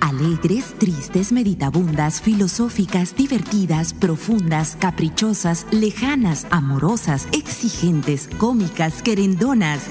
Alegres, 0.00 0.74
tristes, 0.78 1.32
meditabundas, 1.32 2.20
filosóficas, 2.20 3.16
divertidas, 3.16 3.92
profundas, 3.92 4.76
caprichosas, 4.78 5.66
lejanas, 5.70 6.46
amorosas, 6.50 7.26
exigentes, 7.32 8.28
cómicas, 8.38 9.02
querendonas. 9.02 9.82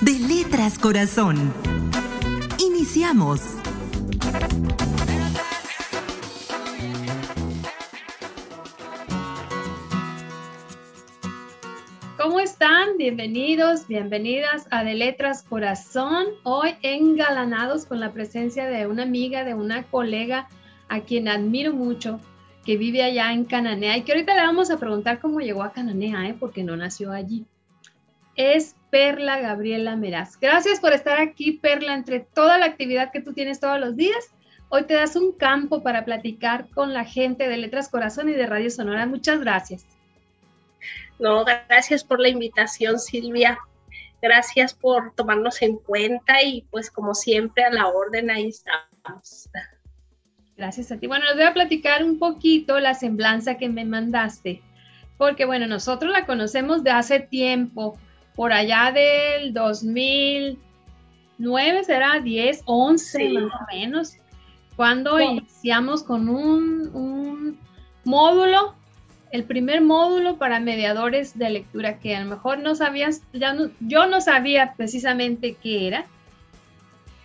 De 0.00 0.18
letras 0.18 0.78
corazón. 0.78 1.52
Iniciamos. 2.58 3.59
Bienvenidos, 13.00 13.88
bienvenidas 13.88 14.66
a 14.70 14.84
De 14.84 14.92
Letras 14.92 15.42
Corazón. 15.42 16.26
Hoy 16.42 16.74
engalanados 16.82 17.86
con 17.86 17.98
la 17.98 18.12
presencia 18.12 18.66
de 18.66 18.86
una 18.86 19.04
amiga, 19.04 19.42
de 19.42 19.54
una 19.54 19.84
colega 19.84 20.48
a 20.90 21.00
quien 21.00 21.26
admiro 21.26 21.72
mucho, 21.72 22.20
que 22.62 22.76
vive 22.76 23.02
allá 23.02 23.32
en 23.32 23.46
Cananea 23.46 23.96
y 23.96 24.02
que 24.02 24.12
ahorita 24.12 24.34
le 24.34 24.42
vamos 24.42 24.70
a 24.70 24.78
preguntar 24.78 25.18
cómo 25.18 25.40
llegó 25.40 25.62
a 25.62 25.72
Cananea, 25.72 26.28
¿eh? 26.28 26.36
porque 26.38 26.62
no 26.62 26.76
nació 26.76 27.10
allí. 27.10 27.46
Es 28.36 28.76
Perla 28.90 29.40
Gabriela 29.40 29.96
Meraz. 29.96 30.38
Gracias 30.38 30.78
por 30.78 30.92
estar 30.92 31.18
aquí, 31.18 31.52
Perla, 31.52 31.94
entre 31.94 32.20
toda 32.20 32.58
la 32.58 32.66
actividad 32.66 33.12
que 33.12 33.22
tú 33.22 33.32
tienes 33.32 33.60
todos 33.60 33.80
los 33.80 33.96
días. 33.96 34.30
Hoy 34.68 34.84
te 34.84 34.92
das 34.92 35.16
un 35.16 35.32
campo 35.32 35.82
para 35.82 36.04
platicar 36.04 36.68
con 36.68 36.92
la 36.92 37.06
gente 37.06 37.48
de 37.48 37.56
Letras 37.56 37.88
Corazón 37.88 38.28
y 38.28 38.32
de 38.32 38.44
Radio 38.44 38.70
Sonora. 38.70 39.06
Muchas 39.06 39.40
gracias. 39.40 39.86
No, 41.20 41.44
gracias 41.44 42.02
por 42.02 42.18
la 42.18 42.30
invitación, 42.30 42.98
Silvia. 42.98 43.60
Gracias 44.22 44.74
por 44.74 45.14
tomarnos 45.14 45.62
en 45.62 45.76
cuenta 45.76 46.42
y 46.42 46.62
pues 46.70 46.90
como 46.90 47.14
siempre 47.14 47.64
a 47.64 47.70
la 47.70 47.86
orden 47.88 48.30
ahí 48.30 48.48
estamos. 48.48 49.50
Gracias 50.56 50.90
a 50.92 50.98
ti. 50.98 51.06
Bueno, 51.06 51.26
les 51.26 51.36
voy 51.36 51.44
a 51.44 51.52
platicar 51.52 52.02
un 52.04 52.18
poquito 52.18 52.80
la 52.80 52.94
semblanza 52.94 53.56
que 53.56 53.68
me 53.68 53.84
mandaste, 53.84 54.62
porque 55.18 55.44
bueno, 55.44 55.66
nosotros 55.66 56.10
la 56.10 56.24
conocemos 56.26 56.82
de 56.84 56.90
hace 56.90 57.20
tiempo, 57.20 57.98
por 58.34 58.54
allá 58.54 58.92
del 58.92 59.52
2009, 59.52 61.84
será 61.84 62.20
10, 62.20 62.62
11 62.64 63.28
más 63.30 63.52
o 63.54 63.66
menos, 63.72 64.16
cuando 64.76 65.20
iniciamos 65.20 66.02
con 66.02 66.30
un, 66.30 66.88
un 66.94 67.60
módulo 68.04 68.79
el 69.32 69.44
primer 69.44 69.80
módulo 69.80 70.38
para 70.38 70.60
mediadores 70.60 71.38
de 71.38 71.50
lectura 71.50 71.98
que 71.98 72.16
a 72.16 72.22
lo 72.22 72.30
mejor 72.30 72.58
no 72.58 72.74
sabías, 72.74 73.22
yo 73.80 74.06
no 74.06 74.20
sabía 74.20 74.74
precisamente 74.76 75.54
qué 75.54 75.86
era, 75.86 76.06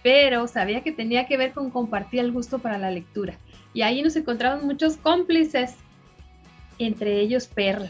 pero 0.04 0.48
sabía 0.48 0.84
que 0.84 0.92
tenía 0.92 1.26
que 1.26 1.38
ver 1.38 1.54
con 1.54 1.72
compartir 1.72 2.20
el 2.20 2.32
gusto 2.32 2.60
para 2.60 2.78
la 2.78 2.92
lectura. 2.92 3.40
Y 3.74 3.82
ahí 3.82 4.04
nos 4.04 4.16
encontramos 4.16 4.64
muchos 4.64 4.98
cómplices, 4.98 5.76
entre 6.78 7.20
ellos 7.20 7.48
Perla. 7.48 7.90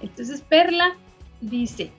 Entonces 0.00 0.40
Perla 0.40 0.96
dice 1.40 1.92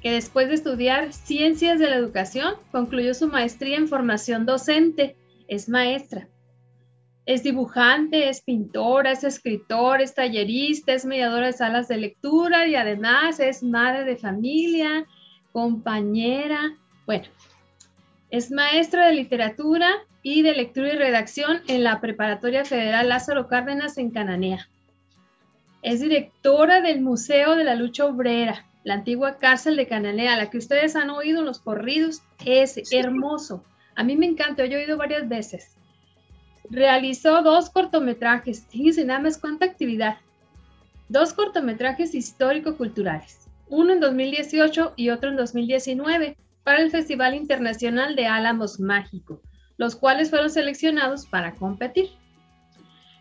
que 0.00 0.10
después 0.10 0.48
de 0.48 0.54
estudiar 0.54 1.12
ciencias 1.12 1.78
de 1.78 1.88
la 1.88 1.96
educación, 1.96 2.54
concluyó 2.72 3.12
su 3.12 3.28
maestría 3.28 3.76
en 3.76 3.88
formación 3.88 4.46
docente, 4.46 5.16
es 5.48 5.68
maestra 5.68 6.28
es 7.26 7.42
dibujante, 7.42 8.28
es 8.28 8.42
pintora, 8.42 9.12
es 9.12 9.24
escritor, 9.24 10.02
es 10.02 10.14
tallerista, 10.14 10.92
es 10.92 11.06
mediadora 11.06 11.46
de 11.46 11.52
salas 11.54 11.88
de 11.88 11.96
lectura 11.96 12.66
y 12.66 12.74
además 12.74 13.40
es 13.40 13.62
madre 13.62 14.04
de 14.04 14.16
familia, 14.16 15.06
compañera. 15.52 16.76
Bueno, 17.06 17.24
es 18.30 18.50
maestra 18.50 19.06
de 19.06 19.14
literatura 19.14 19.88
y 20.22 20.42
de 20.42 20.54
lectura 20.54 20.92
y 20.92 20.96
redacción 20.96 21.62
en 21.66 21.82
la 21.82 22.00
Preparatoria 22.00 22.64
Federal 22.64 23.08
Lázaro 23.08 23.48
Cárdenas 23.48 23.96
en 23.96 24.10
Cananea. 24.10 24.68
Es 25.82 26.00
directora 26.00 26.80
del 26.80 27.00
Museo 27.00 27.56
de 27.56 27.64
la 27.64 27.74
Lucha 27.74 28.06
Obrera, 28.06 28.66
la 28.84 28.94
antigua 28.94 29.38
cárcel 29.38 29.76
de 29.76 29.86
Cananea, 29.86 30.36
la 30.36 30.50
que 30.50 30.58
ustedes 30.58 30.94
han 30.96 31.10
oído 31.10 31.40
en 31.40 31.46
los 31.46 31.58
corridos. 31.58 32.22
Es 32.44 32.80
hermoso. 32.92 33.64
A 33.94 34.02
mí 34.02 34.16
me 34.16 34.26
encanta, 34.26 34.66
yo 34.66 34.76
he 34.76 34.82
oído 34.82 34.96
varias 34.98 35.28
veces. 35.28 35.74
Realizó 36.70 37.42
dos 37.42 37.70
cortometrajes, 37.70 38.66
fíjense 38.68 39.04
nada 39.04 39.20
más 39.20 39.38
cuánta 39.38 39.66
actividad. 39.66 40.16
Dos 41.08 41.34
cortometrajes 41.34 42.14
histórico-culturales, 42.14 43.48
uno 43.68 43.92
en 43.92 44.00
2018 44.00 44.94
y 44.96 45.10
otro 45.10 45.30
en 45.30 45.36
2019 45.36 46.36
para 46.62 46.80
el 46.80 46.90
Festival 46.90 47.34
Internacional 47.34 48.16
de 48.16 48.26
Álamos 48.26 48.80
Mágico, 48.80 49.40
los 49.76 49.96
cuales 49.96 50.30
fueron 50.30 50.50
seleccionados 50.50 51.26
para 51.26 51.54
competir. 51.54 52.10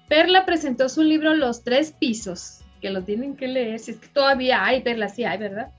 Perla 0.08 0.46
presentó 0.46 0.88
su 0.88 1.04
libro 1.04 1.34
Los 1.34 1.64
Tres 1.64 1.92
Pisos, 1.92 2.62
que 2.82 2.90
lo 2.90 3.04
tienen 3.04 3.36
que 3.36 3.48
leer, 3.48 3.80
si 3.80 3.92
es 3.92 3.98
que 3.98 4.08
todavía 4.08 4.64
hay, 4.64 4.82
Perla, 4.82 5.10
sí 5.10 5.26
hay, 5.26 5.38
¿verdad? 5.38 5.72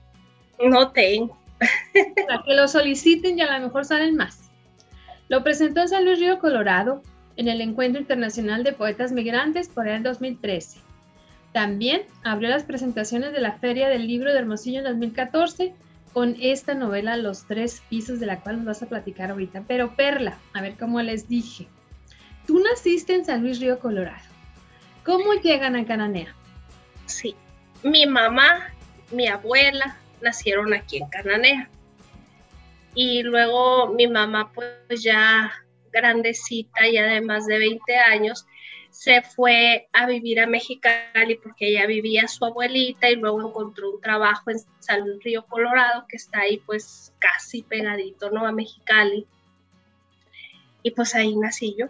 No 0.59 0.91
tengo. 0.91 1.37
Para 2.27 2.43
que 2.43 2.53
lo 2.53 2.67
soliciten 2.67 3.39
y 3.39 3.41
a 3.41 3.57
lo 3.57 3.65
mejor 3.65 3.85
salen 3.85 4.15
más. 4.15 4.51
Lo 5.29 5.43
presentó 5.43 5.81
en 5.81 5.89
San 5.89 6.05
Luis 6.05 6.19
Río, 6.19 6.39
Colorado, 6.39 7.01
en 7.37 7.47
el 7.47 7.61
Encuentro 7.61 8.01
Internacional 8.01 8.63
de 8.63 8.73
Poetas 8.73 9.11
Migrantes 9.11 9.69
por 9.69 9.87
el 9.87 10.03
2013. 10.03 10.79
También 11.51 12.01
abrió 12.23 12.49
las 12.49 12.63
presentaciones 12.63 13.31
de 13.31 13.39
la 13.39 13.53
Feria 13.53 13.87
del 13.87 14.07
Libro 14.07 14.31
de 14.31 14.39
Hermosillo 14.39 14.79
en 14.79 14.85
2014 14.85 15.73
con 16.13 16.35
esta 16.39 16.75
novela 16.75 17.17
Los 17.17 17.45
Tres 17.45 17.81
Pisos, 17.89 18.19
de 18.19 18.25
la 18.25 18.39
cual 18.39 18.57
nos 18.57 18.65
vas 18.65 18.83
a 18.83 18.87
platicar 18.87 19.31
ahorita. 19.31 19.63
Pero 19.67 19.95
Perla, 19.95 20.37
a 20.53 20.61
ver 20.61 20.75
cómo 20.77 21.01
les 21.01 21.27
dije. 21.27 21.67
Tú 22.47 22.59
naciste 22.59 23.15
en 23.15 23.25
San 23.25 23.41
Luis 23.41 23.59
Río 23.59 23.79
Colorado. 23.79 24.23
¿Cómo 25.03 25.33
llegan 25.33 25.75
a 25.75 25.85
Cananea? 25.85 26.35
Sí, 27.05 27.35
mi 27.83 28.05
mamá, 28.05 28.73
mi 29.11 29.27
abuela 29.27 29.97
nacieron 30.21 30.73
aquí 30.73 30.97
en 30.97 31.09
Cananea. 31.09 31.69
Y 32.93 33.23
luego 33.23 33.93
mi 33.93 34.07
mamá 34.07 34.51
pues 34.53 35.03
ya 35.03 35.51
grandecita, 35.95 36.87
y 36.87 36.97
además 36.97 37.47
de 37.47 37.57
20 37.57 37.95
años, 37.95 38.45
se 38.95 39.21
fue 39.21 39.89
a 39.91 40.05
vivir 40.05 40.39
a 40.39 40.47
Mexicali 40.47 41.35
porque 41.35 41.67
ella 41.67 41.85
vivía 41.85 42.29
su 42.29 42.45
abuelita 42.45 43.09
y 43.09 43.17
luego 43.17 43.49
encontró 43.49 43.91
un 43.91 43.99
trabajo 43.99 44.51
en 44.51 44.59
San 44.79 45.19
Río 45.21 45.45
Colorado, 45.47 46.05
que 46.07 46.15
está 46.15 46.39
ahí 46.39 46.59
pues 46.65 47.13
casi 47.19 47.61
pegadito, 47.61 48.31
¿no? 48.31 48.47
A 48.47 48.53
Mexicali. 48.53 49.27
Y 50.81 50.91
pues 50.91 51.13
ahí 51.13 51.35
nací 51.35 51.75
yo. 51.77 51.87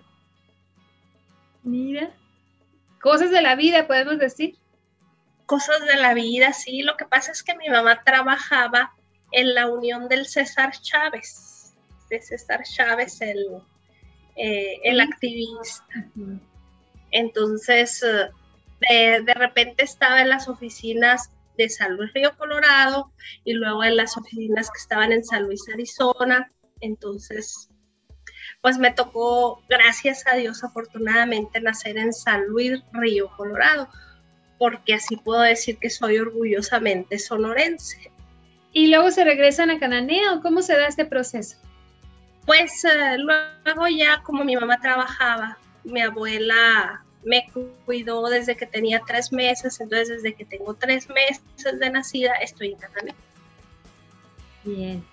Mira, 1.61 2.11
cosas 2.99 3.29
de 3.29 3.41
la 3.43 3.55
vida, 3.55 3.85
podemos 3.85 4.17
decir. 4.17 4.57
Cosas 5.45 5.85
de 5.85 5.97
la 5.97 6.15
vida, 6.15 6.53
sí. 6.53 6.81
Lo 6.81 6.97
que 6.97 7.05
pasa 7.05 7.31
es 7.31 7.43
que 7.43 7.55
mi 7.55 7.69
mamá 7.69 8.03
trabajaba 8.03 8.95
en 9.31 9.53
la 9.53 9.69
unión 9.69 10.07
del 10.07 10.25
César 10.25 10.71
Chávez, 10.71 11.75
de 12.09 12.19
César 12.19 12.63
Chávez, 12.63 13.21
el, 13.21 13.61
eh, 14.35 14.79
el 14.83 14.99
activista. 14.99 16.09
Entonces, 17.11 18.03
eh, 18.89 19.21
de, 19.23 19.33
repente 19.33 19.83
estaba 19.83 20.21
en 20.21 20.29
las 20.29 20.47
oficinas 20.47 21.29
de 21.57 21.69
San 21.69 21.95
Luis 21.95 22.11
Río 22.13 22.35
Colorado 22.37 23.11
y 23.45 23.53
luego 23.53 23.83
en 23.83 23.95
las 23.95 24.17
oficinas 24.17 24.69
que 24.69 24.79
estaban 24.79 25.11
en 25.11 25.23
San 25.23 25.43
Luis, 25.43 25.63
Arizona. 25.73 26.51
Entonces, 26.81 27.69
pues 28.61 28.77
me 28.77 28.91
tocó, 28.91 29.63
gracias 29.69 30.25
a 30.27 30.35
Dios, 30.35 30.63
afortunadamente, 30.63 31.61
nacer 31.61 31.97
en 31.97 32.11
San 32.11 32.45
Luis 32.47 32.81
Río 32.91 33.29
Colorado, 33.37 33.87
porque 34.57 34.95
así 34.95 35.15
puedo 35.15 35.41
decir 35.41 35.77
que 35.77 35.89
soy 35.89 36.17
orgullosamente 36.17 37.17
sonorense. 37.17 38.11
¿Y 38.73 38.87
luego 38.87 39.09
se 39.11 39.23
regresan 39.23 39.69
a 39.69 39.79
Cananea 39.79 40.33
o 40.33 40.41
cómo 40.41 40.61
se 40.61 40.73
da 40.73 40.87
este 40.87 41.05
proceso? 41.05 41.57
Pues 42.45 42.85
eh, 42.85 43.17
luego 43.17 43.87
ya 43.87 44.21
como 44.23 44.43
mi 44.43 44.55
mamá 44.55 44.79
trabajaba, 44.79 45.57
mi 45.83 46.01
abuela 46.01 47.03
me 47.23 47.47
cuidó 47.85 48.29
desde 48.29 48.55
que 48.55 48.67
tenía 48.67 49.01
tres 49.05 49.31
meses, 49.31 49.79
entonces 49.79 50.09
desde 50.09 50.35
que 50.35 50.45
tengo 50.45 50.75
tres 50.75 51.07
meses 51.09 51.79
de 51.79 51.89
nacida 51.89 52.33
estoy 52.35 52.73
en. 52.73 53.15
Bien. 54.63 55.03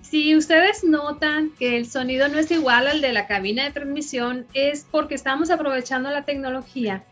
Si 0.00 0.34
ustedes 0.34 0.82
notan 0.82 1.50
que 1.58 1.76
el 1.76 1.88
sonido 1.88 2.28
no 2.28 2.38
es 2.38 2.50
igual 2.50 2.86
al 2.86 3.00
de 3.00 3.12
la 3.12 3.26
cabina 3.26 3.64
de 3.64 3.70
transmisión, 3.70 4.46
es 4.52 4.86
porque 4.90 5.14
estamos 5.14 5.50
aprovechando 5.50 6.10
la 6.10 6.24
tecnología 6.24 7.04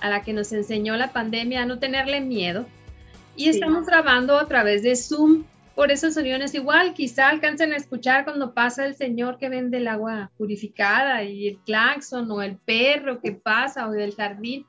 a 0.00 0.08
la 0.08 0.22
que 0.22 0.32
nos 0.32 0.52
enseñó 0.52 0.96
la 0.96 1.12
pandemia 1.12 1.62
a 1.62 1.66
no 1.66 1.78
tenerle 1.78 2.20
miedo 2.20 2.66
y 3.36 3.48
estamos 3.48 3.86
grabando 3.86 4.38
a 4.38 4.46
través 4.46 4.82
de 4.82 4.96
Zoom 4.96 5.44
por 5.80 5.90
eso 5.90 6.08
el 6.08 6.12
sonido 6.12 6.36
no 6.36 6.44
es 6.44 6.52
igual. 6.52 6.92
Quizá 6.92 7.30
alcancen 7.30 7.72
a 7.72 7.76
escuchar 7.76 8.24
cuando 8.24 8.52
pasa 8.52 8.84
el 8.84 8.96
señor 8.96 9.38
que 9.38 9.48
vende 9.48 9.78
el 9.78 9.88
agua 9.88 10.30
purificada 10.36 11.24
y 11.24 11.48
el 11.48 11.56
claxon 11.60 12.30
o 12.30 12.42
el 12.42 12.58
perro 12.58 13.18
que 13.22 13.32
pasa 13.32 13.88
o 13.88 13.90
del 13.90 14.14
jardín. 14.14 14.66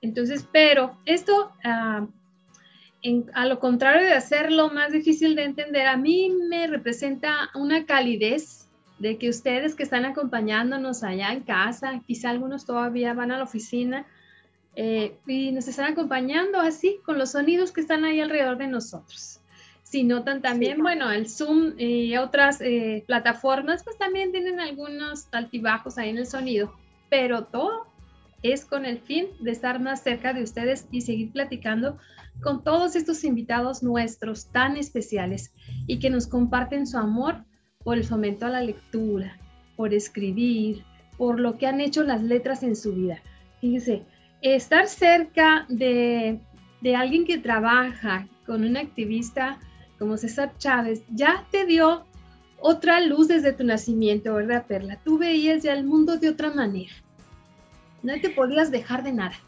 Entonces, 0.00 0.48
pero 0.50 0.96
esto, 1.04 1.52
ah, 1.62 2.06
a 3.34 3.44
lo 3.44 3.60
contrario 3.60 4.08
de 4.08 4.14
hacerlo 4.14 4.70
más 4.70 4.92
difícil 4.92 5.36
de 5.36 5.44
entender, 5.44 5.86
a 5.86 5.98
mí 5.98 6.30
me 6.48 6.66
representa 6.68 7.50
una 7.54 7.84
calidez 7.84 8.66
de 8.98 9.18
que 9.18 9.28
ustedes 9.28 9.74
que 9.74 9.82
están 9.82 10.06
acompañándonos 10.06 11.02
allá 11.02 11.34
en 11.34 11.42
casa, 11.42 12.00
quizá 12.06 12.30
algunos 12.30 12.64
todavía 12.64 13.12
van 13.12 13.30
a 13.30 13.36
la 13.36 13.44
oficina 13.44 14.06
eh, 14.74 15.18
y 15.26 15.52
nos 15.52 15.68
están 15.68 15.92
acompañando 15.92 16.60
así 16.60 16.98
con 17.04 17.18
los 17.18 17.32
sonidos 17.32 17.72
que 17.72 17.82
están 17.82 18.04
ahí 18.04 18.22
alrededor 18.22 18.56
de 18.56 18.68
nosotros. 18.68 19.39
Si 19.90 20.04
notan 20.04 20.40
también, 20.40 20.80
bueno, 20.82 21.10
el 21.10 21.28
Zoom 21.28 21.72
y 21.76 22.16
otras 22.16 22.60
eh, 22.60 23.02
plataformas, 23.08 23.82
pues 23.82 23.98
también 23.98 24.30
tienen 24.30 24.60
algunos 24.60 25.26
altibajos 25.32 25.98
ahí 25.98 26.10
en 26.10 26.18
el 26.18 26.28
sonido, 26.28 26.72
pero 27.08 27.46
todo 27.46 27.88
es 28.44 28.64
con 28.64 28.84
el 28.86 29.00
fin 29.00 29.26
de 29.40 29.50
estar 29.50 29.80
más 29.80 30.04
cerca 30.04 30.32
de 30.32 30.44
ustedes 30.44 30.86
y 30.92 31.00
seguir 31.00 31.32
platicando 31.32 31.98
con 32.40 32.62
todos 32.62 32.94
estos 32.94 33.24
invitados 33.24 33.82
nuestros 33.82 34.52
tan 34.52 34.76
especiales 34.76 35.52
y 35.88 35.98
que 35.98 36.08
nos 36.08 36.28
comparten 36.28 36.86
su 36.86 36.96
amor 36.96 37.44
por 37.82 37.96
el 37.96 38.04
fomento 38.04 38.46
a 38.46 38.50
la 38.50 38.62
lectura, 38.62 39.38
por 39.74 39.92
escribir, 39.92 40.84
por 41.18 41.40
lo 41.40 41.58
que 41.58 41.66
han 41.66 41.80
hecho 41.80 42.04
las 42.04 42.22
letras 42.22 42.62
en 42.62 42.76
su 42.76 42.94
vida. 42.94 43.20
Fíjense, 43.60 44.04
estar 44.40 44.86
cerca 44.86 45.66
de, 45.68 46.38
de 46.80 46.94
alguien 46.94 47.24
que 47.24 47.38
trabaja 47.38 48.28
con 48.46 48.62
un 48.62 48.76
activista 48.76 49.58
como 50.00 50.16
César 50.16 50.54
Chávez 50.56 51.02
ya 51.10 51.46
te 51.50 51.66
dio 51.66 52.06
otra 52.58 53.00
luz 53.00 53.28
desde 53.28 53.52
tu 53.52 53.64
nacimiento, 53.64 54.32
¿verdad, 54.32 54.64
Perla? 54.66 54.98
Tú 55.04 55.18
veías 55.18 55.62
ya 55.62 55.74
el 55.74 55.84
mundo 55.84 56.16
de 56.16 56.30
otra 56.30 56.50
manera. 56.50 56.92
No 58.02 58.18
te 58.18 58.30
podías 58.30 58.70
dejar 58.70 59.02
de 59.02 59.12
nada. 59.12 59.38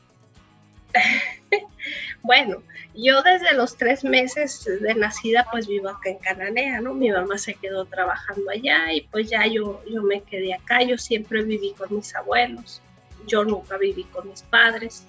bueno, 2.22 2.62
yo 2.94 3.22
desde 3.22 3.54
los 3.54 3.78
tres 3.78 4.04
meses 4.04 4.62
de 4.66 4.94
nacida 4.94 5.46
pues 5.50 5.66
vivo 5.66 5.88
acá 5.88 6.10
en 6.10 6.18
Cananea, 6.18 6.82
¿no? 6.82 6.92
Mi 6.92 7.10
mamá 7.10 7.38
se 7.38 7.54
quedó 7.54 7.86
trabajando 7.86 8.50
allá 8.50 8.92
y 8.92 9.00
pues 9.10 9.30
ya 9.30 9.46
yo, 9.46 9.82
yo 9.90 10.02
me 10.02 10.20
quedé 10.20 10.52
acá, 10.52 10.82
yo 10.82 10.98
siempre 10.98 11.42
viví 11.44 11.72
con 11.78 11.96
mis 11.96 12.14
abuelos, 12.14 12.82
yo 13.26 13.42
nunca 13.42 13.78
viví 13.78 14.04
con 14.04 14.28
mis 14.28 14.42
padres. 14.42 15.06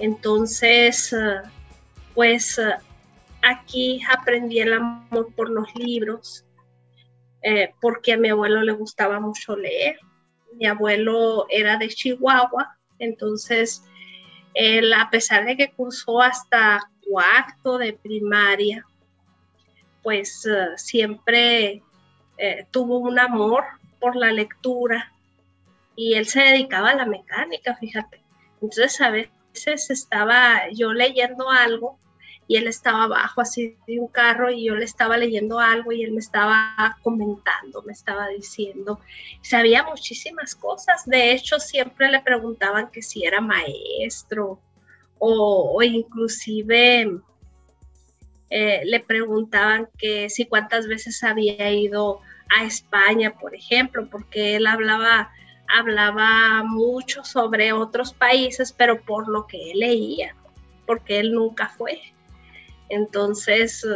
Entonces, 0.00 1.12
eh, 1.12 1.40
pues 2.14 2.58
eh, 2.58 2.74
aquí 3.44 4.00
aprendí 4.10 4.60
el 4.60 4.72
amor 4.72 5.34
por 5.34 5.50
los 5.50 5.74
libros, 5.74 6.44
eh, 7.42 7.74
porque 7.80 8.14
a 8.14 8.16
mi 8.16 8.30
abuelo 8.30 8.62
le 8.62 8.72
gustaba 8.72 9.20
mucho 9.20 9.56
leer. 9.56 9.98
Mi 10.54 10.66
abuelo 10.66 11.46
era 11.50 11.76
de 11.76 11.88
Chihuahua, 11.88 12.76
entonces 12.98 13.84
él, 14.54 14.92
a 14.92 15.10
pesar 15.10 15.44
de 15.44 15.56
que 15.56 15.72
cursó 15.72 16.22
hasta 16.22 16.80
cuarto 17.06 17.78
de 17.78 17.92
primaria, 17.92 18.86
pues 20.02 20.46
eh, 20.46 20.76
siempre 20.76 21.82
eh, 22.38 22.66
tuvo 22.70 22.98
un 22.98 23.18
amor 23.18 23.64
por 24.00 24.16
la 24.16 24.32
lectura 24.32 25.12
y 25.96 26.14
él 26.14 26.26
se 26.26 26.40
dedicaba 26.40 26.90
a 26.90 26.96
la 26.96 27.06
mecánica, 27.06 27.74
fíjate. 27.74 28.22
Entonces 28.54 29.00
a 29.00 29.10
veces 29.10 29.90
estaba 29.90 30.68
yo 30.70 30.92
leyendo 30.92 31.50
algo 31.50 31.98
y 32.46 32.56
él 32.56 32.66
estaba 32.66 33.04
abajo 33.04 33.40
así 33.40 33.76
de 33.86 33.98
un 33.98 34.08
carro 34.08 34.50
y 34.50 34.64
yo 34.66 34.74
le 34.74 34.84
estaba 34.84 35.16
leyendo 35.16 35.58
algo 35.58 35.92
y 35.92 36.02
él 36.02 36.12
me 36.12 36.20
estaba 36.20 36.98
comentando, 37.02 37.82
me 37.82 37.92
estaba 37.92 38.28
diciendo, 38.28 39.00
sabía 39.42 39.82
muchísimas 39.82 40.54
cosas, 40.54 41.06
de 41.06 41.32
hecho 41.32 41.58
siempre 41.58 42.10
le 42.10 42.20
preguntaban 42.20 42.90
que 42.90 43.02
si 43.02 43.24
era 43.24 43.40
maestro 43.40 44.60
o, 45.18 45.82
inclusive 45.82 47.18
eh, 48.50 48.82
le 48.84 49.00
preguntaban 49.00 49.88
que 49.96 50.28
si 50.28 50.44
cuántas 50.44 50.86
veces 50.86 51.24
había 51.24 51.70
ido 51.70 52.20
a 52.54 52.64
España, 52.64 53.38
por 53.38 53.54
ejemplo, 53.54 54.06
porque 54.10 54.56
él 54.56 54.66
hablaba 54.66 55.30
hablaba 55.66 56.62
mucho 56.62 57.24
sobre 57.24 57.72
otros 57.72 58.12
países, 58.12 58.72
pero 58.72 59.00
por 59.00 59.28
lo 59.28 59.46
que 59.46 59.70
él 59.70 59.80
leía, 59.80 60.36
porque 60.86 61.18
él 61.20 61.32
nunca 61.32 61.68
fue. 61.68 62.00
Entonces, 62.88 63.86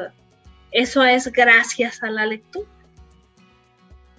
eso 0.70 1.04
es 1.04 1.32
gracias 1.32 2.02
a 2.02 2.10
la 2.10 2.26
lectura. 2.26 2.68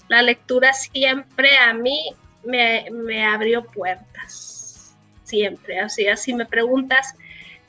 La 0.07 0.21
lectura 0.23 0.73
siempre 0.73 1.55
a 1.57 1.73
mí 1.73 2.13
me, 2.43 3.25
abrió 3.25 3.63
puertas, 3.63 4.95
siempre. 5.23 5.79
Así, 5.79 6.07
así 6.07 6.33
me 6.33 6.45
preguntas, 6.45 7.15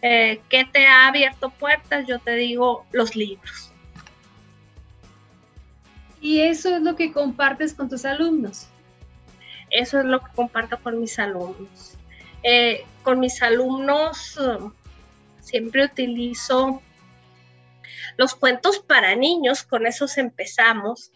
eh, 0.01 0.41
¿qué 0.49 0.65
te 0.65 0.87
ha 0.87 1.09
abierto 1.09 1.51
puertas? 1.51 2.07
Yo 2.07 2.19
te 2.19 2.35
digo 2.37 2.87
los 2.93 3.15
libros. 3.15 3.73
Y 6.23 6.41
eso 6.41 6.77
es 6.77 6.83
lo 6.83 6.97
que 6.97 7.13
compartes 7.13 7.75
con 7.75 7.89
tus 7.89 8.05
alumnos. 8.05 8.69
Eso 9.71 10.01
es 10.01 10.05
lo 10.05 10.21
que 10.21 10.33
comparto 10.35 10.79
con 10.83 11.01
mis 11.01 11.19
alumnos. 11.19 11.97
Eh, 12.43 12.85
con 13.03 13.21
mis 13.21 13.43
alumnos 13.43 14.39
siempre 15.41 15.85
utilizo 15.85 16.83
los 18.17 18.35
cuentos 18.35 18.79
para 18.81 19.15
niños, 19.17 19.63
con 19.63 19.87
esos 19.87 20.19
empezamos. 20.19 21.13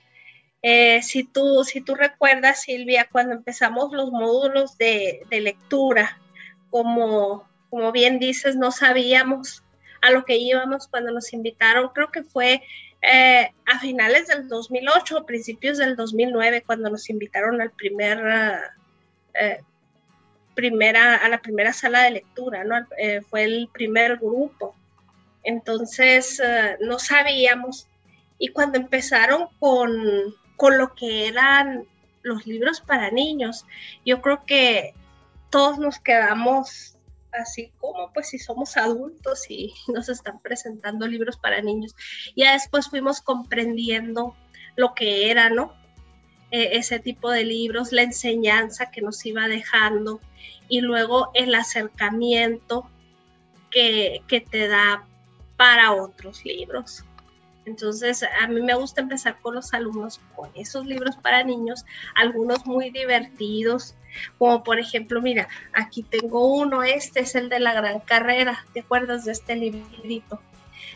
Eh, 0.62 1.02
si, 1.02 1.24
tú, 1.24 1.62
si 1.64 1.82
tú 1.82 1.94
recuerdas, 1.94 2.62
Silvia, 2.62 3.06
cuando 3.12 3.34
empezamos 3.34 3.92
los 3.92 4.10
módulos 4.10 4.78
de, 4.78 5.26
lectura, 5.30 6.18
como, 6.70 7.46
como 7.68 7.92
bien 7.92 8.18
dices, 8.18 8.56
no 8.56 8.70
sabíamos 8.70 9.62
a 10.00 10.10
lo 10.10 10.24
que 10.24 10.36
íbamos 10.36 10.88
cuando 10.88 11.12
nos 11.12 11.34
invitaron, 11.34 11.90
creo 11.94 12.10
que 12.10 12.22
fue 12.22 12.62
eh, 13.02 13.52
a 13.66 13.78
finales 13.78 14.28
del 14.28 14.48
2008, 14.48 15.26
principios 15.26 15.76
del 15.76 15.96
2009, 15.96 16.62
cuando 16.62 16.88
nos 16.88 17.10
invitaron 17.10 17.60
al 17.60 17.70
primer, 17.70 18.22
eh, 19.34 19.60
primera, 20.54 21.16
a 21.16 21.28
la 21.28 21.42
primera 21.42 21.74
sala 21.74 22.04
de 22.04 22.12
lectura, 22.12 22.64
¿no? 22.64 22.86
fue 23.28 23.44
el 23.44 23.68
primer 23.70 24.16
grupo. 24.16 24.74
Entonces 25.44 26.40
eh, 26.40 26.76
no 26.80 26.98
sabíamos. 26.98 27.86
Y 28.38 28.48
cuando 28.48 28.78
empezaron 28.78 29.48
con, 29.60 30.34
lo 30.76 30.94
que 30.94 31.28
eran 31.28 31.84
los 32.22 32.46
libros 32.46 32.80
para 32.80 33.10
niños, 33.10 33.66
yo 34.04 34.22
creo 34.22 34.44
que 34.46 34.94
todos 35.50 35.78
nos 35.78 35.98
quedamos 35.98 36.96
así 37.32 37.72
como 37.80 38.12
pues 38.12 38.28
si 38.28 38.38
somos 38.38 38.76
adultos 38.76 39.50
y 39.50 39.74
nos 39.92 40.08
están 40.08 40.40
presentando 40.40 41.06
libros 41.06 41.36
para 41.36 41.60
niños. 41.60 41.94
Ya 42.34 42.54
después 42.54 42.88
fuimos 42.88 43.20
comprendiendo 43.20 44.34
lo 44.76 44.94
que 44.94 45.30
era, 45.30 45.50
¿no? 45.50 45.74
E, 46.50 46.78
ese 46.78 46.98
tipo 46.98 47.30
de 47.30 47.44
libros, 47.44 47.92
la 47.92 48.02
enseñanza 48.02 48.90
que 48.90 49.02
nos 49.02 49.24
iba 49.26 49.48
dejando 49.48 50.20
y 50.68 50.80
luego 50.80 51.30
el 51.34 51.54
acercamiento 51.54 52.88
que, 53.70 54.22
que 54.28 54.40
te 54.40 54.68
da 54.68 55.06
para 55.56 55.92
otros 55.92 56.44
libros. 56.44 57.04
Entonces, 57.66 58.22
a 58.22 58.46
mí 58.46 58.60
me 58.60 58.74
gusta 58.74 59.00
empezar 59.00 59.38
con 59.40 59.54
los 59.54 59.72
alumnos 59.72 60.20
con 60.36 60.50
esos 60.54 60.84
libros 60.84 61.16
para 61.16 61.42
niños, 61.44 61.84
algunos 62.14 62.66
muy 62.66 62.90
divertidos, 62.90 63.94
como 64.38 64.62
por 64.62 64.78
ejemplo, 64.78 65.22
mira, 65.22 65.48
aquí 65.72 66.02
tengo 66.02 66.54
uno, 66.54 66.82
este 66.82 67.20
es 67.20 67.34
el 67.34 67.48
de 67.48 67.60
la 67.60 67.72
gran 67.72 68.00
carrera, 68.00 68.64
¿te 68.74 68.80
acuerdas 68.80 69.24
de 69.24 69.32
este 69.32 69.56
librito? 69.56 70.40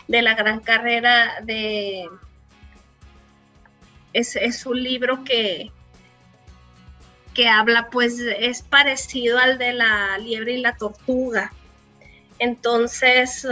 De 0.09 0.23
la 0.23 0.35
gran 0.35 0.61
carrera 0.61 1.41
de... 1.43 2.09
Es, 4.13 4.37
es 4.37 4.67
un 4.67 4.83
libro 4.83 5.25
que, 5.25 5.71
que 7.35 7.49
habla, 7.49 7.89
pues 7.91 8.19
es 8.19 8.63
parecido 8.63 9.39
al 9.39 9.59
de 9.59 9.73
la 9.73 10.19
liebre 10.19 10.55
y 10.55 10.61
la 10.61 10.77
tortuga. 10.77 11.53
Entonces, 12.39 13.47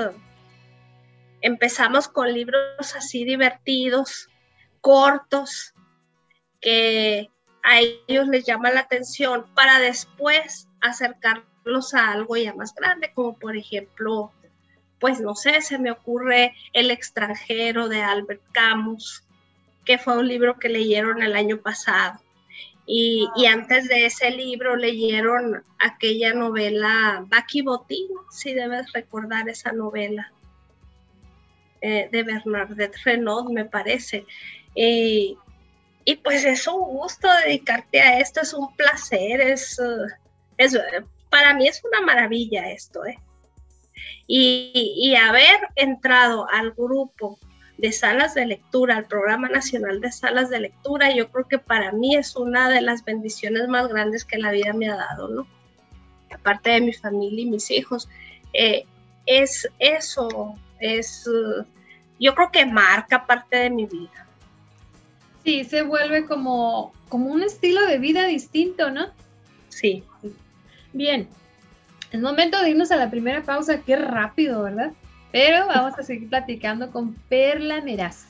empezamos 1.46 2.08
con 2.08 2.32
libros 2.32 2.96
así 2.96 3.24
divertidos, 3.24 4.28
cortos, 4.80 5.74
que 6.60 7.30
a 7.62 7.80
ellos 8.08 8.26
les 8.26 8.44
llama 8.44 8.72
la 8.72 8.80
atención 8.80 9.46
para 9.54 9.78
después 9.78 10.68
acercarlos 10.80 11.94
a 11.94 12.10
algo 12.10 12.36
ya 12.36 12.52
más 12.52 12.74
grande, 12.74 13.12
como 13.14 13.38
por 13.38 13.56
ejemplo, 13.56 14.32
pues 14.98 15.20
no 15.20 15.36
sé, 15.36 15.60
se 15.62 15.78
me 15.78 15.92
ocurre 15.92 16.52
El 16.72 16.90
extranjero 16.90 17.88
de 17.88 18.02
Albert 18.02 18.42
Camus, 18.50 19.22
que 19.84 19.98
fue 19.98 20.18
un 20.18 20.26
libro 20.26 20.58
que 20.58 20.68
leyeron 20.68 21.22
el 21.22 21.36
año 21.36 21.58
pasado. 21.58 22.20
Y, 22.88 23.28
antes 23.48 23.88
de 23.88 24.06
ese 24.06 24.30
libro 24.30 24.76
leyeron 24.76 25.64
aquella 25.78 26.34
novela 26.34 27.24
Baki 27.28 27.62
Botín, 27.62 28.08
si 28.30 28.52
debes 28.52 28.92
recordar 28.92 29.48
esa 29.48 29.70
novela. 29.70 30.32
Eh, 31.80 32.08
de 32.10 32.22
Bernadette 32.22 32.96
Renaud, 33.04 33.50
me 33.50 33.64
parece. 33.64 34.24
Y, 34.74 35.36
pues 36.22 36.44
es 36.44 36.66
un 36.68 36.80
gusto 36.80 37.28
dedicarte 37.44 38.00
a 38.00 38.20
esto, 38.20 38.40
es 38.40 38.54
un 38.54 38.74
placer, 38.76 39.40
es, 39.40 39.80
es 40.56 40.78
para 41.30 41.54
mí 41.54 41.68
es 41.68 41.82
una 41.84 42.00
maravilla 42.00 42.70
esto. 42.70 43.04
¿eh? 43.04 43.18
Y, 44.26 45.14
haber 45.16 45.68
entrado 45.76 46.48
al 46.50 46.72
grupo 46.72 47.38
de 47.78 47.92
salas 47.92 48.34
de 48.34 48.46
lectura, 48.46 48.96
al 48.96 49.06
Programa 49.06 49.48
Nacional 49.48 50.00
de 50.00 50.10
Salas 50.10 50.48
de 50.48 50.60
Lectura, 50.60 51.14
yo 51.14 51.30
creo 51.30 51.46
que 51.46 51.58
para 51.58 51.92
mí 51.92 52.16
es 52.16 52.36
una 52.36 52.70
de 52.70 52.80
las 52.80 53.04
bendiciones 53.04 53.68
más 53.68 53.88
grandes 53.88 54.24
que 54.24 54.38
la 54.38 54.50
vida 54.50 54.72
me 54.72 54.88
ha 54.88 54.96
dado, 54.96 55.28
¿no? 55.28 55.46
Aparte 56.32 56.70
de 56.70 56.80
mi 56.80 56.92
familia 56.92 57.42
y 57.42 57.50
mis 57.50 57.70
hijos, 57.70 58.08
eh, 58.52 58.86
es 59.26 59.68
eso, 59.78 60.54
es, 60.80 61.28
yo 62.18 62.34
creo 62.34 62.50
que 62.50 62.66
marca 62.66 63.26
parte 63.26 63.56
de 63.56 63.70
mi 63.70 63.86
vida. 63.86 64.26
Sí, 65.44 65.64
se 65.64 65.82
vuelve 65.82 66.26
como, 66.26 66.92
como 67.08 67.26
un 67.26 67.42
estilo 67.42 67.86
de 67.86 67.98
vida 67.98 68.26
distinto, 68.26 68.90
¿no? 68.90 69.06
Sí. 69.68 70.02
Bien, 70.92 71.28
es 72.10 72.20
momento 72.20 72.60
de 72.60 72.70
irnos 72.70 72.90
a 72.90 72.96
la 72.96 73.10
primera 73.10 73.42
pausa, 73.42 73.82
qué 73.82 73.96
rápido, 73.96 74.62
¿verdad? 74.62 74.92
Pero 75.32 75.66
vamos 75.66 75.98
a 75.98 76.02
seguir 76.02 76.28
platicando 76.28 76.90
con 76.90 77.14
Perla 77.14 77.80
Meraz, 77.80 78.26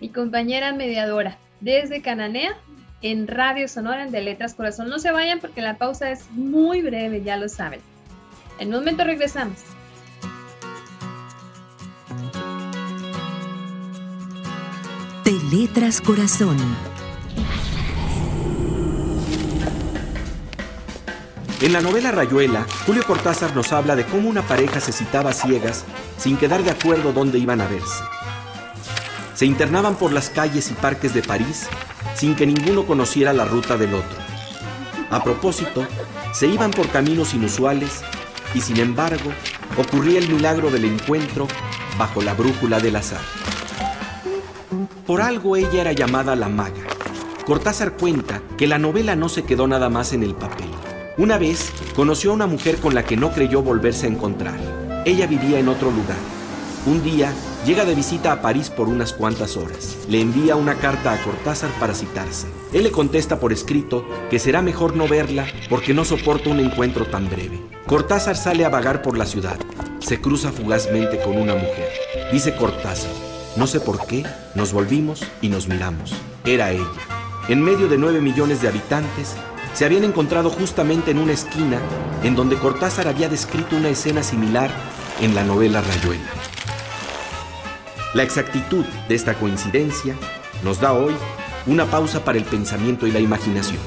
mi 0.00 0.10
compañera 0.10 0.72
mediadora 0.72 1.38
desde 1.60 2.02
Cananea 2.02 2.56
en 3.00 3.26
Radio 3.26 3.68
Sonora 3.68 4.06
de 4.06 4.20
Letras 4.20 4.54
Corazón. 4.54 4.88
No 4.88 4.98
se 4.98 5.10
vayan 5.10 5.40
porque 5.40 5.60
la 5.60 5.76
pausa 5.76 6.10
es 6.10 6.30
muy 6.30 6.82
breve, 6.82 7.22
ya 7.22 7.36
lo 7.36 7.48
saben. 7.48 7.80
En 8.58 8.68
un 8.68 8.80
momento 8.80 9.04
regresamos. 9.04 9.64
Letras 15.56 16.00
Corazón. 16.00 16.56
En 21.60 21.72
la 21.72 21.80
novela 21.80 22.10
Rayuela, 22.10 22.66
Julio 22.84 23.04
Cortázar 23.06 23.54
nos 23.54 23.72
habla 23.72 23.94
de 23.94 24.04
cómo 24.04 24.28
una 24.28 24.42
pareja 24.42 24.80
se 24.80 24.90
citaba 24.90 25.32
ciegas 25.32 25.84
sin 26.18 26.36
quedar 26.38 26.64
de 26.64 26.72
acuerdo 26.72 27.12
dónde 27.12 27.38
iban 27.38 27.60
a 27.60 27.68
verse. 27.68 28.02
Se 29.36 29.46
internaban 29.46 29.94
por 29.94 30.12
las 30.12 30.28
calles 30.28 30.72
y 30.72 30.74
parques 30.74 31.14
de 31.14 31.22
París 31.22 31.68
sin 32.16 32.34
que 32.34 32.48
ninguno 32.48 32.84
conociera 32.84 33.32
la 33.32 33.44
ruta 33.44 33.76
del 33.76 33.94
otro. 33.94 34.18
A 35.10 35.22
propósito, 35.22 35.86
se 36.32 36.48
iban 36.48 36.72
por 36.72 36.88
caminos 36.88 37.32
inusuales 37.32 38.02
y 38.54 38.60
sin 38.60 38.78
embargo 38.78 39.32
ocurría 39.78 40.18
el 40.18 40.28
milagro 40.28 40.72
del 40.72 40.84
encuentro 40.84 41.46
bajo 41.96 42.22
la 42.22 42.34
brújula 42.34 42.80
del 42.80 42.96
azar. 42.96 43.22
Por 45.06 45.20
algo 45.20 45.56
ella 45.56 45.82
era 45.82 45.92
llamada 45.92 46.34
la 46.34 46.48
maga. 46.48 46.82
Cortázar 47.44 47.92
cuenta 47.98 48.40
que 48.56 48.66
la 48.66 48.78
novela 48.78 49.14
no 49.14 49.28
se 49.28 49.42
quedó 49.42 49.66
nada 49.66 49.90
más 49.90 50.14
en 50.14 50.22
el 50.22 50.34
papel. 50.34 50.68
Una 51.18 51.36
vez 51.36 51.70
conoció 51.94 52.30
a 52.30 52.34
una 52.34 52.46
mujer 52.46 52.78
con 52.78 52.94
la 52.94 53.04
que 53.04 53.18
no 53.18 53.30
creyó 53.30 53.60
volverse 53.60 54.06
a 54.06 54.08
encontrar. 54.08 54.58
Ella 55.04 55.26
vivía 55.26 55.58
en 55.58 55.68
otro 55.68 55.90
lugar. 55.90 56.16
Un 56.86 57.02
día 57.04 57.34
llega 57.66 57.84
de 57.84 57.94
visita 57.94 58.32
a 58.32 58.40
París 58.40 58.70
por 58.70 58.88
unas 58.88 59.12
cuantas 59.12 59.58
horas. 59.58 59.98
Le 60.08 60.22
envía 60.22 60.56
una 60.56 60.76
carta 60.76 61.12
a 61.12 61.22
Cortázar 61.22 61.70
para 61.78 61.94
citarse. 61.94 62.46
Él 62.72 62.84
le 62.84 62.90
contesta 62.90 63.38
por 63.38 63.52
escrito 63.52 64.06
que 64.30 64.38
será 64.38 64.62
mejor 64.62 64.96
no 64.96 65.06
verla 65.06 65.46
porque 65.68 65.92
no 65.92 66.06
soporta 66.06 66.48
un 66.48 66.60
encuentro 66.60 67.04
tan 67.04 67.28
breve. 67.28 67.60
Cortázar 67.86 68.36
sale 68.36 68.64
a 68.64 68.70
vagar 68.70 69.02
por 69.02 69.18
la 69.18 69.26
ciudad. 69.26 69.58
Se 69.98 70.22
cruza 70.22 70.50
fugazmente 70.50 71.20
con 71.20 71.36
una 71.36 71.54
mujer. 71.54 71.90
Dice 72.32 72.56
Cortázar, 72.56 73.10
no 73.56 73.66
sé 73.66 73.80
por 73.80 74.04
qué, 74.06 74.26
nos 74.54 74.72
volvimos 74.72 75.24
y 75.40 75.48
nos 75.48 75.68
miramos. 75.68 76.12
Era 76.44 76.72
ella. 76.72 76.84
En 77.48 77.62
medio 77.62 77.88
de 77.88 77.98
nueve 77.98 78.20
millones 78.20 78.60
de 78.60 78.68
habitantes, 78.68 79.36
se 79.74 79.84
habían 79.84 80.04
encontrado 80.04 80.50
justamente 80.50 81.10
en 81.10 81.18
una 81.18 81.32
esquina 81.32 81.78
en 82.22 82.34
donde 82.34 82.56
Cortázar 82.56 83.06
había 83.06 83.28
descrito 83.28 83.76
una 83.76 83.88
escena 83.88 84.22
similar 84.22 84.70
en 85.20 85.34
la 85.34 85.44
novela 85.44 85.82
Rayuela. 85.82 86.30
La 88.14 88.22
exactitud 88.22 88.84
de 89.08 89.14
esta 89.14 89.34
coincidencia 89.34 90.14
nos 90.62 90.80
da 90.80 90.92
hoy 90.92 91.14
una 91.66 91.86
pausa 91.86 92.24
para 92.24 92.38
el 92.38 92.44
pensamiento 92.44 93.06
y 93.06 93.12
la 93.12 93.20
imaginación. 93.20 93.80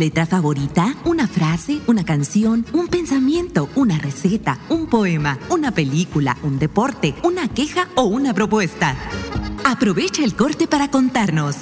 Letra 0.00 0.24
favorita? 0.24 0.94
¿Una 1.04 1.28
frase, 1.28 1.80
una 1.86 2.04
canción, 2.04 2.64
un 2.72 2.88
pensamiento, 2.88 3.68
una 3.76 3.98
receta, 3.98 4.58
un 4.70 4.86
poema, 4.86 5.38
una 5.50 5.72
película, 5.72 6.38
un 6.42 6.58
deporte, 6.58 7.14
una 7.22 7.48
queja 7.48 7.86
o 7.96 8.04
una 8.04 8.32
propuesta? 8.32 8.96
Aprovecha 9.62 10.24
el 10.24 10.34
corte 10.34 10.66
para 10.66 10.90
contarnos. 10.90 11.56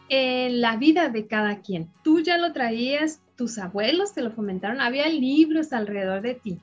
en 0.08 0.60
la 0.60 0.76
vida 0.76 1.08
de 1.08 1.26
cada 1.26 1.62
quien. 1.62 1.90
Tú 2.04 2.20
ya 2.20 2.38
lo 2.38 2.52
traías, 2.52 3.20
tus 3.34 3.58
abuelos 3.58 4.14
te 4.14 4.22
lo 4.22 4.30
fomentaron, 4.30 4.80
había 4.80 5.08
libros 5.08 5.72
alrededor 5.72 6.22
de 6.22 6.34
ti. 6.34 6.60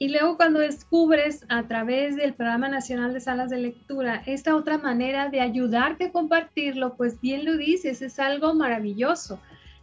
Y 0.00 0.08
luego 0.08 0.36
cuando 0.36 0.58
descubres 0.58 1.46
a 1.48 1.68
través 1.68 2.16
del 2.16 2.34
Programa 2.34 2.68
Nacional 2.68 3.12
de 3.12 3.20
Salas 3.20 3.50
de 3.50 3.58
Lectura 3.58 4.20
esta 4.26 4.56
otra 4.56 4.78
manera 4.78 5.28
de 5.28 5.40
ayudarte 5.40 6.06
a 6.06 6.10
compartirlo, 6.10 6.96
pues 6.96 7.20
bien 7.20 7.44
lo 7.44 7.56
dices, 7.56 8.02
es 8.02 8.18
algo 8.18 8.52
maravilloso. 8.52 9.38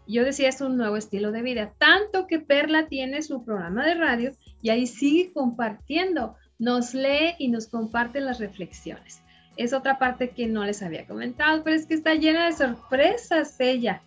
Yo 0.10 0.26
decía, 0.26 0.50
es 0.50 0.60
un 0.60 0.76
nuevo 0.76 0.98
estilo 0.98 1.32
de 1.32 1.42
vida, 1.42 1.72
tanto 1.78 2.28
que 2.28 2.40
Perla 2.40 2.88
tiene 2.88 3.22
su 3.22 3.46
programa 3.46 3.86
de 3.86 3.94
radio 3.94 4.32
y 4.62 4.72
ahí 4.72 4.88
sigue 4.88 5.32
compartiendo, 5.32 6.36
nos 6.60 6.94
lee 6.94 7.36
y 7.40 7.48
nos 7.48 7.68
comparte 7.68 8.20
las 8.20 8.40
reflexiones. 8.40 9.22
Es 9.58 9.74
otra 9.74 9.98
parte 9.98 10.30
que 10.30 10.46
no 10.46 10.64
les 10.64 10.84
había 10.84 11.08
comentado, 11.08 11.64
pero 11.64 11.76
es 11.76 11.86
que 11.86 11.96
está 11.96 12.14
llena 12.14 12.46
de 12.46 12.54
sorpresas 12.54 13.60
ella. 13.60 14.02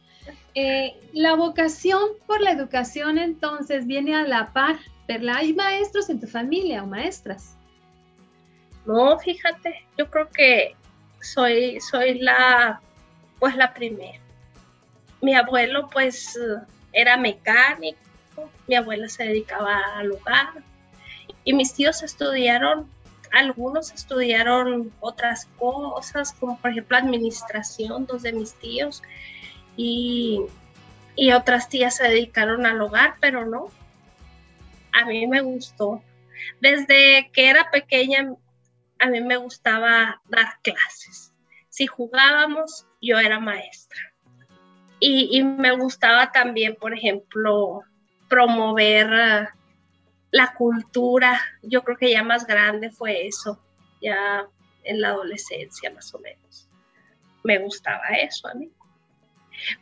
Eh, 0.55 0.95
la 1.13 1.35
vocación 1.35 2.03
por 2.27 2.41
la 2.41 2.53
educación 2.53 3.19
entonces 3.19 3.87
viene 3.87 4.15
a 4.15 4.23
la 4.23 4.53
par, 4.53 4.79
¿verdad? 5.09 5.37
¿Hay 5.39 5.55
maestros 5.55 6.11
en 6.11 6.21
tu 6.21 6.27
familia 6.27 6.85
o 6.85 6.87
maestras? 6.87 7.57
No, 8.87 9.19
fíjate, 9.19 9.87
yo 9.97 10.11
creo 10.11 10.29
que 10.31 10.77
soy, 11.21 11.81
soy 11.81 12.19
la, 12.19 12.81
pues 13.39 13.57
la 13.57 13.73
primera. 13.73 14.21
Mi 15.23 15.35
abuelo 15.35 15.89
pues 15.91 16.39
era 16.93 17.17
mecánico, 17.17 17.99
mi 18.67 18.75
abuela 18.75 19.09
se 19.09 19.25
dedicaba 19.25 19.81
al 19.97 20.13
hogar 20.13 20.72
y 21.45 21.53
mis 21.53 21.75
tíos 21.75 22.03
estudiaron, 22.03 22.89
algunos 23.33 23.93
estudiaron 23.93 24.93
otras 25.01 25.47
cosas, 25.59 26.33
como 26.35 26.59
por 26.59 26.71
ejemplo 26.71 26.97
administración, 26.97 28.07
dos 28.07 28.23
de 28.23 28.33
mis 28.33 28.55
tíos, 28.55 29.03
y, 29.77 30.41
y 31.17 31.33
otras 31.33 31.69
tías 31.69 31.97
se 31.97 32.05
dedicaron 32.05 32.67
al 32.67 32.81
hogar, 32.81 33.15
pero 33.21 33.47
no, 33.47 33.69
a 34.93 35.05
mí 35.07 35.27
me 35.27 35.41
gustó. 35.41 36.03
Desde 36.61 37.31
que 37.33 37.49
era 37.49 37.71
pequeña, 37.71 38.35
a 38.99 39.07
mí 39.07 39.21
me 39.21 39.37
gustaba 39.37 40.21
dar 40.29 40.59
clases. 40.63 41.33
Si 41.69 41.87
jugábamos, 41.87 42.87
yo 43.01 43.19
era 43.19 43.41
maestra. 43.41 44.01
Y, 45.01 45.37
y, 45.37 45.43
me 45.43 45.73
gustaba 45.73 46.31
también, 46.31 46.77
por 46.77 46.95
ejemplo, 46.95 47.83
promover 48.29 49.49
la 50.33 50.55
cultura. 50.55 51.41
Yo 51.62 51.85
creo 51.85 51.97
que 51.97 52.11
ya 52.11 52.25
más 52.25 52.47
grande 52.47 52.91
fue 52.91 53.29
eso, 53.29 53.61
ya 54.01 54.47
en 54.83 55.01
la 55.01 55.11
adolescencia 55.11 55.93
más 55.93 56.12
o 56.12 56.19
menos. 56.19 56.69
Me 57.45 57.59
gustaba 57.59 58.09
eso 58.21 58.49
a 58.49 58.55
mí. 58.55 58.69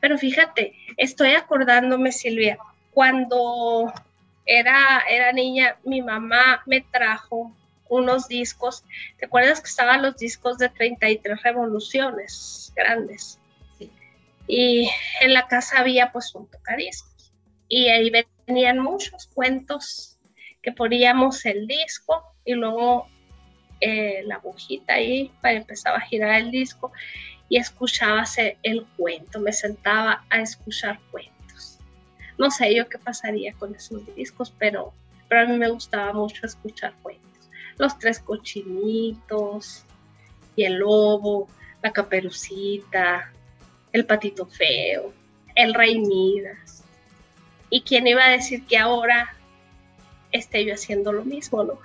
Pero 0.00 0.18
fíjate, 0.18 0.74
estoy 0.98 1.32
acordándome, 1.32 2.12
Silvia, 2.12 2.58
cuando 2.90 3.90
era, 4.44 5.02
era 5.08 5.32
niña, 5.32 5.78
mi 5.84 6.02
mamá 6.02 6.62
me 6.66 6.82
trajo 6.82 7.56
unos 7.88 8.28
discos. 8.28 8.84
¿Te 9.18 9.26
acuerdas 9.26 9.60
que 9.60 9.68
estaban 9.68 10.02
los 10.02 10.16
discos 10.18 10.58
de 10.58 10.68
33 10.68 11.42
revoluciones 11.42 12.72
grandes? 12.76 13.40
y 14.50 14.90
en 15.20 15.32
la 15.32 15.46
casa 15.46 15.78
había 15.78 16.10
pues 16.10 16.34
un 16.34 16.50
tocadiscos 16.50 17.32
y 17.68 17.88
ahí 17.88 18.10
venían 18.48 18.80
muchos 18.80 19.28
cuentos 19.32 20.18
que 20.62 20.72
poníamos 20.72 21.44
el 21.46 21.66
disco 21.66 22.22
y 22.44 22.54
luego 22.54 23.06
eh, 23.80 24.22
la 24.24 24.36
agujita 24.36 24.94
ahí 24.94 25.32
para 25.40 25.54
empezar 25.54 25.94
a 25.94 26.00
girar 26.00 26.34
el 26.40 26.50
disco 26.50 26.92
y 27.48 27.56
escuchaba 27.56 28.24
el 28.62 28.86
cuento, 28.96 29.40
me 29.40 29.52
sentaba 29.52 30.24
a 30.30 30.40
escuchar 30.40 31.00
cuentos. 31.10 31.78
No 32.38 32.50
sé 32.50 32.74
yo 32.74 32.88
qué 32.88 32.98
pasaría 32.98 33.52
con 33.54 33.74
esos 33.74 34.14
discos, 34.14 34.54
pero, 34.56 34.92
pero 35.28 35.42
a 35.42 35.46
mí 35.46 35.56
me 35.56 35.68
gustaba 35.68 36.12
mucho 36.12 36.46
escuchar 36.46 36.94
cuentos. 37.02 37.50
Los 37.76 37.98
tres 37.98 38.20
cochinitos 38.20 39.84
y 40.54 40.64
el 40.64 40.74
lobo, 40.74 41.48
la 41.82 41.92
caperucita, 41.92 43.32
el 43.92 44.06
patito 44.06 44.46
feo, 44.46 45.12
el 45.54 45.74
rey 45.74 45.98
Midas. 45.98 46.84
¿Y 47.68 47.80
quién 47.82 48.06
iba 48.06 48.24
a 48.24 48.30
decir 48.30 48.64
que 48.66 48.78
ahora 48.78 49.34
esté 50.32 50.64
yo 50.64 50.74
haciendo 50.74 51.12
lo 51.12 51.24
mismo, 51.24 51.64
no? 51.64 51.78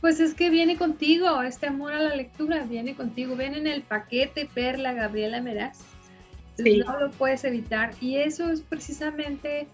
Pues 0.00 0.18
es 0.18 0.34
que 0.34 0.50
viene 0.50 0.76
contigo, 0.76 1.42
este 1.42 1.68
amor 1.68 1.92
a 1.92 2.02
la 2.02 2.16
lectura 2.16 2.64
viene 2.64 2.96
contigo, 2.96 3.36
viene 3.36 3.58
en 3.58 3.68
el 3.68 3.82
paquete 3.82 4.48
Perla 4.52 4.92
Gabriela 4.92 5.40
Meraz. 5.40 5.84
No 6.58 6.98
lo 6.98 7.10
puedes 7.12 7.44
evitar 7.44 7.92
y 8.00 8.16
eso 8.16 8.50
es 8.50 8.62
precisamente 8.62 9.68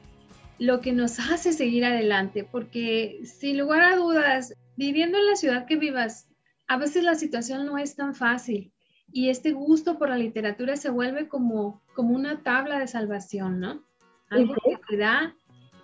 lo 0.59 0.81
que 0.81 0.93
nos 0.93 1.19
hace 1.31 1.53
seguir 1.53 1.85
adelante, 1.85 2.45
porque 2.45 3.21
sin 3.25 3.59
lugar 3.59 3.83
a 3.83 3.97
dudas, 3.97 4.55
viviendo 4.77 5.19
en 5.19 5.27
la 5.27 5.37
ciudad 5.37 5.67
que 5.67 5.77
vivas, 5.77 6.29
a 6.67 6.77
veces 6.77 7.05
la 7.05 7.15
situación 7.15 7.65
no 7.65 7.79
es 7.79 7.97
tan 7.97 8.15
fácil 8.15 8.71
y 9.11 9.31
este 9.31 9.53
gusto 9.53 9.99
por 9.99 10.11
la 10.11 10.19
literatura 10.19 10.77
se 10.77 10.91
vuelve 10.91 11.29
como, 11.29 11.83
como 11.95 12.15
una 12.15 12.43
tabla 12.43 12.79
de 12.79 12.87
salvación, 12.87 13.61
¿no? 13.61 13.83
Algo 14.29 14.55
que 14.63 14.79
te 14.91 14.97
da 14.99 15.35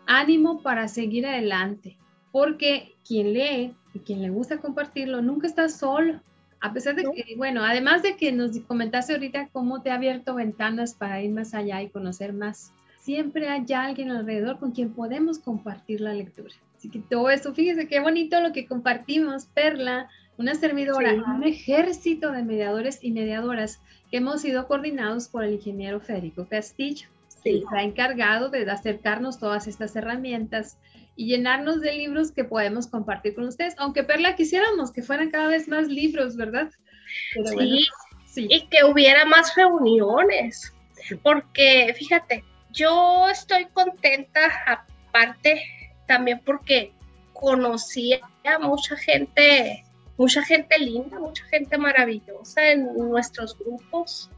ánimo 0.06 0.62
para 0.62 0.88
seguir 0.88 1.26
adelante, 1.26 1.96
porque 2.32 2.94
quien 3.06 3.32
lee 3.32 3.74
y 3.94 4.00
quien 4.00 4.22
le 4.22 4.30
gusta 4.30 4.58
compartirlo 4.58 5.22
nunca 5.22 5.46
está 5.46 5.68
solo. 5.68 6.20
A 6.60 6.72
pesar 6.72 6.96
de 6.96 7.02
que, 7.02 7.36
bueno, 7.36 7.62
además 7.62 8.02
de 8.02 8.16
que 8.16 8.32
nos 8.32 8.58
comentaste 8.60 9.12
ahorita 9.12 9.48
cómo 9.52 9.82
te 9.82 9.90
ha 9.90 9.96
abierto 9.96 10.34
ventanas 10.34 10.94
para 10.94 11.20
ir 11.20 11.30
más 11.30 11.52
allá 11.52 11.82
y 11.82 11.90
conocer 11.90 12.32
más, 12.32 12.72
siempre 13.00 13.48
hay 13.48 13.66
alguien 13.74 14.10
alrededor 14.10 14.58
con 14.58 14.72
quien 14.72 14.94
podemos 14.94 15.38
compartir 15.38 16.00
la 16.00 16.14
lectura. 16.14 16.54
Así 16.76 16.88
que 16.88 17.00
todo 17.00 17.28
eso, 17.28 17.52
fíjese 17.52 17.86
qué 17.86 18.00
bonito 18.00 18.40
lo 18.40 18.52
que 18.52 18.66
compartimos, 18.66 19.46
Perla, 19.46 20.08
una 20.38 20.54
servidora, 20.54 21.14
un 21.14 21.44
ejército 21.44 22.32
de 22.32 22.42
mediadores 22.42 22.98
y 23.02 23.12
mediadoras 23.12 23.80
que 24.10 24.16
hemos 24.16 24.40
sido 24.40 24.66
coordinados 24.66 25.28
por 25.28 25.44
el 25.44 25.54
ingeniero 25.54 26.00
Federico 26.00 26.46
Castillo. 26.48 27.08
Sí. 27.44 27.62
Ha 27.70 27.82
encargado 27.82 28.48
de 28.48 28.68
acercarnos 28.70 29.38
todas 29.38 29.66
estas 29.68 29.94
herramientas 29.94 30.78
y 31.14 31.26
llenarnos 31.26 31.80
de 31.80 31.92
libros 31.92 32.32
que 32.32 32.44
podemos 32.44 32.86
compartir 32.88 33.34
con 33.34 33.44
ustedes, 33.44 33.74
aunque 33.78 34.02
Perla 34.02 34.34
quisiéramos 34.34 34.92
que 34.92 35.02
fueran 35.02 35.30
cada 35.30 35.48
vez 35.48 35.68
más 35.68 35.86
libros, 35.86 36.36
¿verdad? 36.36 36.70
sí, 37.56 37.86
sí, 38.26 38.46
y 38.50 38.66
que 38.66 38.84
hubiera 38.84 39.24
más 39.24 39.54
reuniones, 39.54 40.74
porque 41.22 41.94
fíjate, 41.96 42.42
yo 42.72 43.28
estoy 43.28 43.66
contenta 43.66 44.40
aparte 44.66 45.62
también 46.06 46.40
porque 46.44 46.92
conocí 47.32 48.14
a 48.14 48.58
mucha 48.58 48.96
gente, 48.96 49.84
mucha 50.16 50.42
gente 50.42 50.78
linda, 50.78 51.18
mucha 51.18 51.44
gente 51.46 51.78
maravillosa 51.78 52.70
en 52.70 52.96
nuestros 52.96 53.56
grupos. 53.58 54.30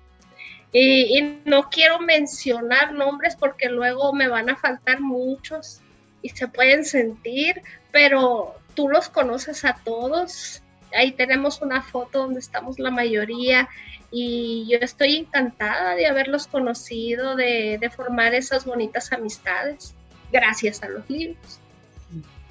Y, 0.72 1.40
no 1.44 1.70
quiero 1.70 2.00
mencionar 2.00 2.92
nombres 2.92 3.36
porque 3.36 3.68
luego 3.68 4.12
me 4.12 4.28
van 4.28 4.50
a 4.50 4.56
faltar 4.56 5.00
muchos, 5.00 5.80
y 6.22 6.30
se 6.30 6.48
pueden 6.48 6.84
sentir, 6.84 7.62
pero 7.92 8.54
tú 8.74 8.88
los 8.88 9.08
conoces 9.08 9.64
a 9.64 9.78
todos. 9.84 10.62
Ahí 10.92 11.12
tenemos 11.12 11.62
una 11.62 11.82
foto 11.82 12.20
donde 12.20 12.40
estamos 12.40 12.78
la 12.78 12.90
mayoría 12.90 13.68
y 14.10 14.66
yo 14.68 14.78
estoy 14.80 15.16
encantada 15.16 15.94
de 15.94 16.06
haberlos 16.06 16.46
conocido, 16.46 17.36
de, 17.36 17.78
de 17.80 17.90
formar 17.90 18.34
esas 18.34 18.64
bonitas 18.64 19.12
amistades 19.12 19.94
gracias 20.32 20.82
a 20.82 20.88
los 20.88 21.08
libros. 21.08 21.60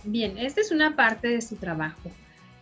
Bien, 0.03 0.37
esta 0.37 0.61
es 0.61 0.71
una 0.71 0.95
parte 0.95 1.27
de 1.27 1.41
su 1.41 1.55
trabajo. 1.55 2.11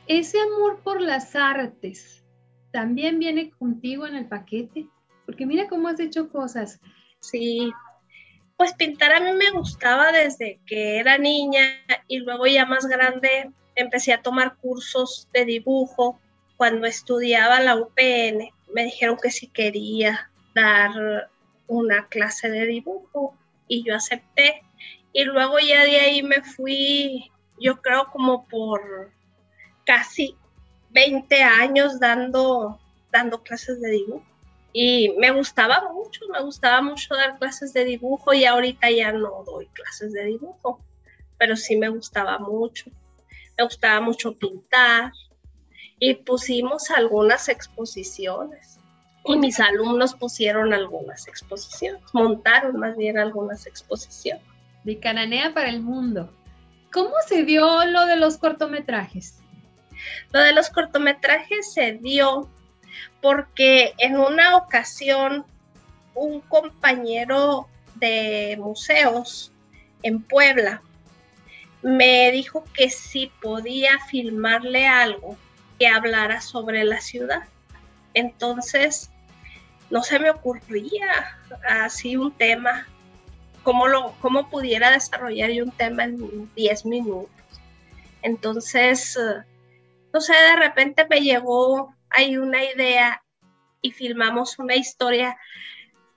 Ese 0.07 0.37
amor 0.39 0.79
por 0.83 1.01
las 1.01 1.35
artes 1.35 2.23
también 2.71 3.19
viene 3.19 3.51
contigo 3.51 4.07
en 4.07 4.15
el 4.15 4.25
paquete, 4.25 4.87
porque 5.33 5.47
mira 5.47 5.67
cómo 5.67 5.87
has 5.87 5.99
hecho 5.99 6.29
cosas. 6.29 6.79
Sí, 7.19 7.73
pues 8.55 8.75
pintar 8.75 9.13
a 9.13 9.19
mí 9.19 9.31
me 9.31 9.49
gustaba 9.49 10.11
desde 10.11 10.59
que 10.67 10.99
era 10.99 11.17
niña 11.17 11.81
y 12.07 12.19
luego 12.19 12.45
ya 12.45 12.67
más 12.67 12.85
grande 12.85 13.49
empecé 13.73 14.13
a 14.13 14.21
tomar 14.21 14.57
cursos 14.57 15.27
de 15.33 15.45
dibujo. 15.45 16.19
Cuando 16.55 16.85
estudiaba 16.85 17.59
la 17.61 17.75
UPN 17.75 18.47
me 18.75 18.83
dijeron 18.83 19.17
que 19.19 19.31
si 19.31 19.47
quería 19.47 20.29
dar 20.53 21.31
una 21.65 22.07
clase 22.09 22.51
de 22.51 22.67
dibujo 22.67 23.35
y 23.67 23.83
yo 23.83 23.95
acepté. 23.95 24.61
Y 25.13 25.23
luego 25.23 25.57
ya 25.57 25.83
de 25.83 25.99
ahí 25.99 26.21
me 26.21 26.43
fui, 26.43 27.31
yo 27.59 27.81
creo 27.81 28.05
como 28.11 28.47
por 28.47 29.11
casi 29.83 30.35
20 30.91 31.41
años 31.41 31.99
dando, 31.99 32.79
dando 33.11 33.41
clases 33.41 33.81
de 33.81 33.89
dibujo 33.89 34.32
y 34.73 35.13
me 35.19 35.29
gustaba 35.29 35.87
mucho, 35.93 36.21
me 36.29 36.41
gustaba 36.41 36.81
mucho 36.81 37.13
dar 37.13 37.37
clases 37.37 37.73
de 37.73 37.85
dibujo 37.85 38.33
y 38.33 38.45
ahorita 38.45 38.89
ya 38.89 39.11
no 39.11 39.43
doy 39.45 39.67
clases 39.67 40.11
de 40.13 40.25
dibujo, 40.25 40.81
pero 41.37 41.55
sí 41.55 41.77
me 41.77 41.89
gustaba 41.89 42.39
mucho. 42.39 42.89
Me 43.55 43.65
gustaba 43.65 44.01
mucho 44.01 44.35
pintar 44.35 45.11
y 45.99 46.15
pusimos 46.15 46.89
algunas 46.89 47.49
exposiciones 47.49 48.79
y 49.25 49.37
mis 49.37 49.59
alumnos 49.59 50.15
pusieron 50.15 50.73
algunas 50.73 51.27
exposiciones, 51.27 52.01
montaron 52.11 52.77
más 52.77 52.97
bien 52.97 53.19
algunas 53.19 53.67
exposiciones. 53.67 54.43
De 54.83 54.99
Cananea 54.99 55.53
para 55.53 55.69
el 55.69 55.81
mundo. 55.81 56.29
¿Cómo 56.91 57.13
se 57.27 57.43
dio 57.43 57.85
lo 57.85 58.05
de 58.05 58.17
los 58.17 58.37
cortometrajes? 58.37 59.39
Lo 60.31 60.41
de 60.41 60.51
los 60.51 60.69
cortometrajes 60.69 61.73
se 61.73 61.93
dio 61.93 62.49
porque 63.21 63.93
en 63.97 64.17
una 64.17 64.57
ocasión 64.57 65.45
un 66.15 66.41
compañero 66.41 67.67
de 67.95 68.57
museos 68.59 69.51
en 70.03 70.21
Puebla 70.21 70.81
me 71.81 72.31
dijo 72.31 72.63
que 72.73 72.89
si 72.89 73.31
podía 73.41 73.99
filmarle 74.09 74.87
algo 74.87 75.37
que 75.77 75.87
hablara 75.87 76.39
sobre 76.41 76.83
la 76.85 77.01
ciudad. 77.01 77.43
Entonces, 78.13 79.09
no 79.89 80.01
se 80.01 80.19
me 80.19 80.29
ocurría 80.29 81.37
así 81.67 82.15
un 82.15 82.31
tema, 82.31 82.87
cómo, 83.63 83.87
lo, 83.87 84.13
cómo 84.21 84.49
pudiera 84.49 84.91
desarrollar 84.91 85.51
yo 85.51 85.65
un 85.65 85.71
tema 85.71 86.05
en 86.05 86.49
10 86.55 86.85
minutos. 86.85 87.29
Entonces, 88.21 89.19
no 90.13 90.21
sé, 90.21 90.33
de 90.33 90.55
repente 90.55 91.05
me 91.09 91.19
llegó 91.19 91.93
hay 92.13 92.37
una 92.37 92.63
idea 92.63 93.21
y 93.81 93.91
filmamos 93.91 94.57
una 94.59 94.75
historia 94.75 95.37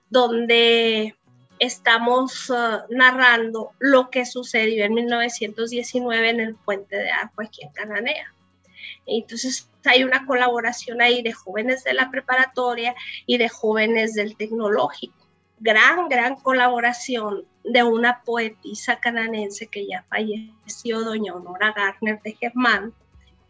donde 0.09 1.15
estamos 1.59 2.49
uh, 2.49 2.81
narrando 2.89 3.71
lo 3.79 4.09
que 4.09 4.25
sucedió 4.25 4.85
en 4.85 4.93
1919 4.93 6.29
en 6.29 6.39
el 6.39 6.55
puente 6.55 6.95
de 6.95 7.11
Arco 7.11 7.41
aquí 7.41 7.63
en 7.63 7.71
Cananea. 7.71 8.33
Entonces 9.05 9.69
hay 9.85 10.03
una 10.03 10.25
colaboración 10.25 11.01
ahí 11.01 11.21
de 11.21 11.33
jóvenes 11.33 11.83
de 11.83 11.93
la 11.93 12.11
preparatoria 12.11 12.95
y 13.25 13.37
de 13.37 13.49
jóvenes 13.49 14.13
del 14.13 14.35
tecnológico. 14.35 15.15
Gran, 15.59 16.07
gran 16.07 16.35
colaboración 16.35 17.45
de 17.63 17.83
una 17.83 18.21
poetisa 18.23 18.99
cananense 18.99 19.67
que 19.67 19.87
ya 19.87 20.05
falleció, 20.09 21.01
doña 21.01 21.33
Honora 21.33 21.73
Garner 21.75 22.21
de 22.21 22.33
Germán. 22.33 22.93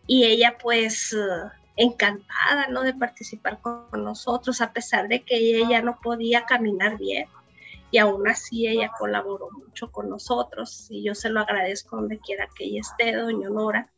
Y 0.05 0.23
ella 0.23 0.57
pues 0.61 1.13
uh, 1.13 1.49
encantada, 1.77 2.67
¿no? 2.69 2.81
De 2.81 2.93
participar 2.93 3.59
con 3.61 4.03
nosotros, 4.03 4.61
a 4.61 4.73
pesar 4.73 5.07
de 5.07 5.23
que 5.23 5.37
ella 5.37 5.81
no 5.81 5.99
podía 6.01 6.45
caminar 6.45 6.97
bien. 6.97 7.27
Y 7.91 7.99
aún 7.99 8.27
así 8.27 8.67
ella 8.67 8.91
colaboró 8.97 9.49
mucho 9.51 9.91
con 9.91 10.09
nosotros 10.09 10.87
y 10.89 11.03
yo 11.03 11.15
se 11.15 11.29
lo 11.29 11.39
agradezco 11.39 11.95
donde 11.95 12.19
quiera 12.19 12.49
que 12.53 12.65
ella 12.65 12.81
esté, 12.81 13.15
doña 13.15 13.49
Nora. 13.49 13.89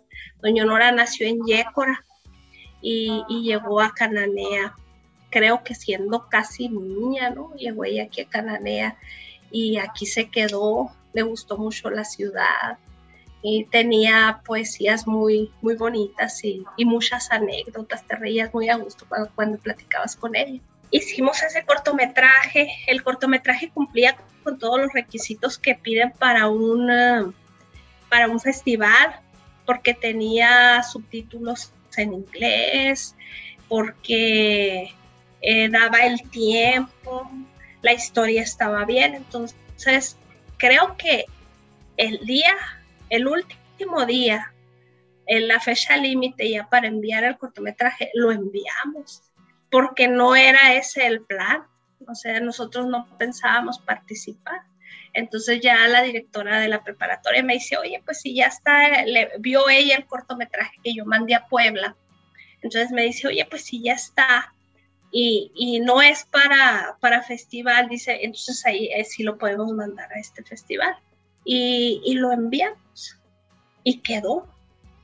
Doña 0.42 0.66
Nora 0.66 0.92
nació 0.92 1.26
en 1.28 1.44
Yécora 1.46 2.06
y, 2.82 3.24
y 3.28 3.44
llegó 3.44 3.82
a 3.82 3.94
Cananea, 3.94 4.76
creo 5.32 5.64
que 5.64 5.74
siendo 5.74 6.30
casi 6.30 6.70
niña, 6.70 7.32
¿no? 7.32 7.56
Llegó 7.56 7.86
ella 7.86 8.04
aquí 8.04 8.22
a 8.22 8.30
Cananea 8.30 8.98
y 9.50 9.78
aquí 9.78 10.06
se 10.06 10.30
quedó, 10.30 10.92
le 11.14 11.24
gustó 11.24 11.58
mucho 11.58 11.90
la 11.90 12.04
ciudad, 12.04 12.78
y 13.42 13.66
tenía 13.66 14.42
poesías 14.46 15.08
muy, 15.08 15.52
muy 15.62 15.76
bonitas 15.76 16.44
y, 16.44 16.66
muchas 16.80 17.32
anécdotas, 17.32 18.06
te 18.06 18.16
reías 18.16 18.54
muy 18.54 18.70
a 18.70 18.76
gusto 18.76 19.06
cuando, 19.36 19.58
platicabas 19.58 20.16
con 20.16 20.36
ella. 20.36 20.60
hicimos 20.92 21.42
ese 21.44 21.64
cortometraje. 21.64 22.70
El 22.88 23.04
cortometraje 23.04 23.70
cumplía 23.70 24.18
con 24.44 24.58
todos 24.60 24.80
los 24.80 24.94
requisitos 24.94 25.58
que 25.58 25.76
piden 25.76 26.12
para 26.12 26.48
un, 26.48 27.34
para 28.10 28.28
un 28.28 28.40
festival, 28.40 29.20
porque 29.66 29.94
tenía 29.94 30.84
subtítulos 30.84 31.72
en 31.96 32.14
inglés, 32.14 33.16
porque 33.68 34.94
eh, 35.42 35.70
daba 35.70 36.00
el 36.06 36.22
tiempo, 36.30 37.30
la 37.82 37.94
historia 37.94 38.42
estaba 38.42 38.84
bien. 38.86 39.16
Entonces, 39.16 40.18
creo 40.58 40.98
que 40.98 41.26
el 41.98 42.26
día, 42.26 42.56
el 43.10 43.28
último 43.28 44.06
día, 44.06 44.54
en 45.26 45.48
la 45.48 45.60
fecha 45.60 45.98
límite 45.98 46.50
ya 46.50 46.70
para 46.70 46.88
enviar 46.88 47.24
el 47.24 47.38
cortometraje, 47.38 48.10
lo 48.14 48.32
enviamos, 48.32 49.24
porque 49.70 50.08
no 50.08 50.36
era 50.36 50.74
ese 50.74 51.06
el 51.06 51.22
plan. 51.22 51.64
O 52.08 52.16
sea, 52.16 52.40
nosotros 52.40 52.88
no 52.88 53.08
pensábamos 53.18 53.80
participar. 53.80 54.62
Entonces 55.14 55.60
ya 55.62 55.88
la 55.88 56.02
directora 56.02 56.60
de 56.60 56.68
la 56.68 56.84
preparatoria 56.84 57.44
me 57.44 57.54
dice, 57.54 57.78
oye, 57.78 58.02
pues 58.04 58.22
si 58.22 58.34
ya 58.34 58.48
está, 58.48 59.04
le, 59.04 59.32
vio 59.40 59.70
ella 59.70 59.96
el 59.96 60.06
cortometraje 60.06 60.78
que 60.84 60.94
yo 60.94 61.06
mandé 61.06 61.36
a 61.36 61.48
Puebla. 61.48 61.96
Entonces 62.62 62.92
me 62.92 63.04
dice, 63.04 63.28
oye, 63.28 63.46
pues 63.46 63.64
si 63.64 63.82
ya 63.84 63.94
está, 63.94 64.54
y, 65.12 65.80
no 65.84 66.02
es 66.02 66.26
para, 66.26 66.98
para 67.00 67.24
festival, 67.24 67.90
dice, 67.90 68.20
entonces 68.22 68.64
ahí 68.66 68.90
eh, 68.94 69.04
sí 69.04 69.24
lo 69.24 69.38
podemos 69.38 69.72
mandar 69.72 70.12
a 70.14 70.20
este 70.20 70.44
festival. 70.44 70.96
Y, 71.46 72.14
lo 72.16 72.32
enviamos 72.32 73.18
y 73.84 74.00
quedó. 74.00 74.48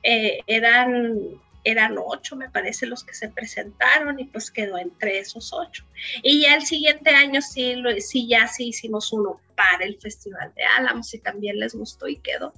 Eh, 0.02 0.40
eran, 0.46 1.40
eran 1.64 1.96
ocho, 1.98 2.36
me 2.36 2.48
parece, 2.48 2.86
los 2.86 3.02
que 3.02 3.14
se 3.14 3.28
presentaron 3.28 4.20
y 4.20 4.24
pues 4.26 4.50
quedó 4.50 4.78
entre 4.78 5.18
esos 5.18 5.52
ocho. 5.52 5.84
Y 6.22 6.42
ya 6.42 6.54
el 6.54 6.62
siguiente 6.62 7.10
año 7.10 7.42
sí, 7.42 7.74
lo, 7.74 7.90
sí 8.00 8.28
ya 8.28 8.46
sí 8.46 8.68
hicimos 8.68 9.12
uno 9.12 9.40
para 9.56 9.84
el 9.84 9.98
Festival 9.98 10.52
de 10.54 10.62
Álamos 10.64 11.12
y 11.14 11.18
también 11.18 11.58
les 11.58 11.74
gustó 11.74 12.06
y 12.06 12.16
quedó. 12.16 12.52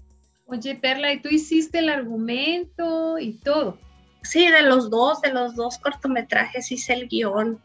Oye, 0.47 0.75
Perla, 0.75 1.13
¿y 1.13 1.21
tú 1.21 1.29
hiciste 1.29 1.79
el 1.79 1.91
argumento 1.91 3.19
y 3.19 3.35
todo? 3.35 3.79
Sí, 4.23 4.49
de 4.49 4.63
los 4.63 4.91
dos, 4.91 5.21
de 5.21 5.33
los 5.33 5.55
dos 5.55 5.79
cortometrajes 5.79 6.73
hice 6.73 6.95
el 6.95 7.09
guion. 7.09 7.61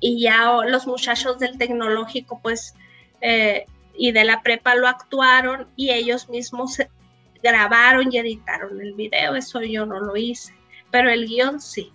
Y 0.00 0.20
ya 0.20 0.50
los 0.66 0.86
muchachos 0.86 1.38
del 1.38 1.56
tecnológico, 1.56 2.40
pues, 2.42 2.74
eh, 3.20 3.66
y 3.96 4.12
de 4.12 4.24
la 4.24 4.42
prepa 4.42 4.74
lo 4.74 4.88
actuaron 4.88 5.68
y 5.76 5.90
ellos 5.90 6.28
mismos 6.28 6.78
grabaron 7.42 8.12
y 8.12 8.18
editaron 8.18 8.80
el 8.80 8.94
video. 8.94 9.34
Eso 9.34 9.62
yo 9.62 9.86
no 9.86 10.00
lo 10.00 10.16
hice, 10.16 10.54
pero 10.90 11.10
el 11.10 11.26
guion 11.26 11.60
sí. 11.60 11.92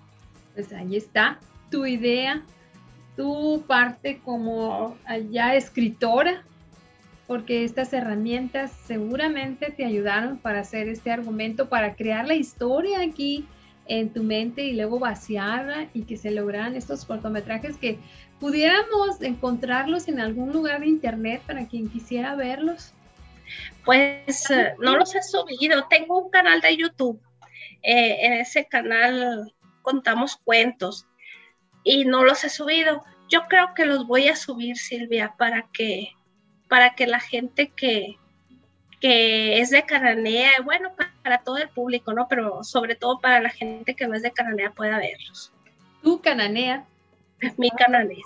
Pues 0.53 0.71
ahí 0.73 0.95
está 0.95 1.39
tu 1.69 1.85
idea, 1.85 2.43
tu 3.15 3.63
parte 3.67 4.19
como 4.23 4.97
ya 5.29 5.55
escritora, 5.55 6.43
porque 7.27 7.63
estas 7.63 7.93
herramientas 7.93 8.71
seguramente 8.85 9.71
te 9.71 9.85
ayudaron 9.85 10.37
para 10.37 10.61
hacer 10.61 10.87
este 10.87 11.11
argumento, 11.11 11.69
para 11.69 11.95
crear 11.95 12.27
la 12.27 12.33
historia 12.33 13.01
aquí 13.01 13.45
en 13.85 14.13
tu 14.13 14.23
mente 14.23 14.63
y 14.63 14.73
luego 14.73 14.99
vaciarla 14.99 15.89
y 15.93 16.03
que 16.03 16.17
se 16.17 16.31
lograran 16.31 16.75
estos 16.75 17.05
cortometrajes 17.05 17.77
que 17.77 17.99
pudiéramos 18.39 19.21
encontrarlos 19.21 20.07
en 20.07 20.19
algún 20.19 20.51
lugar 20.51 20.81
de 20.81 20.87
internet 20.87 21.41
para 21.45 21.67
quien 21.67 21.89
quisiera 21.89 22.35
verlos. 22.35 22.93
Pues 23.83 24.49
eh, 24.51 24.73
no 24.79 24.95
los 24.95 25.15
he 25.15 25.23
subido, 25.23 25.87
tengo 25.89 26.19
un 26.19 26.29
canal 26.29 26.61
de 26.61 26.77
YouTube, 26.77 27.19
eh, 27.81 28.17
en 28.25 28.33
ese 28.33 28.65
canal 28.65 29.53
contamos 29.81 30.37
cuentos 30.37 31.07
y 31.83 32.05
no 32.05 32.23
los 32.23 32.43
he 32.43 32.49
subido. 32.49 33.03
Yo 33.29 33.47
creo 33.47 33.73
que 33.75 33.85
los 33.85 34.05
voy 34.07 34.27
a 34.27 34.35
subir, 34.35 34.77
Silvia, 34.77 35.33
para 35.37 35.67
que, 35.73 36.09
para 36.67 36.95
que 36.95 37.07
la 37.07 37.19
gente 37.19 37.69
que, 37.69 38.17
que 38.99 39.59
es 39.59 39.69
de 39.69 39.83
Cananea, 39.83 40.61
bueno, 40.63 40.91
para, 41.23 41.43
todo 41.43 41.57
el 41.57 41.69
público, 41.69 42.13
¿no? 42.13 42.27
Pero 42.27 42.63
sobre 42.63 42.95
todo 42.95 43.19
para 43.19 43.39
la 43.39 43.49
gente 43.49 43.95
que 43.95 44.07
no 44.07 44.15
es 44.15 44.23
de 44.23 44.31
Cananea 44.31 44.71
pueda 44.71 44.97
verlos. 44.97 45.51
Tu 46.01 46.21
Cananea. 46.21 46.85
Mi 47.57 47.69
Cananea. 47.71 48.17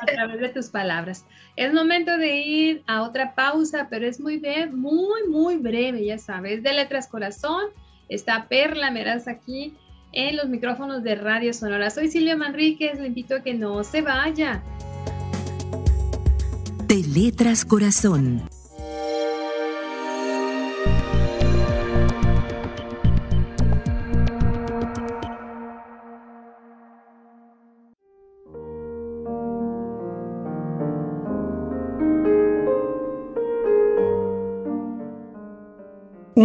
a 0.00 0.06
través 0.06 0.40
de 0.40 0.48
tus 0.48 0.68
palabras. 0.68 1.24
Es 1.56 1.72
momento 1.72 2.16
de 2.16 2.36
ir 2.36 2.82
a 2.86 3.02
otra 3.02 3.34
pausa, 3.34 3.88
pero 3.90 4.06
es 4.06 4.20
muy, 4.20 4.42
muy, 4.72 5.28
muy 5.28 5.56
breve, 5.56 6.04
ya 6.04 6.18
sabes. 6.18 6.62
De 6.62 6.72
Letras 6.72 7.06
Corazón 7.06 7.66
está 8.08 8.48
Perla 8.48 8.90
Meraz 8.90 9.28
aquí 9.28 9.74
en 10.12 10.36
los 10.36 10.48
micrófonos 10.48 11.02
de 11.02 11.14
Radio 11.16 11.52
Sonora. 11.52 11.90
Soy 11.90 12.08
Silvia 12.08 12.36
Manríquez, 12.36 12.98
le 13.00 13.08
invito 13.08 13.36
a 13.36 13.42
que 13.42 13.54
no 13.54 13.82
se 13.84 14.02
vaya. 14.02 14.62
De 16.86 17.02
Letras 17.02 17.64
Corazón 17.64 18.42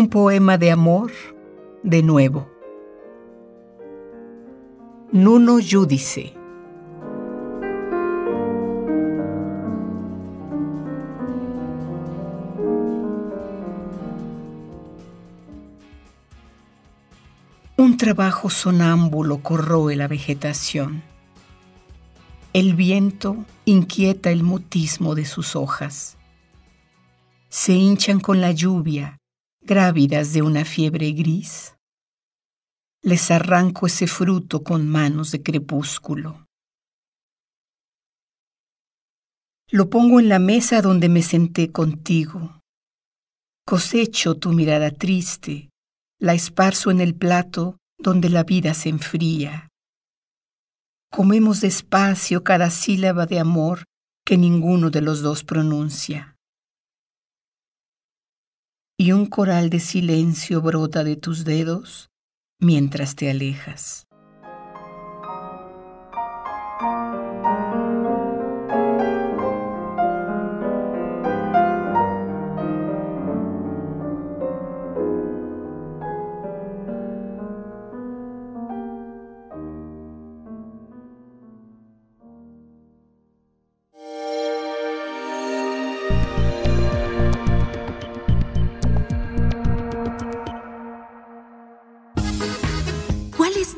poema 0.10 0.58
de 0.58 0.72
amor 0.72 1.12
de 1.84 2.02
nuevo. 2.02 2.50
Nuno 5.12 5.60
Judice. 5.60 6.34
Un 17.78 17.98
trabajo 17.98 18.50
sonámbulo 18.50 19.43
corroe 19.43 19.95
la 19.95 20.08
vegetación. 20.08 21.04
El 22.54 22.74
viento 22.74 23.38
inquieta 23.65 24.32
el 24.32 24.41
mutismo 24.43 25.13
de 25.13 25.26
sus 25.26 25.56
hojas. 25.56 26.17
Se 27.50 27.74
hinchan 27.74 28.19
con 28.19 28.41
la 28.41 28.52
lluvia 28.52 29.18
grávidas 29.62 30.34
de 30.34 30.41
una 30.41 30.65
fiebre 30.65 31.12
gris. 31.12 31.76
Les 33.02 33.32
arranco 33.32 33.88
ese 33.88 34.08
fruto 34.08 34.63
con 34.63 34.88
manos 34.88 35.32
de 35.32 35.41
crepúsculo. 35.41 36.45
Lo 39.72 39.89
pongo 39.89 40.19
en 40.19 40.30
la 40.30 40.39
mesa 40.39 40.82
donde 40.82 41.10
me 41.10 41.22
senté 41.22 41.72
contigo. 41.72 42.60
Cosecho 43.65 44.36
tu 44.36 44.52
mirada 44.52 44.91
triste, 44.91 45.69
la 46.19 46.34
esparzo 46.34 46.89
en 46.89 47.02
el 47.02 47.13
plato 47.13 47.78
donde 48.00 48.30
la 48.30 48.43
vida 48.43 48.74
se 48.74 48.89
enfría. 48.89 49.69
Comemos 51.12 51.62
despacio 51.62 52.43
cada 52.43 52.69
sílaba 52.72 53.26
de 53.26 53.39
amor 53.39 53.84
que 54.26 54.38
ninguno 54.38 54.89
de 54.89 55.02
los 55.02 55.22
dos 55.22 55.43
pronuncia 55.43 56.38
y 58.99 59.13
un 59.13 59.27
coral 59.27 59.69
de 59.69 59.79
silencio 59.79 60.62
brota 60.62 61.05
de 61.05 61.15
tus 61.15 61.45
dedos 61.45 62.09
mientras 62.59 63.15
te 63.15 63.29
alejas. 63.29 64.09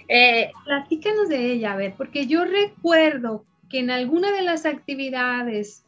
Eh, 0.07 0.51
Platícanos 0.65 1.29
de 1.29 1.51
ella, 1.51 1.73
a 1.73 1.75
ver, 1.75 1.93
porque 1.97 2.27
yo 2.27 2.45
recuerdo 2.45 3.45
que 3.69 3.79
en 3.79 3.91
alguna 3.91 4.31
de 4.31 4.41
las 4.41 4.65
actividades 4.65 5.83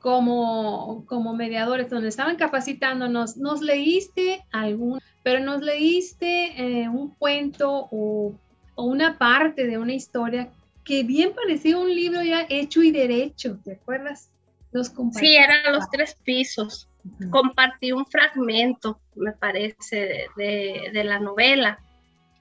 como, 0.00 1.04
como 1.06 1.34
mediadores 1.34 1.90
donde 1.90 2.08
estaban 2.08 2.36
capacitándonos, 2.36 3.36
nos 3.36 3.60
leíste 3.60 4.44
algún, 4.52 5.00
pero 5.22 5.40
nos 5.40 5.62
leíste 5.62 6.82
eh, 6.82 6.88
un 6.88 7.10
cuento 7.14 7.88
o, 7.90 8.34
o, 8.74 8.84
una 8.84 9.18
parte 9.18 9.66
de 9.66 9.76
una 9.76 9.94
historia 9.94 10.50
que 10.84 11.02
bien 11.02 11.32
parecía 11.34 11.76
un 11.76 11.94
libro 11.94 12.22
ya 12.22 12.46
hecho 12.48 12.82
y 12.82 12.90
derecho, 12.90 13.58
¿te 13.64 13.72
acuerdas? 13.72 14.30
Los 14.70 14.92
sí, 15.14 15.36
eran 15.36 15.72
los 15.72 15.90
tres 15.90 16.16
pisos 16.24 16.87
compartí 17.30 17.92
un 17.92 18.06
fragmento, 18.06 19.00
me 19.14 19.32
parece, 19.32 20.26
de, 20.36 21.02
la 21.04 21.18
novela. 21.18 21.78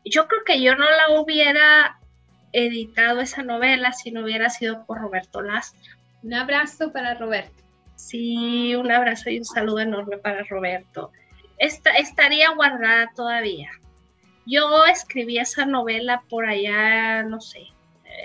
Yo 0.06 0.28
creo 0.28 0.43
que 0.46 0.62
yo 0.62 0.76
no 0.76 0.86
la 0.86 1.20
hubiera 1.20 2.00
editado 2.54 3.22
esa 3.22 3.43
novela 3.43 3.91
si 3.91 4.12
no 4.12 4.24
hubiera 4.24 4.50
sido 4.50 4.86
por 4.86 5.00
Roberto 5.00 5.41
Lastra. 5.41 5.98
Un 6.24 6.34
abrazo 6.34 6.91
para 6.91 7.13
Roberto. 7.15 7.63
Sí, 7.96 8.76
un 8.76 8.91
abrazo 8.91 9.30
y 9.30 9.39
un 9.39 9.46
saludo 9.46 9.80
enorme 9.80 10.17
para 10.17 10.43
Roberto. 10.43 11.12
estaría 11.58 12.52
guardada 12.52 13.12
todavía. 13.15 13.72
Yo 14.46 14.86
escribí 14.86 15.39
esa 15.39 15.65
novela 15.65 16.24
por 16.30 16.46
allá, 16.46 17.24
no 17.24 17.41
sé, 17.41 17.67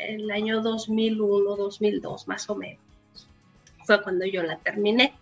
el 0.07 0.31
año 0.31 0.61
2001, 0.61 1.57
2002 1.57 2.29
más 2.29 2.49
o 2.49 2.55
menos. 2.55 2.81
Fue 3.85 4.01
cuando 4.03 4.25
yo 4.25 4.43
la 4.43 4.57
terminé. 4.59 5.15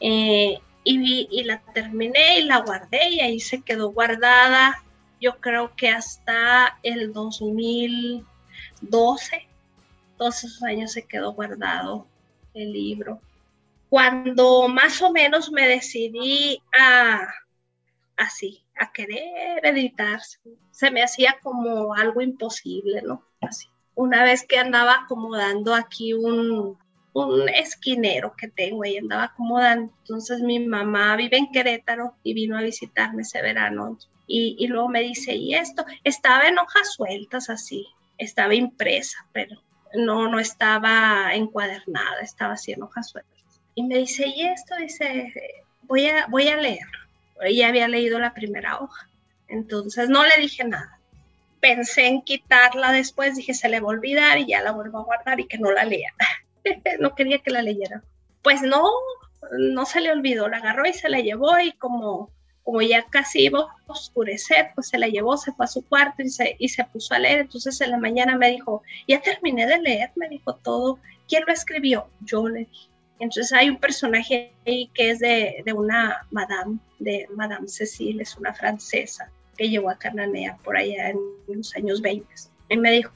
Eh, 0.00 0.58
y, 0.84 1.28
y, 1.30 1.44
la 1.44 1.62
terminé 1.74 2.40
y 2.40 2.44
la 2.44 2.58
guardé 2.58 3.10
y 3.10 3.20
ahí 3.20 3.38
se 3.38 3.62
quedó 3.62 3.92
guardada, 3.92 4.82
yo 5.20 5.38
creo 5.40 5.76
que 5.76 5.90
hasta 5.90 6.78
el 6.82 7.12
2012, 7.12 9.46
todos 10.16 10.44
esos 10.44 10.62
años 10.62 10.92
se 10.92 11.06
quedó 11.06 11.32
guardado 11.32 12.06
el 12.54 12.72
libro. 12.72 13.20
Cuando 13.90 14.68
más 14.68 15.02
o 15.02 15.12
menos 15.12 15.52
me 15.52 15.66
decidí 15.66 16.62
a 16.78 17.28
así, 18.20 18.62
a 18.78 18.92
querer 18.92 19.64
editar, 19.64 20.20
se 20.70 20.90
me 20.90 21.02
hacía 21.02 21.38
como 21.42 21.94
algo 21.94 22.20
imposible, 22.20 23.02
¿no? 23.02 23.24
Así. 23.40 23.68
Una 23.94 24.22
vez 24.22 24.46
que 24.46 24.58
andaba 24.58 24.94
acomodando 24.94 25.74
aquí 25.74 26.12
un, 26.12 26.78
un 27.12 27.48
esquinero 27.48 28.34
que 28.36 28.48
tengo 28.48 28.84
y 28.84 28.96
andaba 28.96 29.24
acomodando. 29.24 29.92
Entonces 30.02 30.40
mi 30.40 30.58
mamá 30.60 31.16
vive 31.16 31.36
en 31.36 31.50
Querétaro 31.50 32.14
y 32.22 32.34
vino 32.34 32.56
a 32.56 32.62
visitarme 32.62 33.22
ese 33.22 33.42
verano. 33.42 33.98
Y, 34.26 34.56
y 34.58 34.68
luego 34.68 34.88
me 34.88 35.00
dice, 35.00 35.34
¿y 35.34 35.54
esto? 35.54 35.84
Estaba 36.04 36.46
en 36.48 36.58
hojas 36.58 36.94
sueltas 36.94 37.50
así, 37.50 37.86
estaba 38.16 38.54
impresa, 38.54 39.26
pero 39.32 39.60
no, 39.94 40.28
no 40.28 40.38
estaba 40.38 41.34
encuadernada, 41.34 42.20
estaba 42.20 42.54
así 42.54 42.72
en 42.72 42.82
hojas 42.82 43.10
sueltas. 43.10 43.60
Y 43.74 43.82
me 43.82 43.98
dice, 43.98 44.26
¿y 44.28 44.42
esto? 44.42 44.76
Dice, 44.76 45.32
voy 45.82 46.06
a, 46.06 46.26
voy 46.26 46.48
a 46.48 46.56
leer. 46.56 46.86
Ella 47.40 47.68
había 47.68 47.88
leído 47.88 48.18
la 48.18 48.34
primera 48.34 48.78
hoja. 48.80 49.08
Entonces 49.48 50.08
no 50.08 50.24
le 50.24 50.36
dije 50.38 50.64
nada. 50.64 50.98
Pensé 51.60 52.06
en 52.06 52.22
quitarla 52.22 52.92
después, 52.92 53.36
dije, 53.36 53.52
se 53.54 53.68
le 53.68 53.80
va 53.80 53.88
a 53.88 53.90
olvidar 53.90 54.38
y 54.38 54.46
ya 54.46 54.62
la 54.62 54.72
vuelvo 54.72 54.98
a 54.98 55.04
guardar 55.04 55.40
y 55.40 55.46
que 55.46 55.58
no 55.58 55.72
la 55.72 55.84
lea. 55.84 56.12
no 57.00 57.14
quería 57.14 57.38
que 57.38 57.50
la 57.50 57.62
leyera. 57.62 58.02
Pues 58.42 58.62
no, 58.62 58.84
no 59.58 59.86
se 59.86 60.00
le 60.00 60.12
olvidó, 60.12 60.48
la 60.48 60.58
agarró 60.58 60.86
y 60.86 60.92
se 60.92 61.08
la 61.08 61.20
llevó 61.20 61.58
y 61.58 61.72
como, 61.72 62.30
como 62.64 62.82
ya 62.82 63.04
casi 63.10 63.44
iba 63.44 63.60
a 63.60 63.76
oscurecer, 63.86 64.70
pues 64.74 64.88
se 64.88 64.98
la 64.98 65.08
llevó, 65.08 65.36
se 65.36 65.52
fue 65.52 65.64
a 65.64 65.68
su 65.68 65.84
cuarto 65.86 66.22
y 66.22 66.30
se, 66.30 66.56
y 66.58 66.68
se 66.68 66.84
puso 66.84 67.14
a 67.14 67.18
leer. 67.18 67.40
Entonces 67.40 67.80
en 67.80 67.90
la 67.90 67.98
mañana 67.98 68.36
me 68.36 68.50
dijo, 68.50 68.82
ya 69.06 69.20
terminé 69.20 69.66
de 69.66 69.80
leer, 69.80 70.10
me 70.16 70.28
dijo 70.28 70.54
todo. 70.56 70.98
¿Quién 71.28 71.44
lo 71.46 71.52
escribió? 71.52 72.08
Yo 72.20 72.48
le 72.48 72.60
dije. 72.60 72.88
Entonces 73.18 73.52
hay 73.52 73.68
un 73.68 73.78
personaje 73.78 74.52
ahí 74.66 74.90
que 74.94 75.10
es 75.10 75.18
de, 75.18 75.62
de 75.64 75.72
una 75.74 76.26
madame, 76.30 76.78
de 76.98 77.26
Madame 77.34 77.68
Cecile, 77.68 78.22
es 78.22 78.36
una 78.36 78.54
francesa 78.54 79.30
que 79.58 79.68
llegó 79.68 79.90
a 79.90 79.98
Cananea 79.98 80.56
por 80.64 80.78
allá 80.78 81.10
en 81.10 81.18
los 81.46 81.76
años 81.76 82.00
20. 82.00 82.26
Y 82.70 82.76
me 82.78 82.92
dijo, 82.92 83.12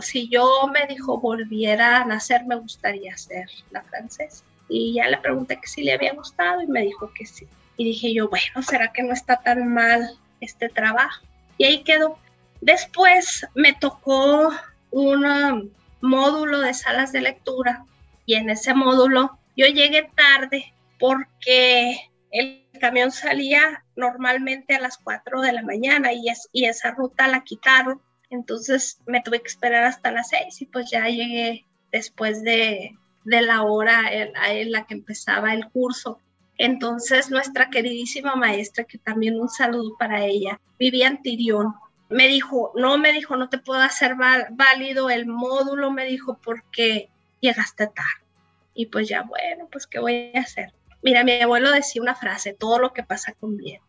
si 0.00 0.28
yo 0.28 0.68
me 0.72 0.86
dijo 0.86 1.18
volviera 1.18 1.98
a 1.98 2.04
nacer, 2.04 2.44
me 2.44 2.56
gustaría 2.56 3.16
ser 3.16 3.48
la 3.70 3.82
francesa. 3.82 4.44
Y 4.68 4.94
ya 4.94 5.08
le 5.08 5.18
pregunté 5.18 5.58
que 5.60 5.66
si 5.66 5.82
le 5.82 5.92
había 5.92 6.14
gustado 6.14 6.62
y 6.62 6.66
me 6.66 6.82
dijo 6.82 7.12
que 7.12 7.26
sí. 7.26 7.46
Y 7.76 7.84
dije 7.84 8.14
yo, 8.14 8.28
bueno, 8.28 8.62
¿será 8.62 8.92
que 8.92 9.02
no 9.02 9.12
está 9.12 9.40
tan 9.40 9.72
mal 9.72 10.18
este 10.40 10.68
trabajo? 10.68 11.24
Y 11.58 11.64
ahí 11.64 11.82
quedó. 11.82 12.18
Después 12.60 13.46
me 13.54 13.72
tocó 13.72 14.52
un 14.90 15.24
um, 15.24 15.70
módulo 16.00 16.60
de 16.60 16.74
salas 16.74 17.12
de 17.12 17.22
lectura 17.22 17.84
y 18.26 18.34
en 18.34 18.50
ese 18.50 18.74
módulo 18.74 19.38
yo 19.56 19.66
llegué 19.66 20.10
tarde 20.14 20.72
porque 20.98 22.10
el 22.30 22.66
camión 22.80 23.10
salía 23.10 23.84
normalmente 23.96 24.74
a 24.74 24.80
las 24.80 24.98
4 24.98 25.40
de 25.40 25.52
la 25.52 25.62
mañana 25.62 26.12
y, 26.12 26.28
es, 26.28 26.48
y 26.52 26.66
esa 26.66 26.92
ruta 26.92 27.28
la 27.28 27.42
quitaron 27.42 28.00
entonces 28.30 29.00
me 29.06 29.20
tuve 29.20 29.42
que 29.42 29.48
esperar 29.48 29.84
hasta 29.84 30.12
las 30.12 30.28
seis 30.28 30.62
y 30.62 30.66
pues 30.66 30.90
ya 30.90 31.06
llegué 31.08 31.66
después 31.90 32.42
de, 32.42 32.96
la 33.24 33.62
hora 33.62 34.12
en, 34.12 34.72
la 34.72 34.86
que 34.86 34.94
empezaba 34.94 35.52
el 35.52 35.68
curso. 35.68 36.20
Entonces 36.56 37.30
nuestra 37.30 37.70
queridísima 37.70 38.36
maestra, 38.36 38.84
que 38.84 38.98
también 38.98 39.40
un 39.40 39.48
saludo 39.48 39.96
para 39.98 40.24
ella, 40.24 40.60
Vivian 40.78 41.22
Tirión, 41.22 41.74
me 42.08 42.28
dijo, 42.28 42.72
no, 42.74 42.98
me 42.98 43.12
dijo, 43.12 43.36
no 43.36 43.48
te 43.48 43.58
puedo 43.58 43.80
hacer 43.80 44.14
válido 44.50 45.10
el 45.10 45.26
módulo, 45.26 45.90
me 45.90 46.04
dijo, 46.04 46.38
porque 46.42 47.08
llegaste 47.40 47.86
tarde. 47.86 48.26
Y 48.74 48.86
pues 48.86 49.08
ya, 49.08 49.22
bueno, 49.22 49.68
pues 49.70 49.86
¿qué 49.86 49.98
voy 49.98 50.32
a 50.34 50.40
hacer? 50.40 50.72
Mira, 51.02 51.24
mi 51.24 51.40
abuelo 51.40 51.70
decía 51.72 52.02
una 52.02 52.14
frase, 52.14 52.52
todo 52.52 52.78
lo 52.78 52.92
que 52.92 53.02
pasa 53.02 53.32
con 53.32 53.56
bien. 53.56 53.80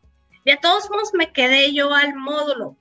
Y 0.45 0.51
a 0.51 0.57
todos 0.57 0.89
modos 0.89 1.11
me 1.13 1.31
quedé 1.33 1.73
yo 1.73 1.93
al 1.93 2.15
módulo, 2.15 2.77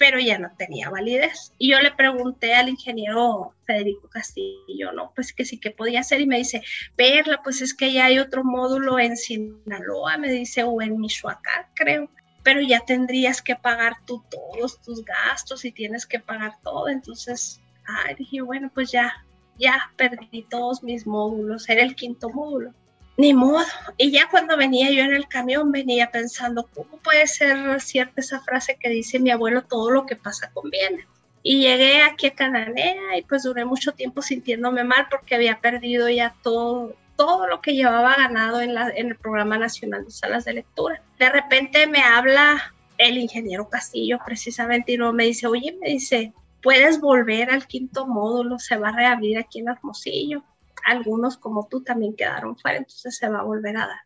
pero 0.00 0.18
ya 0.18 0.38
no 0.38 0.50
tenía 0.56 0.88
validez. 0.88 1.52
Y 1.58 1.72
yo 1.72 1.78
le 1.78 1.90
pregunté 1.90 2.54
al 2.54 2.70
ingeniero 2.70 3.52
Federico 3.66 4.08
Castillo, 4.08 4.92
¿no? 4.94 5.12
Pues 5.14 5.34
que 5.34 5.44
sí 5.44 5.58
que 5.58 5.72
podía 5.72 6.00
hacer 6.00 6.22
y 6.22 6.26
me 6.26 6.38
dice, 6.38 6.62
Perla, 6.96 7.42
pues 7.44 7.60
es 7.60 7.74
que 7.74 7.92
ya 7.92 8.06
hay 8.06 8.18
otro 8.18 8.42
módulo 8.42 8.98
en 8.98 9.18
Sinaloa, 9.18 10.16
me 10.16 10.32
dice, 10.32 10.64
o 10.64 10.80
en 10.80 10.98
Michoacán, 10.98 11.66
creo, 11.74 12.08
pero 12.42 12.62
ya 12.62 12.80
tendrías 12.80 13.42
que 13.42 13.56
pagar 13.56 13.96
tú 14.06 14.24
todos 14.30 14.80
tus 14.80 15.04
gastos 15.04 15.66
y 15.66 15.70
tienes 15.70 16.06
que 16.06 16.18
pagar 16.18 16.54
todo. 16.62 16.88
Entonces, 16.88 17.60
ay, 17.84 18.14
dije, 18.14 18.40
bueno, 18.40 18.70
pues 18.72 18.90
ya, 18.90 19.26
ya 19.58 19.92
perdí 19.98 20.46
todos 20.48 20.82
mis 20.82 21.06
módulos, 21.06 21.68
era 21.68 21.82
el 21.82 21.94
quinto 21.94 22.30
módulo 22.30 22.72
ni 23.20 23.34
modo. 23.34 23.64
Y 23.96 24.10
ya 24.10 24.28
cuando 24.30 24.56
venía 24.56 24.90
yo 24.90 25.02
en 25.02 25.14
el 25.14 25.28
camión, 25.28 25.70
venía 25.70 26.10
pensando, 26.10 26.68
¿cómo 26.74 26.96
puede 26.98 27.26
ser 27.26 27.80
cierta 27.80 28.20
esa 28.20 28.40
frase 28.40 28.76
que 28.80 28.88
dice 28.88 29.20
mi 29.20 29.30
abuelo, 29.30 29.62
todo 29.62 29.90
lo 29.90 30.06
que 30.06 30.16
pasa 30.16 30.50
conviene? 30.52 31.06
Y 31.42 31.60
llegué 31.60 32.02
aquí 32.02 32.26
a 32.26 32.34
Cananea 32.34 33.18
y 33.18 33.22
pues 33.22 33.44
duré 33.44 33.64
mucho 33.64 33.92
tiempo 33.92 34.22
sintiéndome 34.22 34.84
mal 34.84 35.06
porque 35.10 35.34
había 35.34 35.60
perdido 35.60 36.08
ya 36.08 36.34
todo, 36.42 36.94
todo 37.16 37.46
lo 37.46 37.60
que 37.60 37.74
llevaba 37.74 38.16
ganado 38.16 38.60
en, 38.60 38.76
en 38.76 39.08
el 39.08 39.16
Programa 39.16 39.58
Nacional 39.58 40.04
de 40.04 40.10
Salas 40.10 40.44
de 40.44 40.54
Lectura. 40.54 41.02
De 41.18 41.30
repente 41.30 41.86
me 41.86 42.02
habla 42.02 42.74
el 42.98 43.16
ingeniero 43.16 43.68
Castillo 43.68 44.18
precisamente 44.24 44.92
y 44.92 44.96
luego 44.96 45.14
me 45.14 45.24
dice, 45.24 45.46
oye, 45.46 45.76
me 45.80 45.90
dice, 45.90 46.34
puedes 46.62 47.00
volver 47.00 47.50
al 47.50 47.66
quinto 47.66 48.06
módulo, 48.06 48.58
se 48.58 48.76
va 48.76 48.90
a 48.90 48.96
reabrir 48.96 49.38
aquí 49.38 49.60
en 49.60 49.68
Hermosillo 49.68 50.42
algunos 50.84 51.36
como 51.36 51.66
tú 51.68 51.82
también 51.82 52.16
quedaron 52.16 52.56
fuera, 52.56 52.78
entonces 52.78 53.16
se 53.16 53.28
va 53.28 53.40
a 53.40 53.44
volver 53.44 53.76
a 53.76 53.86
dar. 53.86 54.00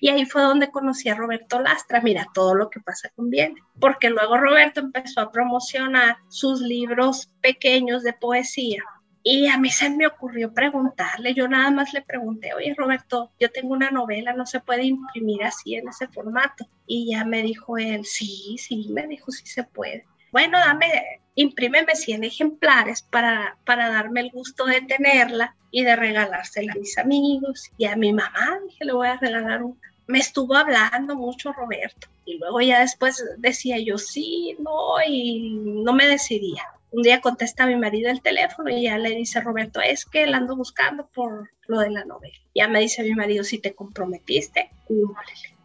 Y 0.00 0.08
ahí 0.08 0.24
fue 0.24 0.42
donde 0.42 0.70
conocí 0.70 1.08
a 1.08 1.14
Roberto 1.14 1.60
Lastra, 1.60 2.00
mira, 2.00 2.26
todo 2.34 2.54
lo 2.54 2.70
que 2.70 2.80
pasa 2.80 3.10
conviene, 3.14 3.62
porque 3.80 4.10
luego 4.10 4.36
Roberto 4.36 4.80
empezó 4.80 5.20
a 5.20 5.30
promocionar 5.30 6.16
sus 6.28 6.60
libros 6.60 7.30
pequeños 7.40 8.02
de 8.02 8.12
poesía 8.12 8.82
Y 9.22 9.48
a 9.48 9.58
mí 9.58 9.70
se 9.70 9.90
me 9.90 10.06
ocurrió 10.06 10.52
preguntarle, 10.52 11.34
yo 11.34 11.48
nada 11.48 11.70
más 11.70 11.92
le 11.92 12.02
pregunté, 12.02 12.54
oye 12.54 12.74
Roberto, 12.76 13.32
yo 13.40 13.50
tengo 13.50 13.72
una 13.74 13.90
novela, 13.90 14.32
no 14.32 14.46
se 14.46 14.60
puede 14.60 14.84
imprimir 14.84 15.44
así 15.44 15.74
en 15.74 15.88
ese 15.88 16.08
formato. 16.08 16.68
Y 16.86 17.10
ya 17.12 17.24
me 17.24 17.42
dijo 17.42 17.78
él, 17.78 18.04
sí, 18.04 18.56
sí, 18.58 18.88
me 18.90 19.06
dijo, 19.06 19.30
sí 19.32 19.46
se 19.46 19.64
puede. 19.64 20.06
Bueno, 20.32 20.58
dame, 20.58 21.20
imprímeme 21.34 21.94
100 21.94 22.24
ejemplares 22.24 23.02
para, 23.02 23.56
para 23.64 23.88
darme 23.90 24.20
el 24.20 24.30
gusto 24.30 24.66
de 24.66 24.82
tenerla 24.82 25.56
y 25.70 25.84
de 25.84 25.96
regalársela 25.96 26.72
a 26.72 26.78
mis 26.78 26.98
amigos 26.98 27.70
y 27.76 27.86
a 27.86 27.96
mi 27.96 28.12
mamá, 28.12 28.58
dije, 28.66 28.84
le 28.84 28.92
voy 28.92 29.08
a 29.08 29.16
regalar 29.16 29.62
una. 29.62 29.80
Me 30.06 30.18
estuvo 30.18 30.54
hablando 30.54 31.16
mucho 31.16 31.52
Roberto 31.52 32.08
y 32.24 32.38
luego 32.38 32.60
ya 32.60 32.80
después 32.80 33.22
decía 33.38 33.78
yo 33.78 33.98
sí, 33.98 34.56
no, 34.60 34.94
y 35.06 35.50
no 35.84 35.92
me 35.92 36.06
decidía 36.06 36.62
un 36.96 37.02
día 37.02 37.20
contesta 37.20 37.66
mi 37.66 37.76
marido 37.76 38.10
el 38.10 38.22
teléfono 38.22 38.70
y 38.70 38.84
ya 38.84 38.98
le 38.98 39.10
dice 39.10 39.40
Roberto, 39.40 39.80
es 39.80 40.06
que 40.06 40.26
la 40.26 40.38
ando 40.38 40.56
buscando 40.56 41.06
por 41.06 41.50
lo 41.66 41.80
de 41.80 41.90
la 41.90 42.04
novela. 42.04 42.38
Ya 42.54 42.68
me 42.68 42.80
dice 42.80 43.02
mi 43.02 43.14
marido, 43.14 43.44
si 43.44 43.58
te 43.58 43.74
comprometiste, 43.74 44.70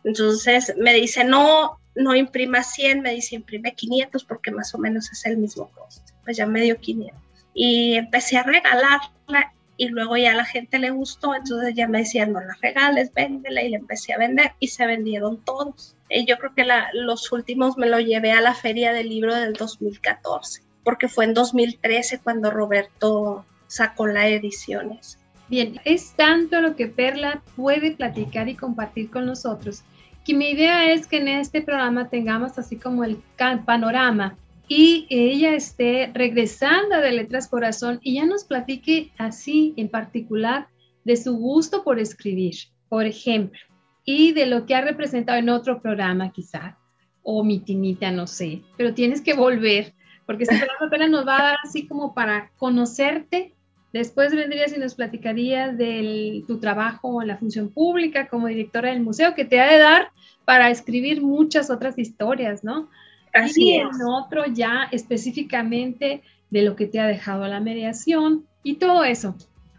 Entonces 0.03 0.73
me 0.77 0.93
dice, 0.93 1.23
no, 1.23 1.79
no 1.95 2.15
imprima 2.15 2.63
100, 2.63 3.01
me 3.01 3.13
dice, 3.13 3.35
imprime 3.35 3.73
500 3.75 4.23
porque 4.23 4.51
más 4.51 4.73
o 4.75 4.77
menos 4.77 5.11
es 5.11 5.25
el 5.25 5.37
mismo 5.37 5.69
costo. 5.69 6.13
Pues 6.23 6.37
ya 6.37 6.45
me 6.45 6.61
dio 6.61 6.79
500. 6.79 7.19
Y 7.53 7.95
empecé 7.95 8.37
a 8.37 8.43
regalarla 8.43 9.53
y 9.77 9.87
luego 9.89 10.15
ya 10.15 10.33
la 10.35 10.45
gente 10.45 10.79
le 10.79 10.91
gustó, 10.91 11.33
entonces 11.33 11.73
ya 11.75 11.87
me 11.87 11.99
decían, 11.99 12.33
no 12.33 12.39
la 12.39 12.55
regales, 12.61 13.11
véndela 13.13 13.63
y 13.63 13.69
le 13.69 13.77
empecé 13.77 14.13
a 14.13 14.17
vender 14.17 14.53
y 14.59 14.67
se 14.67 14.85
vendieron 14.85 15.43
todos. 15.43 15.95
Y 16.09 16.25
yo 16.25 16.37
creo 16.37 16.53
que 16.53 16.65
los 16.93 17.31
últimos 17.31 17.77
me 17.77 17.87
lo 17.87 17.99
llevé 17.99 18.31
a 18.31 18.41
la 18.41 18.53
feria 18.53 18.93
del 18.93 19.09
libro 19.09 19.33
del 19.35 19.53
2014 19.53 20.61
porque 20.83 21.07
fue 21.07 21.25
en 21.25 21.33
2013 21.33 22.19
cuando 22.19 22.51
Roberto 22.51 23.45
sacó 23.67 24.07
la 24.07 24.27
ediciones. 24.27 25.17
Bien, 25.47 25.79
es 25.85 26.13
tanto 26.13 26.61
lo 26.61 26.75
que 26.75 26.87
Perla 26.87 27.41
puede 27.55 27.91
platicar 27.91 28.47
y 28.47 28.55
compartir 28.55 29.09
con 29.09 29.25
nosotros 29.25 29.83
que 30.25 30.33
mi 30.33 30.51
idea 30.51 30.91
es 30.91 31.07
que 31.07 31.17
en 31.17 31.27
este 31.27 31.61
programa 31.61 32.09
tengamos 32.09 32.57
así 32.57 32.77
como 32.77 33.03
el 33.03 33.21
panorama 33.65 34.37
y 34.67 35.07
ella 35.09 35.53
esté 35.53 36.11
regresando 36.13 36.97
de 36.97 37.11
Letras 37.11 37.47
Corazón 37.47 37.99
y 38.01 38.15
ya 38.15 38.25
nos 38.25 38.45
platique 38.45 39.11
así 39.17 39.73
en 39.77 39.89
particular 39.89 40.67
de 41.03 41.17
su 41.17 41.35
gusto 41.35 41.83
por 41.83 41.99
escribir, 41.99 42.55
por 42.87 43.05
ejemplo, 43.05 43.59
y 44.05 44.31
de 44.33 44.45
lo 44.45 44.65
que 44.65 44.75
ha 44.75 44.81
representado 44.81 45.39
en 45.39 45.49
otro 45.49 45.81
programa 45.81 46.31
quizá, 46.31 46.77
o 47.23 47.43
mi 47.43 47.59
tinita, 47.59 48.11
no 48.11 48.27
sé, 48.27 48.61
pero 48.77 48.93
tienes 48.93 49.21
que 49.21 49.33
volver 49.33 49.93
porque 50.25 50.43
este 50.43 50.55
programa 50.55 50.87
apenas 50.87 51.09
nos 51.09 51.27
va 51.27 51.39
a 51.39 51.43
dar 51.43 51.57
así 51.63 51.87
como 51.87 52.13
para 52.13 52.51
conocerte. 52.55 53.53
Después 53.93 54.33
vendrías 54.33 54.75
y 54.75 54.79
nos 54.79 54.95
platicarías 54.95 55.77
de 55.77 56.43
tu 56.47 56.59
trabajo 56.59 57.21
en 57.21 57.27
la 57.27 57.37
función 57.37 57.69
pública 57.69 58.27
como 58.27 58.47
directora 58.47 58.89
del 58.89 59.01
museo, 59.01 59.35
que 59.35 59.45
te 59.45 59.59
ha 59.59 59.71
de 59.71 59.79
dar 59.79 60.11
para 60.45 60.69
escribir 60.69 61.21
muchas 61.21 61.69
otras 61.69 61.97
historias, 61.97 62.63
¿no? 62.63 62.89
Así 63.33 63.69
y 63.69 63.73
en 63.75 63.89
otro 64.07 64.45
ya 64.45 64.87
específicamente 64.91 66.21
de 66.49 66.61
lo 66.61 66.75
que 66.75 66.87
te 66.87 66.99
ha 66.99 67.07
dejado 67.07 67.47
la 67.47 67.59
mediación 67.59 68.45
y 68.63 68.75
todo 68.75 69.03
eso. 69.03 69.35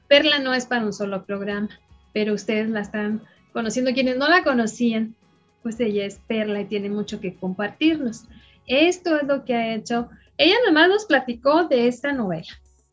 Perla 0.08 0.38
no 0.38 0.54
es 0.54 0.66
para 0.66 0.84
un 0.84 0.92
solo 0.92 1.24
programa, 1.24 1.68
pero 2.12 2.34
ustedes 2.34 2.68
la 2.68 2.80
están 2.80 3.22
conociendo. 3.52 3.92
Quienes 3.92 4.16
no 4.16 4.28
la 4.28 4.42
conocían, 4.42 5.14
pues 5.62 5.80
ella 5.80 6.04
es 6.04 6.20
Perla 6.26 6.60
y 6.60 6.66
tiene 6.66 6.90
mucho 6.90 7.20
que 7.20 7.34
compartirnos. 7.34 8.24
Esto 8.66 9.16
es 9.18 9.26
lo 9.26 9.44
que 9.44 9.54
ha 9.54 9.74
hecho 9.74 10.08
ella 10.38 10.56
nomás 10.66 10.88
nos 10.88 11.04
platicó 11.04 11.64
de 11.64 11.86
esta 11.86 12.12
novela, 12.12 12.48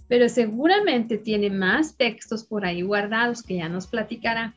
pero 0.09 0.27
seguramente 0.27 1.17
tiene 1.17 1.49
más 1.49 1.95
textos 1.95 2.43
por 2.43 2.65
ahí 2.65 2.81
guardados 2.81 3.43
que 3.43 3.57
ya 3.57 3.69
nos 3.69 3.87
platicará. 3.87 4.53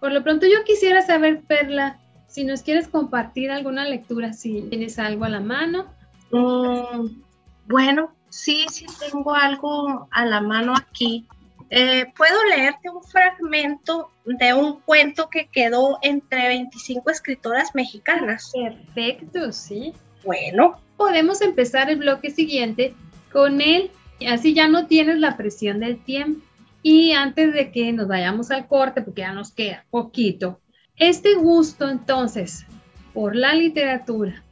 Por 0.00 0.12
lo 0.12 0.22
pronto 0.22 0.46
yo 0.46 0.64
quisiera 0.64 1.00
saber, 1.00 1.40
Perla, 1.42 2.00
si 2.26 2.44
nos 2.44 2.62
quieres 2.62 2.88
compartir 2.88 3.50
alguna 3.50 3.84
lectura, 3.84 4.32
si 4.32 4.62
tienes 4.62 4.98
algo 4.98 5.24
a 5.24 5.28
la 5.28 5.40
mano. 5.40 5.86
Mm, 6.32 7.22
bueno, 7.68 8.12
sí, 8.28 8.66
sí 8.70 8.84
tengo 8.98 9.32
algo 9.34 10.08
a 10.10 10.26
la 10.26 10.40
mano 10.40 10.74
aquí. 10.76 11.26
Eh, 11.70 12.12
puedo 12.16 12.44
leerte 12.46 12.90
un 12.90 13.02
fragmento 13.04 14.10
de 14.24 14.52
un 14.52 14.80
cuento 14.80 15.30
que 15.30 15.46
quedó 15.46 15.98
entre 16.02 16.48
25 16.48 17.08
escritoras 17.08 17.74
mexicanas. 17.74 18.52
Perfecto, 18.52 19.52
sí. 19.52 19.92
Bueno, 20.24 20.80
podemos 20.96 21.40
empezar 21.40 21.88
el 21.88 21.98
bloque 21.98 22.30
siguiente 22.30 22.94
con 23.32 23.60
él, 23.60 23.90
así 24.26 24.54
ya 24.54 24.68
no 24.68 24.86
tienes 24.86 25.18
la 25.18 25.36
presión 25.36 25.80
del 25.80 26.02
tiempo. 26.02 26.44
Y 26.82 27.12
antes 27.12 27.54
de 27.54 27.70
que 27.70 27.92
nos 27.92 28.08
vayamos 28.08 28.50
al 28.50 28.66
corte, 28.66 29.02
porque 29.02 29.20
ya 29.20 29.32
nos 29.32 29.52
queda 29.52 29.84
poquito, 29.90 30.60
este 30.96 31.36
gusto 31.36 31.88
entonces 31.88 32.66
por 33.14 33.36
la 33.36 33.54
literatura 33.54 34.42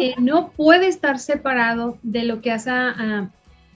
eh, 0.00 0.14
no 0.18 0.50
puede 0.50 0.88
estar 0.88 1.18
separado 1.18 1.98
de 2.02 2.24
lo 2.24 2.40
que 2.40 2.50
has, 2.50 2.66
ah, 2.66 3.30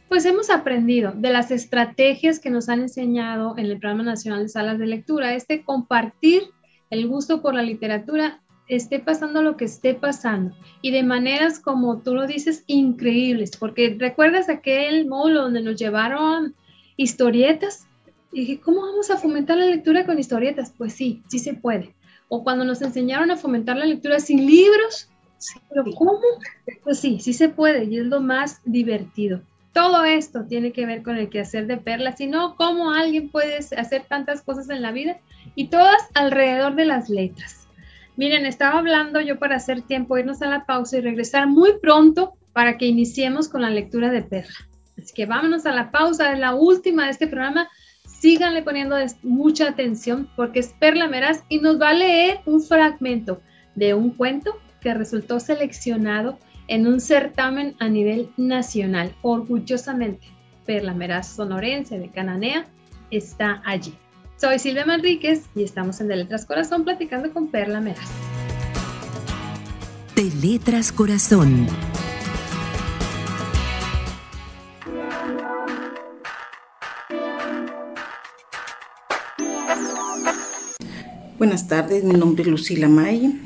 pues 0.09 0.25
hemos 0.25 0.51
aprendido, 0.51 1.13
de 1.15 1.31
las 1.31 1.51
estrategias 1.51 2.41
que 2.41 2.51
nos 2.51 2.69
han 2.69 2.81
enseñado 2.81 3.57
en 3.57 3.67
el 3.67 3.79
Programa 3.79 4.03
Nacional 4.03 4.43
de 4.43 4.49
Salas 4.49 4.79
de 4.79 4.87
Lectura, 4.87 5.35
este 5.35 5.63
compartir 5.63 6.43
el 6.91 7.07
gusto 7.07 7.43
por 7.43 7.55
la 7.55 7.63
literatura 7.63 8.40
esté 8.71 9.01
pasando 9.01 9.43
lo 9.43 9.57
que 9.57 9.65
esté 9.65 9.95
pasando 9.95 10.55
y 10.81 10.93
de 10.93 11.03
maneras 11.03 11.59
como 11.59 11.99
tú 11.99 12.15
lo 12.15 12.27
dices 12.27 12.65
increíbles, 12.67 13.57
porque 13.57 13.97
recuerdas 13.99 14.49
aquel 14.49 15.07
módulo 15.07 15.43
donde 15.43 15.63
nos 15.63 15.77
llevaron 15.77 16.55
historietas 16.97 17.87
y 18.33 18.41
dije, 18.41 18.61
¿cómo 18.61 18.83
vamos 18.83 19.11
a 19.11 19.17
fomentar 19.17 19.59
la 19.59 19.67
lectura 19.67 20.07
con 20.07 20.19
historietas? 20.19 20.73
Pues 20.77 20.93
sí, 20.93 21.23
sí 21.29 21.41
se 21.41 21.55
puede. 21.55 21.95
O 22.29 22.45
cuando 22.45 22.65
nos 22.65 22.81
enseñaron 22.81 23.33
a 23.33 23.37
fomentar 23.37 23.77
la 23.77 23.87
lectura 23.87 24.21
sin 24.21 24.47
libros, 24.47 25.09
pero 25.69 25.85
¿cómo? 25.97 26.21
Pues 26.85 27.01
sí, 27.01 27.19
sí 27.19 27.33
se 27.33 27.49
puede 27.49 27.85
y 27.85 27.99
es 27.99 28.07
lo 28.07 28.21
más 28.21 28.61
divertido. 28.65 29.43
Todo 29.73 30.05
esto 30.05 30.45
tiene 30.45 30.73
que 30.73 30.87
ver 30.87 31.03
con 31.03 31.17
el 31.17 31.29
quehacer 31.29 31.67
de 31.67 31.77
Perla, 31.77 32.17
si 32.17 32.27
no, 32.27 32.57
¿cómo 32.57 32.93
alguien 32.93 33.31
puede 33.31 33.59
hacer 33.59 34.05
tantas 34.09 34.43
cosas 34.43 34.71
en 34.71 34.83
la 34.83 34.93
vida? 34.93 35.19
Y 35.55 35.69
todas 35.69 36.03
alrededor 36.15 36.77
de 36.77 36.85
las 36.85 37.09
letras. 37.09 37.60
Miren, 38.17 38.47
estaba 38.47 38.79
hablando 38.79 39.21
yo 39.21 39.39
para 39.39 39.57
hacer 39.57 39.83
tiempo, 39.83 40.19
irnos 40.19 40.43
a 40.43 40.47
la 40.47 40.67
pausa 40.67 40.99
y 40.99 41.01
regresar 41.01 41.47
muy 41.47 41.79
pronto 41.81 42.35
para 42.53 42.77
que 42.77 42.87
iniciemos 42.87 43.49
con 43.49 43.63
la 43.63 43.71
lectura 43.71 44.11
de 44.11 44.23
Perla. 44.23 44.69
Así 44.99 45.15
que 45.15 45.27
vámonos 45.27 45.67
a 45.67 45.73
la 45.73 45.91
pausa, 45.91 46.33
es 46.33 46.39
la 46.39 46.55
última 46.55 47.05
de 47.05 47.11
este 47.11 47.27
programa. 47.27 47.69
Síganle 48.05 48.63
poniendo 48.63 48.97
mucha 49.23 49.69
atención 49.69 50.29
porque 50.37 50.61
es 50.61 50.75
Perla 50.79 51.09
Meraz 51.09 51.43
y 51.49 51.59
nos 51.59 51.81
va 51.81 51.91
a 51.91 51.95
leer 51.95 52.41
un 52.45 52.61
fragmento 52.61 53.41
de 53.75 53.95
un 53.95 54.11
cuento 54.11 54.59
que 54.81 54.93
resultó 54.93 55.41
seleccionado 55.41 56.39
en 56.69 56.87
un 56.87 57.01
certamen 57.01 57.75
a 57.79 57.89
nivel 57.89 58.31
nacional. 58.37 59.15
Orgullosamente, 59.23 60.27
Perla 60.67 60.95
Meraz 60.95 61.35
sonorense 61.35 61.99
de 61.99 62.11
Cananea 62.11 62.67
está 63.11 63.63
allí. 63.65 63.95
Soy 64.41 64.59
Silvia 64.59 64.87
Manríquez 64.87 65.43
y 65.55 65.65
estamos 65.65 66.01
en 66.01 66.09
De 66.09 66.17
Letras 66.17 66.47
Corazón 66.47 66.85
platicando 66.85 67.31
con 67.31 67.49
Perla 67.49 67.79
Meraz. 67.79 68.09
De 70.17 70.31
Letras 70.41 70.93
Corazón. 70.93 71.67
Buenas 81.37 81.69
tardes, 81.69 82.03
mi 82.03 82.15
nombre 82.15 82.45
es 82.45 82.49
Lucila 82.49 82.89
May 82.89 83.43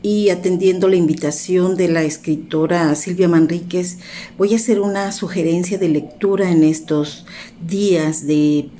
y 0.00 0.30
atendiendo 0.30 0.88
la 0.88 0.96
invitación 0.96 1.76
de 1.76 1.88
la 1.88 2.04
escritora 2.04 2.94
Silvia 2.94 3.28
Manríquez, 3.28 3.98
voy 4.38 4.54
a 4.54 4.56
hacer 4.56 4.80
una 4.80 5.12
sugerencia 5.12 5.76
de 5.76 5.90
lectura 5.90 6.50
en 6.50 6.64
estos 6.64 7.26
días 7.60 8.26
de 8.26 8.70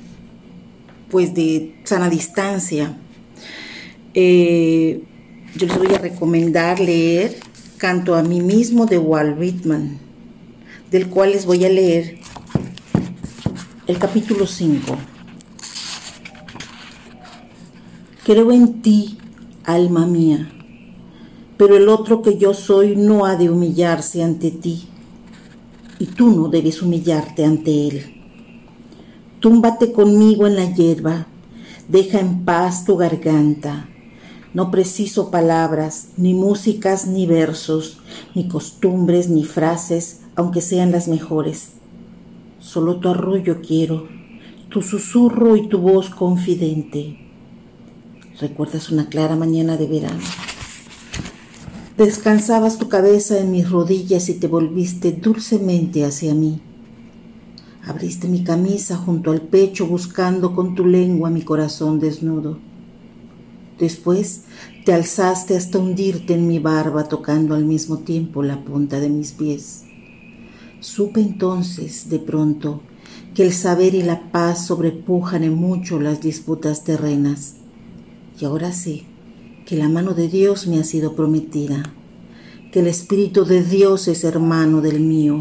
pues 1.11 1.35
de 1.35 1.75
sana 1.85 2.11
distancia. 2.11 2.97
Eh, 4.14 5.03
yo 5.57 5.66
les 5.66 5.79
voy 5.79 5.94
a 5.94 5.99
recomendar 5.99 6.81
leer 6.81 7.37
Canto 7.79 8.16
a 8.16 8.25
mí 8.25 8.40
mismo 8.40 8.87
de 8.87 8.99
Walt 8.99 9.38
Whitman, 9.38 10.01
del 10.90 11.09
cual 11.09 11.31
les 11.31 11.47
voy 11.47 11.64
a 11.64 11.68
leer 11.68 12.18
el 13.87 13.99
capítulo 13.99 14.49
5. 14.49 14.97
Creo 18.25 18.50
en 18.50 18.83
ti, 18.83 19.17
alma 19.63 20.09
mía, 20.09 20.50
pero 21.56 21.77
el 21.77 21.88
otro 21.88 22.21
que 22.21 22.37
yo 22.37 22.52
soy 22.52 22.96
no 22.96 23.25
ha 23.25 23.37
de 23.37 23.48
humillarse 23.48 24.25
ante 24.25 24.50
ti, 24.50 24.88
y 26.00 26.06
tú 26.06 26.31
no 26.31 26.48
debes 26.48 26.83
humillarte 26.83 27.44
ante 27.44 27.87
él. 27.87 28.17
Túmbate 29.40 29.92
conmigo 29.92 30.48
en 30.48 30.56
la 30.56 30.64
hierba, 30.64 31.28
deja 31.86 32.18
en 32.18 32.44
paz 32.44 32.84
tu 32.84 32.96
garganta. 32.96 33.88
No 34.52 34.72
preciso 34.72 35.30
palabras, 35.30 36.08
ni 36.16 36.34
músicas, 36.34 37.06
ni 37.06 37.24
versos, 37.24 37.98
ni 38.34 38.48
costumbres, 38.48 39.28
ni 39.28 39.44
frases, 39.44 40.22
aunque 40.34 40.60
sean 40.60 40.90
las 40.90 41.06
mejores. 41.06 41.74
Solo 42.58 42.96
tu 42.96 43.10
arrullo 43.10 43.60
quiero, 43.60 44.08
tu 44.70 44.82
susurro 44.82 45.54
y 45.54 45.68
tu 45.68 45.78
voz 45.78 46.10
confidente. 46.10 47.18
¿Recuerdas 48.40 48.90
una 48.90 49.08
clara 49.08 49.36
mañana 49.36 49.76
de 49.76 49.86
verano? 49.86 50.24
Descansabas 51.96 52.78
tu 52.78 52.88
cabeza 52.88 53.38
en 53.38 53.52
mis 53.52 53.70
rodillas 53.70 54.28
y 54.28 54.34
te 54.34 54.48
volviste 54.48 55.12
dulcemente 55.12 56.04
hacia 56.04 56.34
mí. 56.34 56.60
Abriste 57.88 58.28
mi 58.28 58.44
camisa 58.44 58.98
junto 58.98 59.30
al 59.30 59.40
pecho 59.40 59.86
buscando 59.86 60.54
con 60.54 60.74
tu 60.74 60.84
lengua 60.84 61.30
mi 61.30 61.40
corazón 61.40 61.98
desnudo. 61.98 62.58
Después 63.78 64.42
te 64.84 64.92
alzaste 64.92 65.56
hasta 65.56 65.78
hundirte 65.78 66.34
en 66.34 66.46
mi 66.46 66.58
barba 66.58 67.04
tocando 67.04 67.54
al 67.54 67.64
mismo 67.64 68.00
tiempo 68.00 68.42
la 68.42 68.62
punta 68.62 69.00
de 69.00 69.08
mis 69.08 69.32
pies. 69.32 69.84
Supe 70.80 71.22
entonces, 71.22 72.10
de 72.10 72.18
pronto, 72.18 72.82
que 73.34 73.42
el 73.42 73.54
saber 73.54 73.94
y 73.94 74.02
la 74.02 74.32
paz 74.32 74.66
sobrepujan 74.66 75.42
en 75.42 75.54
mucho 75.54 75.98
las 75.98 76.20
disputas 76.20 76.84
terrenas. 76.84 77.54
Y 78.38 78.44
ahora 78.44 78.72
sé 78.72 79.04
que 79.64 79.76
la 79.76 79.88
mano 79.88 80.12
de 80.12 80.28
Dios 80.28 80.66
me 80.66 80.78
ha 80.78 80.84
sido 80.84 81.16
prometida, 81.16 81.84
que 82.70 82.80
el 82.80 82.86
Espíritu 82.86 83.46
de 83.46 83.64
Dios 83.64 84.08
es 84.08 84.24
hermano 84.24 84.82
del 84.82 85.00
mío, 85.00 85.40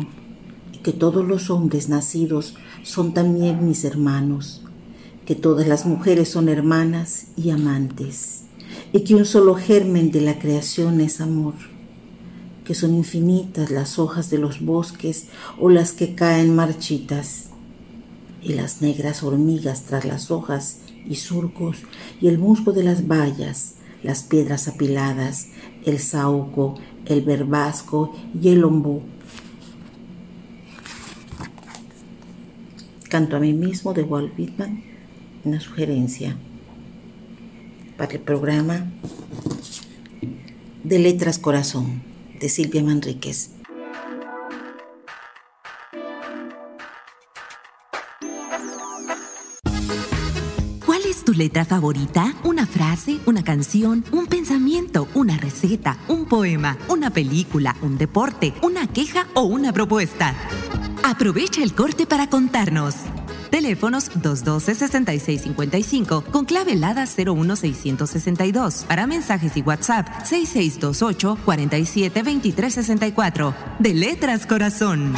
que 0.88 0.94
todos 0.94 1.28
los 1.28 1.50
hombres 1.50 1.90
nacidos 1.90 2.56
son 2.82 3.14
también 3.14 3.68
mis 3.68 3.84
hermanos, 3.84 4.64
que 5.26 5.36
todas 5.36 5.68
las 5.68 5.86
mujeres 5.86 6.30
son 6.30 6.48
hermanas 6.48 7.26
y 7.36 7.50
amantes, 7.50 8.44
y 8.94 9.02
que 9.02 9.14
un 9.14 9.26
solo 9.26 9.56
germen 9.56 10.12
de 10.12 10.22
la 10.22 10.40
creación 10.40 11.02
es 11.02 11.20
amor, 11.20 11.56
que 12.64 12.74
son 12.74 12.96
infinitas 12.96 13.70
las 13.70 14.00
hojas 14.00 14.30
de 14.30 14.38
los 14.38 14.62
bosques 14.62 15.26
o 15.60 15.68
las 15.68 15.92
que 15.92 16.16
caen 16.16 16.56
marchitas, 16.56 17.50
y 18.42 18.54
las 18.54 18.82
negras 18.82 19.24
hormigas 19.24 19.82
tras 19.82 20.06
las 20.06 20.32
hojas 20.32 20.78
y 21.06 21.16
surcos, 21.16 21.80
y 22.22 22.30
el 22.30 22.38
musgo 22.38 22.72
de 22.72 22.84
las 22.84 23.10
vallas, 23.10 23.74
las 24.04 24.24
piedras 24.24 24.70
apiladas, 24.70 25.48
el 25.86 26.00
saúco, 26.00 26.76
el 27.06 27.24
verbasco 27.24 28.14
y 28.42 28.48
el 28.48 28.64
ombú. 28.64 29.02
Canto 33.10 33.38
a 33.38 33.40
mí 33.40 33.54
mismo 33.54 33.94
de 33.94 34.04
Walt 34.04 34.38
Whitman, 34.38 34.84
una 35.46 35.62
sugerencia 35.62 36.36
para 37.98 38.14
el 38.14 38.20
programa 38.20 38.92
de 40.84 41.00
Letras 41.00 41.40
Corazón 41.40 42.02
de 42.40 42.50
Silvia 42.50 42.84
Manríquez. 42.84 43.57
Tu 51.28 51.34
letra 51.34 51.66
favorita? 51.66 52.34
¿Una 52.46 52.66
frase, 52.66 53.20
una 53.26 53.44
canción, 53.44 54.06
un 54.14 54.28
pensamiento, 54.28 55.10
una 55.14 55.36
receta, 55.36 55.98
un 56.08 56.24
poema, 56.24 56.78
una 56.88 57.10
película, 57.10 57.76
un 57.82 57.98
deporte, 57.98 58.54
una 58.62 58.88
queja 58.88 59.28
o 59.34 59.42
una 59.42 59.74
propuesta? 59.74 60.34
Aprovecha 61.04 61.62
el 61.64 61.76
corte 61.76 62.08
para 62.08 62.30
contarnos. 62.30 62.96
Teléfonos 63.52 64.10
212-6655 64.14 66.24
con 66.32 66.46
clave 66.46 66.72
helada 66.74 67.04
01662. 67.04 68.86
Para 68.88 69.06
mensajes 69.06 69.58
y 69.58 69.62
WhatsApp 69.64 70.08
6628 70.24 71.40
472364. 71.44 73.54
De 73.80 73.94
Letras 73.94 74.46
Corazón. 74.46 75.14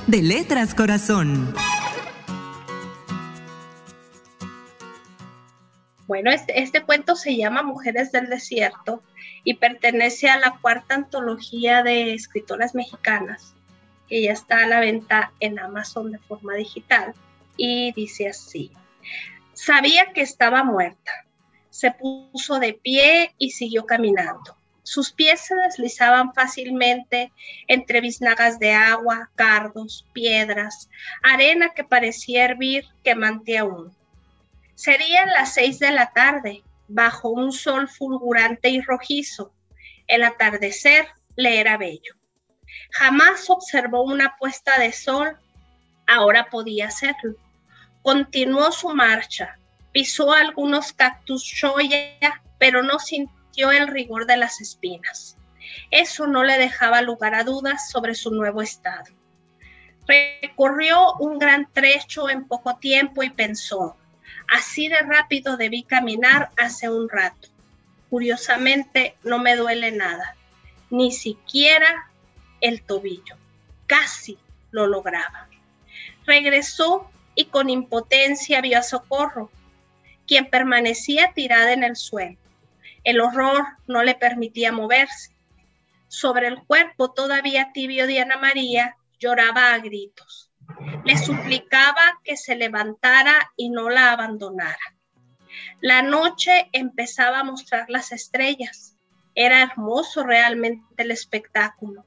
De 0.09 0.21
Letras 0.21 0.75
Corazón. 0.75 1.55
Bueno, 6.07 6.31
este, 6.31 6.61
este, 6.61 6.83
cuento 6.83 7.17
se 7.17 7.35
llama 7.35 7.63
Mujeres 7.63 8.13
del 8.13 8.29
Desierto 8.29 9.03
y 9.43 9.55
pertenece 9.55 10.29
a 10.29 10.39
la 10.39 10.59
cuarta 10.61 10.97
antología 10.97 11.83
de 11.83 12.13
escritoras 12.13 12.75
mexicanas 12.75 13.56
que 14.09 14.23
ya 14.23 14.33
está 14.33 14.65
a 14.65 14.67
la 14.67 14.81
venta 14.81 15.33
en 15.41 15.59
Amazon 15.59 16.13
de 16.13 16.19
forma 16.19 16.55
digital 16.55 17.15
y 17.57 17.93
dice 17.93 18.29
así, 18.29 18.71
sabía 19.55 20.13
que 20.13 20.21
estaba 20.21 20.65
muerta, 20.65 21.27
se 21.71 21.91
puso 21.91 22.59
de 22.59 22.75
pie 22.75 23.35
y 23.39 23.51
siguió 23.51 23.87
caminando. 23.87 24.57
Sus 24.83 25.11
pies 25.11 25.41
se 25.41 25.57
deslizaban 25.57 26.33
fácilmente 26.33 27.33
entre 27.67 28.01
biznagas 28.01 28.61
de 28.61 28.73
agua, 28.73 29.31
cardos, 29.35 30.07
piedras, 30.13 30.89
arena 31.25 31.73
que 31.75 31.83
parecía 31.83 32.45
hervir, 32.45 32.85
quemante 33.03 33.59
aún. 33.59 33.93
Serían 34.77 35.29
las 35.31 35.55
seis 35.55 35.81
de 35.81 35.91
la 35.91 36.13
tarde, 36.13 36.63
bajo 36.87 37.31
un 37.31 37.51
sol 37.51 37.89
fulgurante 37.89 38.69
y 38.69 38.81
rojizo. 38.81 39.53
El 40.07 40.23
atardecer 40.23 41.09
le 41.35 41.59
era 41.59 41.77
bello. 41.77 42.15
Jamás 42.99 43.51
observó 43.51 44.05
una 44.05 44.37
puesta 44.39 44.79
de 44.79 44.91
sol, 44.91 45.37
ahora 46.07 46.49
podía 46.49 46.87
hacerlo. 46.87 47.35
Continuó 48.01 48.73
su 48.73 48.89
marcha, 48.89 49.59
pisó 49.93 50.33
algunos 50.33 50.95
cactus 50.95 51.43
shoya, 51.43 52.41
pero 52.59 52.83
no 52.83 52.99
sintió 52.99 53.71
el 53.71 53.89
rigor 53.89 54.25
de 54.25 54.39
las 54.39 54.63
espinas. 54.63 55.37
Eso 55.91 56.27
no 56.27 56.43
le 56.43 56.57
dejaba 56.57 57.03
lugar 57.03 57.35
a 57.35 57.45
dudas 57.45 57.91
sobre 57.91 58.15
su 58.15 58.31
nuevo 58.31 58.63
estado. 58.63 59.13
Recorrió 60.07 61.17
un 61.17 61.39
gran 61.39 61.71
trecho 61.71 62.31
en 62.31 62.49
poco 62.49 62.77
tiempo 62.77 63.23
y 63.23 63.29
pensó, 63.29 63.95
así 64.51 64.89
de 64.89 65.01
rápido 65.01 65.59
debí 65.59 65.83
caminar 65.83 66.49
hace 66.57 66.89
un 66.89 67.11
rato. 67.11 67.49
Curiosamente, 68.09 69.19
no 69.23 69.39
me 69.39 69.55
duele 69.55 69.91
nada, 69.93 70.35
ni 70.89 71.13
siquiera 71.13 72.11
el 72.61 72.83
tobillo. 72.83 73.37
Casi 73.87 74.39
lo 74.71 74.87
lograba. 74.87 75.49
Regresó 76.27 77.11
y 77.35 77.47
con 77.47 77.71
impotencia 77.71 78.61
vio 78.61 78.79
a 78.79 78.83
Socorro, 78.83 79.51
quien 80.27 80.51
permanecía 80.51 81.33
tirada 81.35 81.73
en 81.73 81.85
el 81.85 81.97
suelo. 81.97 82.39
El 83.05 83.21
horror 83.21 83.65
no 83.87 84.03
le 84.03 84.15
permitía 84.15 84.73
moverse. 84.73 85.31
Sobre 86.09 86.49
el 86.49 86.65
cuerpo 86.65 87.13
todavía 87.13 87.71
tibio 87.73 88.07
de 88.07 88.21
Ana 88.21 88.39
María 88.39 88.97
lloraba 89.21 89.75
a 89.75 89.79
gritos. 89.79 90.51
Le 91.05 91.17
suplicaba 91.17 92.21
que 92.25 92.37
se 92.37 92.57
levantara 92.57 93.53
y 93.57 93.69
no 93.69 93.89
la 93.89 94.13
abandonara. 94.13 94.97
La 95.81 96.03
noche 96.03 96.69
empezaba 96.73 97.41
a 97.41 97.45
mostrar 97.45 97.89
las 97.89 98.13
estrellas. 98.13 98.97
Era 99.35 99.63
hermoso 99.63 100.25
realmente 100.25 101.03
el 101.03 101.11
espectáculo. 101.11 102.05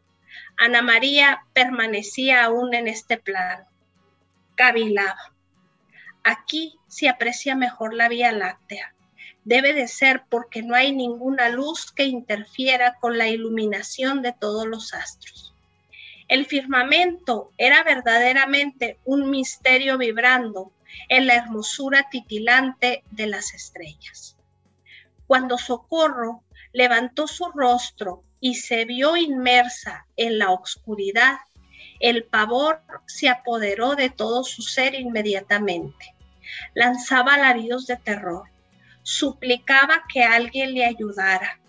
Ana 0.62 0.82
María 0.82 1.46
permanecía 1.54 2.44
aún 2.44 2.74
en 2.74 2.90
este 2.90 3.16
plano. 3.16 3.66
Cavilaba. 4.56 5.34
Aquí 6.22 6.78
se 6.90 7.08
aprecia 7.08 7.56
mejor 7.56 7.94
la 7.94 8.10
Vía 8.10 8.34
Láctea. 8.34 8.94
Debe 9.46 9.72
de 9.72 9.88
ser 9.88 10.24
porque 10.30 10.62
no 10.62 10.76
hay 10.76 10.92
ninguna 10.92 11.48
luz 11.48 11.94
que 11.94 12.04
interfiera 12.04 12.96
con 13.00 13.18
la 13.18 13.30
iluminación 13.30 14.22
de 14.22 14.34
todos 14.34 14.68
los 14.68 14.94
astros. 14.94 15.56
El 16.28 16.46
firmamento 16.46 17.54
era 17.58 17.82
verdaderamente 17.84 19.00
un 19.06 19.30
misterio 19.30 19.98
vibrando 19.98 20.74
en 21.08 21.26
la 21.26 21.36
hermosura 21.36 22.10
titilante 22.12 23.06
de 23.12 23.28
las 23.28 23.54
estrellas. 23.54 24.36
Cuando 25.26 25.58
Socorro 25.58 26.44
levantó 26.74 27.28
su 27.28 27.50
rostro 27.52 28.26
y 28.40 28.56
se 28.56 28.86
vio 28.86 29.18
inmersa 29.18 30.06
en 30.16 30.40
la 30.40 30.52
oscuridad, 30.52 31.38
el 32.00 32.24
pavor 32.24 32.82
se 33.08 33.30
apoderó 33.30 33.96
de 33.96 34.10
todo 34.10 34.44
su 34.44 34.62
ser 34.62 34.96
inmediatamente. 34.96 36.16
Lanzaba 36.74 37.36
alaridos 37.36 37.88
de 37.88 37.98
terror, 37.98 38.44
suplicaba 39.04 40.04
que 40.12 40.24
alguien 40.24 40.74
le 40.74 40.86
ayudara. 40.86 41.60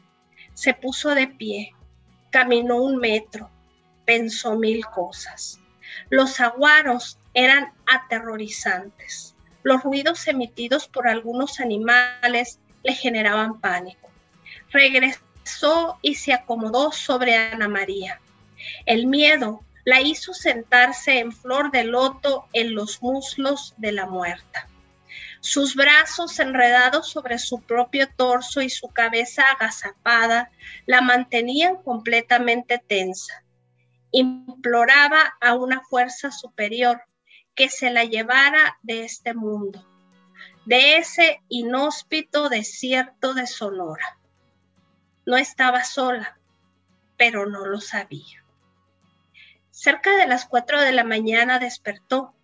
Se 0.54 0.74
puso 0.74 1.14
de 1.14 1.26
pie, 1.26 1.74
caminó 2.30 2.82
un 2.82 2.96
metro, 2.96 3.50
pensó 4.04 4.56
mil 4.56 4.84
cosas. 4.86 5.60
Los 6.08 6.40
aguaros 6.40 7.18
eran 7.34 7.72
aterrorizantes. 7.86 9.34
Los 9.62 9.82
ruidos 9.82 10.26
emitidos 10.28 10.88
por 10.88 11.08
algunos 11.08 11.60
animales 11.60 12.60
le 12.82 12.94
generaban 12.94 13.60
pánico. 13.60 14.10
Regresó 14.70 15.20
y 16.02 16.14
se 16.14 16.32
acomodó 16.32 16.92
sobre 16.92 17.36
Ana 17.36 17.68
María. 17.68 18.20
El 18.86 19.06
miedo 19.06 19.64
la 19.84 20.00
hizo 20.00 20.34
sentarse 20.34 21.18
en 21.18 21.32
flor 21.32 21.70
de 21.70 21.84
loto 21.84 22.46
en 22.52 22.74
los 22.74 23.02
muslos 23.02 23.74
de 23.78 23.92
la 23.92 24.06
muerta. 24.06 24.68
Sus 25.40 25.74
brazos 25.74 26.38
enredados 26.38 27.08
sobre 27.08 27.38
su 27.38 27.62
propio 27.62 28.08
torso 28.14 28.60
y 28.60 28.68
su 28.68 28.88
cabeza 28.88 29.44
agazapada 29.50 30.50
la 30.86 31.00
mantenían 31.00 31.76
completamente 31.82 32.78
tensa. 32.78 33.42
Imploraba 34.12 35.34
a 35.40 35.54
una 35.54 35.80
fuerza 35.80 36.30
superior 36.30 37.02
que 37.54 37.70
se 37.70 37.90
la 37.90 38.04
llevara 38.04 38.78
de 38.82 39.04
este 39.04 39.34
mundo, 39.34 39.86
de 40.66 40.98
ese 40.98 41.40
inhóspito 41.48 42.48
desierto 42.48 43.32
de 43.34 43.46
Sonora. 43.46 44.19
No 45.26 45.36
estaba 45.36 45.84
sola, 45.84 46.38
pero 47.16 47.46
no 47.46 47.66
lo 47.66 47.80
sabía. 47.80 48.44
Cerca 49.70 50.16
de 50.16 50.26
las 50.26 50.46
cuatro 50.46 50.80
de 50.80 50.92
la 50.92 51.04
mañana 51.04 51.58
despertó 51.58 52.34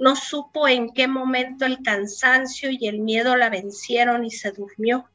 no 0.00 0.16
supo 0.16 0.66
en 0.66 0.94
qué 0.94 1.08
momento 1.08 1.66
el 1.66 1.82
cansancio 1.82 2.70
y 2.70 2.88
el 2.88 3.00
miedo 3.00 3.36
la 3.36 3.50
vencieron 3.50 4.24
y 4.24 4.30
se 4.30 4.50
durmió. 4.50 5.10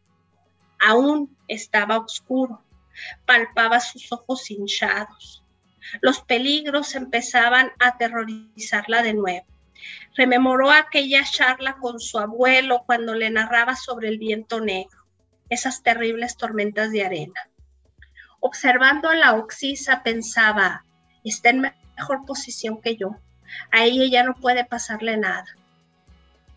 Aún 0.80 1.36
estaba 1.48 1.98
oscuro. 1.98 2.64
Palpaba 3.26 3.80
sus 3.80 4.12
ojos 4.12 4.52
hinchados. 4.52 5.43
Los 6.02 6.22
peligros 6.22 6.93
empezaban 6.93 7.72
a 7.80 7.88
aterrorizarla 7.88 9.02
de 9.02 9.16
nuevo. 9.16 9.48
Rememoró 10.16 10.70
aquella 10.70 11.24
charla 11.24 11.78
con 11.78 12.00
su 12.00 12.20
abuelo 12.20 12.84
cuando 12.86 13.16
le 13.16 13.32
narraba 13.32 13.76
sobre 13.76 14.10
el 14.10 14.20
viento 14.20 14.62
negro, 14.62 14.95
esas 15.50 15.84
terribles 15.84 16.38
tormentas 16.38 16.91
de 16.91 17.06
arena. 17.06 17.50
Observando 18.39 19.10
a 19.10 19.16
la 19.16 19.34
Oxisa 19.34 20.04
pensaba, 20.04 20.86
está 21.24 21.50
en 21.50 21.62
mejor 21.96 22.26
posición 22.26 22.82
que 22.82 22.96
yo 22.96 23.18
a 23.72 23.84
ella 23.84 24.06
ya 24.06 24.24
no 24.24 24.36
puede 24.36 24.66
pasarle 24.66 25.18
nada. 25.18 25.46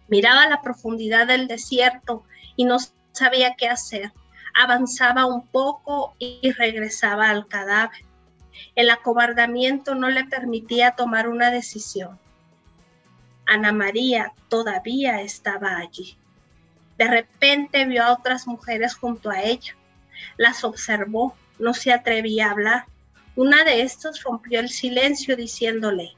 Miraba 0.09 0.49
la 0.49 0.63
profundidad 0.63 1.27
del 1.27 1.49
desierto 1.49 2.25
y 2.57 2.65
no 2.65 2.79
sabía 3.13 3.55
qué 3.57 3.69
hacer. 3.69 4.13
Avanzaba 4.55 5.27
un 5.27 5.47
poco 5.47 6.15
y 6.19 6.53
regresaba 6.53 7.31
al 7.31 7.47
cadáver. 7.47 8.05
El 8.75 8.91
acobardamiento 8.91 9.95
no 9.95 10.09
le 10.09 10.25
permitía 10.25 10.93
tomar 10.93 11.29
una 11.29 11.51
decisión. 11.51 12.19
Ana 13.47 13.73
María 13.73 14.33
todavía 14.49 15.21
estaba 15.21 15.77
allí. 15.77 16.19
De 16.99 17.07
repente 17.07 17.85
vio 17.87 18.03
a 18.03 18.13
otras 18.13 18.47
mujeres 18.47 18.95
junto 18.95 19.31
a 19.31 19.43
ella. 19.43 19.77
Las 20.37 20.65
observó, 20.65 21.37
no 21.59 21.73
se 21.73 21.93
atrevía 21.93 22.49
a 22.49 22.51
hablar. 22.51 22.85
Una 23.37 23.63
de 23.63 23.83
estas 23.83 24.25
rompió 24.25 24.59
el 24.59 24.69
silencio 24.69 25.37
diciéndole, 25.37 26.17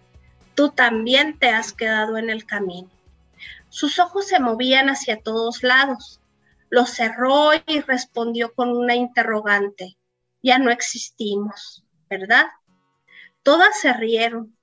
tú 0.55 0.70
también 0.70 1.39
te 1.39 1.51
has 1.51 1.74
quedado 1.74 2.16
en 2.16 2.31
el 2.31 2.47
camino. 2.47 2.89
Sus 3.68 3.99
ojos 3.99 4.26
se 4.26 4.41
movían 4.41 4.89
hacia 4.89 5.20
todos 5.20 5.62
lados. 5.62 6.20
Los 6.70 6.91
cerró 6.91 7.51
y 7.66 7.81
respondió 7.81 8.55
con 8.55 8.70
una 8.70 8.95
interrogante. 8.95 9.99
Ya 10.43 10.59
no 10.59 10.70
existimos, 10.70 11.85
¿verdad? 12.09 12.47
Todas 13.43 13.78
se 13.81 13.93
rieron. 13.93 14.57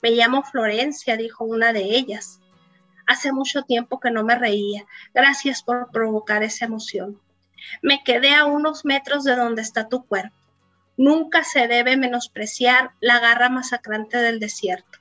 Me 0.00 0.12
llamo 0.12 0.42
Florencia, 0.42 1.18
dijo 1.18 1.44
una 1.44 1.74
de 1.74 1.82
ellas. 1.82 2.40
Hace 3.10 3.32
mucho 3.32 3.62
tiempo 3.62 3.98
que 3.98 4.10
no 4.10 4.22
me 4.22 4.36
reía. 4.36 4.84
Gracias 5.12 5.62
por 5.62 5.90
provocar 5.90 6.42
esa 6.42 6.66
emoción. 6.66 7.20
Me 7.82 8.02
quedé 8.04 8.34
a 8.34 8.44
unos 8.44 8.84
metros 8.84 9.24
de 9.24 9.34
donde 9.36 9.62
está 9.62 9.88
tu 9.88 10.06
cuerpo. 10.06 10.36
Nunca 10.96 11.42
se 11.44 11.66
debe 11.66 11.96
menospreciar 11.96 12.92
la 13.00 13.18
garra 13.18 13.48
masacrante 13.48 14.18
del 14.18 14.38
desierto 14.38 15.00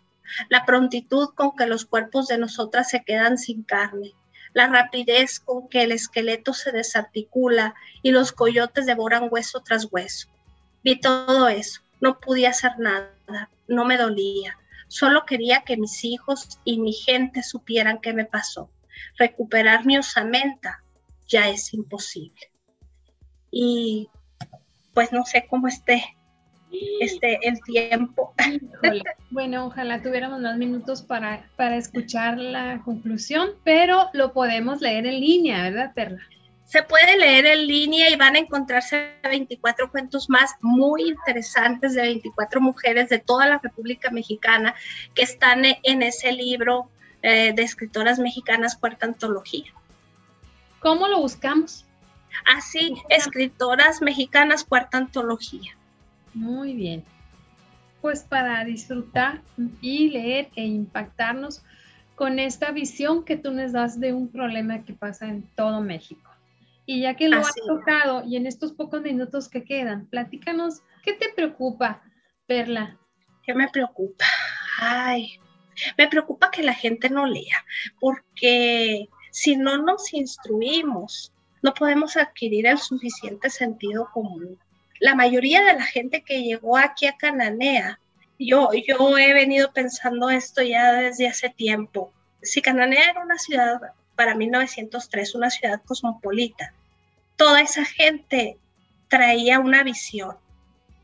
la 0.50 0.66
prontitud 0.66 1.30
con 1.36 1.56
que 1.56 1.66
los 1.66 1.86
cuerpos 1.86 2.28
de 2.28 2.38
nosotras 2.38 2.90
se 2.90 3.04
quedan 3.04 3.38
sin 3.38 3.64
carne, 3.64 4.14
la 4.54 4.68
rapidez 4.68 5.40
con 5.40 5.68
que 5.68 5.84
el 5.84 5.92
esqueleto 5.92 6.54
se 6.54 6.72
desarticula 6.72 7.76
y 8.02 8.12
los 8.12 8.32
coyotes 8.32 8.86
devoran 8.86 9.28
hueso 9.30 9.62
tras 9.62 9.88
hueso. 9.92 10.28
Vi 10.84 11.00
todo 11.00 11.48
eso, 11.48 11.82
no 12.00 12.20
pude 12.20 12.48
hacer 12.48 12.72
nada, 12.80 13.50
no 13.68 13.86
me 13.86 13.98
dolía, 13.98 14.58
solo 14.90 15.26
quería 15.26 15.62
que 15.62 15.78
mis 15.78 16.04
hijos 16.04 16.60
y 16.66 16.80
mi 16.80 16.92
gente 16.92 17.44
supieran 17.44 18.02
qué 18.02 18.12
me 18.12 18.26
pasó. 18.26 18.70
Recuperar 19.18 19.86
mi 19.86 19.98
osamenta 19.98 20.84
ya 21.28 21.48
es 21.48 21.74
imposible. 21.74 22.52
Y 23.52 24.10
pues 24.94 25.14
no 25.14 25.24
sé 25.24 25.48
cómo 25.50 25.68
esté 25.68 26.04
este, 27.00 27.40
el 27.48 27.62
tiempo. 27.62 28.34
Bueno, 29.32 29.68
ojalá 29.68 30.02
tuviéramos 30.02 30.42
más 30.42 30.58
minutos 30.58 31.02
para, 31.02 31.48
para 31.56 31.78
escuchar 31.78 32.38
la 32.38 32.82
conclusión, 32.84 33.52
pero 33.64 34.10
lo 34.14 34.34
podemos 34.34 34.82
leer 34.82 35.06
en 35.06 35.20
línea, 35.20 35.64
¿verdad, 35.64 35.94
Perla? 35.94 36.22
Se 36.70 36.84
puede 36.84 37.18
leer 37.18 37.48
en 37.48 37.66
línea 37.66 38.12
y 38.12 38.16
van 38.16 38.36
a 38.36 38.40
encontrarse 38.40 39.16
24 39.24 39.90
cuentos 39.90 40.30
más 40.30 40.52
muy 40.62 41.02
interesantes 41.02 41.96
de 41.96 42.04
24 42.04 42.62
mujeres 42.62 43.10
de 43.10 43.18
toda 43.18 43.48
la 43.48 43.58
República 43.58 44.12
Mexicana 44.12 44.76
que 45.16 45.24
están 45.24 45.64
en 45.66 46.04
ese 46.04 46.32
libro 46.32 46.92
eh, 47.24 47.54
de 47.56 47.64
escritoras 47.64 48.20
mexicanas, 48.20 48.78
cuarta 48.78 49.08
antología. 49.08 49.74
¿Cómo 50.80 51.08
lo 51.08 51.22
buscamos? 51.22 51.88
Así, 52.46 52.94
escritoras 53.10 54.04
mexicanas, 54.04 54.64
cuarta 54.64 55.00
antología. 55.00 55.76
Muy 56.36 56.76
bien. 56.76 57.04
Pues 58.00 58.22
para 58.22 58.64
disfrutar 58.64 59.42
y 59.82 60.10
leer 60.12 60.50
e 60.56 60.66
impactarnos 60.66 61.64
con 62.14 62.38
esta 62.38 62.70
visión 62.70 63.26
que 63.26 63.38
tú 63.38 63.50
nos 63.50 63.72
das 63.72 64.00
de 64.00 64.14
un 64.14 64.28
problema 64.28 64.84
que 64.84 64.94
pasa 64.94 65.26
en 65.26 65.42
todo 65.56 65.82
México. 65.82 66.29
Y 66.90 67.02
ya 67.02 67.16
que 67.16 67.28
lo 67.28 67.38
has 67.38 67.54
tocado 67.68 68.24
y 68.26 68.36
en 68.36 68.48
estos 68.48 68.74
pocos 68.74 69.02
minutos 69.02 69.48
que 69.48 69.64
quedan, 69.64 70.08
platícanos, 70.08 70.82
¿qué 71.04 71.14
te 71.14 71.30
preocupa, 71.30 72.02
Perla? 72.48 72.98
¿Qué 73.44 73.54
me 73.54 73.68
preocupa? 73.70 74.26
Ay, 74.80 75.40
me 75.98 76.08
preocupa 76.08 76.50
que 76.50 76.64
la 76.64 76.74
gente 76.74 77.10
no 77.10 77.28
lea, 77.28 77.64
porque 78.00 79.08
si 79.30 79.56
no 79.56 79.78
nos 79.78 80.14
instruimos, 80.14 81.32
no 81.62 81.76
podemos 81.76 82.18
adquirir 82.18 82.66
el 82.66 82.80
suficiente 82.80 83.52
sentido 83.52 84.10
común 84.12 84.58
la 85.00 85.16
mayoría 85.16 85.64
de 85.64 85.74
la 85.74 85.86
gente 85.86 86.24
que 86.24 86.44
llegó 86.44 86.78
aquí 86.78 87.08
a 87.08 87.18
Cananea, 87.18 88.00
yo, 88.38 88.70
yo 88.74 89.18
he 89.18 89.34
venido 89.34 89.72
pensando 89.72 90.30
esto 90.30 90.62
ya 90.62 90.94
desde 90.94 91.28
hace 91.28 91.50
tiempo. 91.50 92.14
Si 92.42 92.62
Cananea 92.62 93.12
era 93.12 93.22
una 93.24 93.38
ciudad 93.38 93.80
para 94.16 94.36
1903, 94.36 95.36
una 95.36 95.50
ciudad 95.50 95.82
cosmopolita, 95.86 96.74
toda 97.40 97.62
esa 97.62 97.84
gente 97.86 98.60
traía 99.08 99.58
una 99.58 99.82
visión 99.82 100.38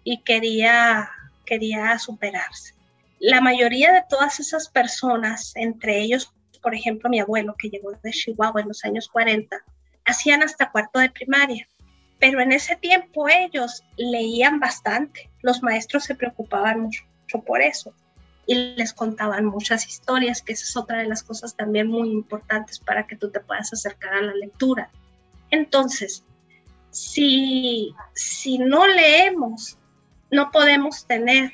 y 0.04 0.22
quería, 0.22 1.10
quería 1.48 1.98
superarse. 1.98 2.76
La 3.20 3.42
mayoría 3.42 3.92
de 3.92 4.04
todas 4.08 4.40
esas 4.40 4.70
personas, 4.70 5.54
entre 5.56 6.00
ellos, 6.02 6.32
por 6.62 6.76
ejemplo, 6.76 7.10
mi 7.10 7.20
abuelo 7.20 7.56
que 7.58 7.70
llegó 7.70 7.94
de 7.94 8.12
Chihuahua 8.12 8.62
en 8.62 8.68
los 8.68 8.86
años 8.86 9.08
40, 9.08 9.58
hacían 10.06 10.44
hasta 10.44 10.70
cuarto 10.70 11.00
de 11.00 11.10
primaria 11.10 11.68
pero 12.20 12.40
en 12.40 12.52
ese 12.52 12.76
tiempo 12.76 13.28
ellos 13.28 13.84
leían 13.98 14.60
bastante, 14.60 15.30
los 15.42 15.62
maestros 15.62 16.06
se 16.06 16.16
preocupaban 16.16 16.82
mucho, 16.82 17.04
por 17.46 17.62
eso 17.62 17.94
y 18.48 18.56
les 18.76 18.94
contaban 18.94 19.46
muchas 19.46 19.88
historias, 19.88 20.42
que 20.42 20.54
esa 20.54 20.66
es 20.66 20.78
otra 20.78 21.00
de 21.00 21.08
las 21.08 21.24
cosas 21.24 21.56
también 21.56 21.88
muy 21.88 22.12
importantes 22.12 22.80
para 22.80 23.08
que 23.08 23.16
tú 23.16 23.32
te 23.32 23.40
puedas 23.40 23.74
acercar 23.74 24.14
a 24.14 24.22
la 24.22 24.36
lectura. 24.36 24.92
Entonces, 25.52 26.24
si, 26.91 27.93
si 28.14 28.58
no 28.58 28.88
leemos, 28.88 29.78
no 30.32 30.52
podemos 30.52 31.06
tener 31.06 31.54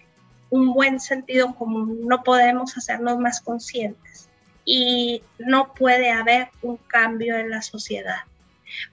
un 0.50 0.74
buen 0.74 1.00
sentido 1.00 1.56
común, 1.56 2.06
no 2.06 2.24
podemos 2.24 2.78
hacernos 2.78 3.18
más 3.18 3.42
conscientes 3.42 4.30
y 4.66 5.24
no 5.40 5.74
puede 5.74 6.12
haber 6.12 6.50
un 6.62 6.78
cambio 6.78 7.38
en 7.38 7.50
la 7.50 7.62
sociedad. 7.62 8.20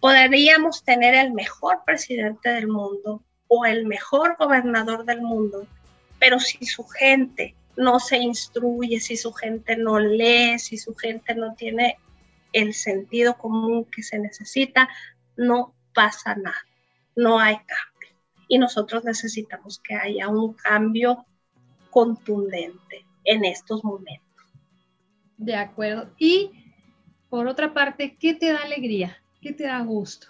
Podríamos 0.00 0.82
tener 0.84 1.14
el 1.14 1.32
mejor 1.32 1.82
presidente 1.84 2.48
del 2.50 2.68
mundo 2.68 3.22
o 3.48 3.66
el 3.66 3.86
mejor 3.86 4.36
gobernador 4.38 5.04
del 5.04 5.20
mundo, 5.20 5.66
pero 6.18 6.40
si 6.40 6.64
su 6.64 6.84
gente 6.84 7.54
no 7.76 8.00
se 8.00 8.18
instruye, 8.18 9.00
si 9.00 9.16
su 9.16 9.32
gente 9.32 9.76
no 9.76 9.98
lee, 9.98 10.58
si 10.58 10.78
su 10.78 10.94
gente 10.94 11.34
no 11.34 11.54
tiene 11.54 11.98
el 12.52 12.74
sentido 12.74 13.36
común 13.36 13.84
que 13.84 14.02
se 14.02 14.18
necesita, 14.18 14.88
no 15.36 15.74
pasa 15.94 16.34
nada, 16.34 16.66
no 17.16 17.38
hay 17.38 17.56
cambio. 17.56 18.18
Y 18.48 18.58
nosotros 18.58 19.04
necesitamos 19.04 19.78
que 19.78 19.94
haya 19.94 20.28
un 20.28 20.54
cambio 20.54 21.26
contundente 21.90 23.04
en 23.24 23.44
estos 23.44 23.84
momentos. 23.84 24.24
De 25.36 25.54
acuerdo. 25.54 26.10
Y 26.18 26.50
por 27.28 27.46
otra 27.46 27.74
parte, 27.74 28.16
¿qué 28.18 28.34
te 28.34 28.52
da 28.52 28.62
alegría? 28.62 29.22
¿Qué 29.40 29.52
te 29.52 29.64
da 29.64 29.80
gusto? 29.80 30.28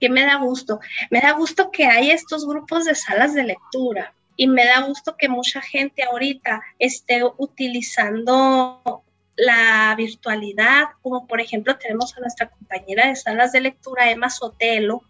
¿Qué 0.00 0.08
me 0.08 0.24
da 0.24 0.36
gusto? 0.36 0.80
Me 1.10 1.20
da 1.20 1.32
gusto 1.32 1.70
que 1.70 1.86
hay 1.86 2.10
estos 2.10 2.46
grupos 2.46 2.84
de 2.84 2.94
salas 2.94 3.34
de 3.34 3.44
lectura 3.44 4.14
y 4.36 4.48
me 4.48 4.64
da 4.64 4.80
gusto 4.82 5.16
que 5.16 5.28
mucha 5.28 5.60
gente 5.60 6.02
ahorita 6.02 6.60
esté 6.78 7.22
utilizando 7.38 9.03
la 9.36 9.94
virtualidad, 9.96 10.84
como 11.02 11.26
por 11.26 11.40
ejemplo 11.40 11.76
tenemos 11.76 12.16
a 12.16 12.20
nuestra 12.20 12.48
compañera 12.48 13.08
de 13.08 13.16
salas 13.16 13.52
de 13.52 13.60
lectura, 13.60 14.10
Emma 14.10 14.30
Sotelo, 14.30 15.02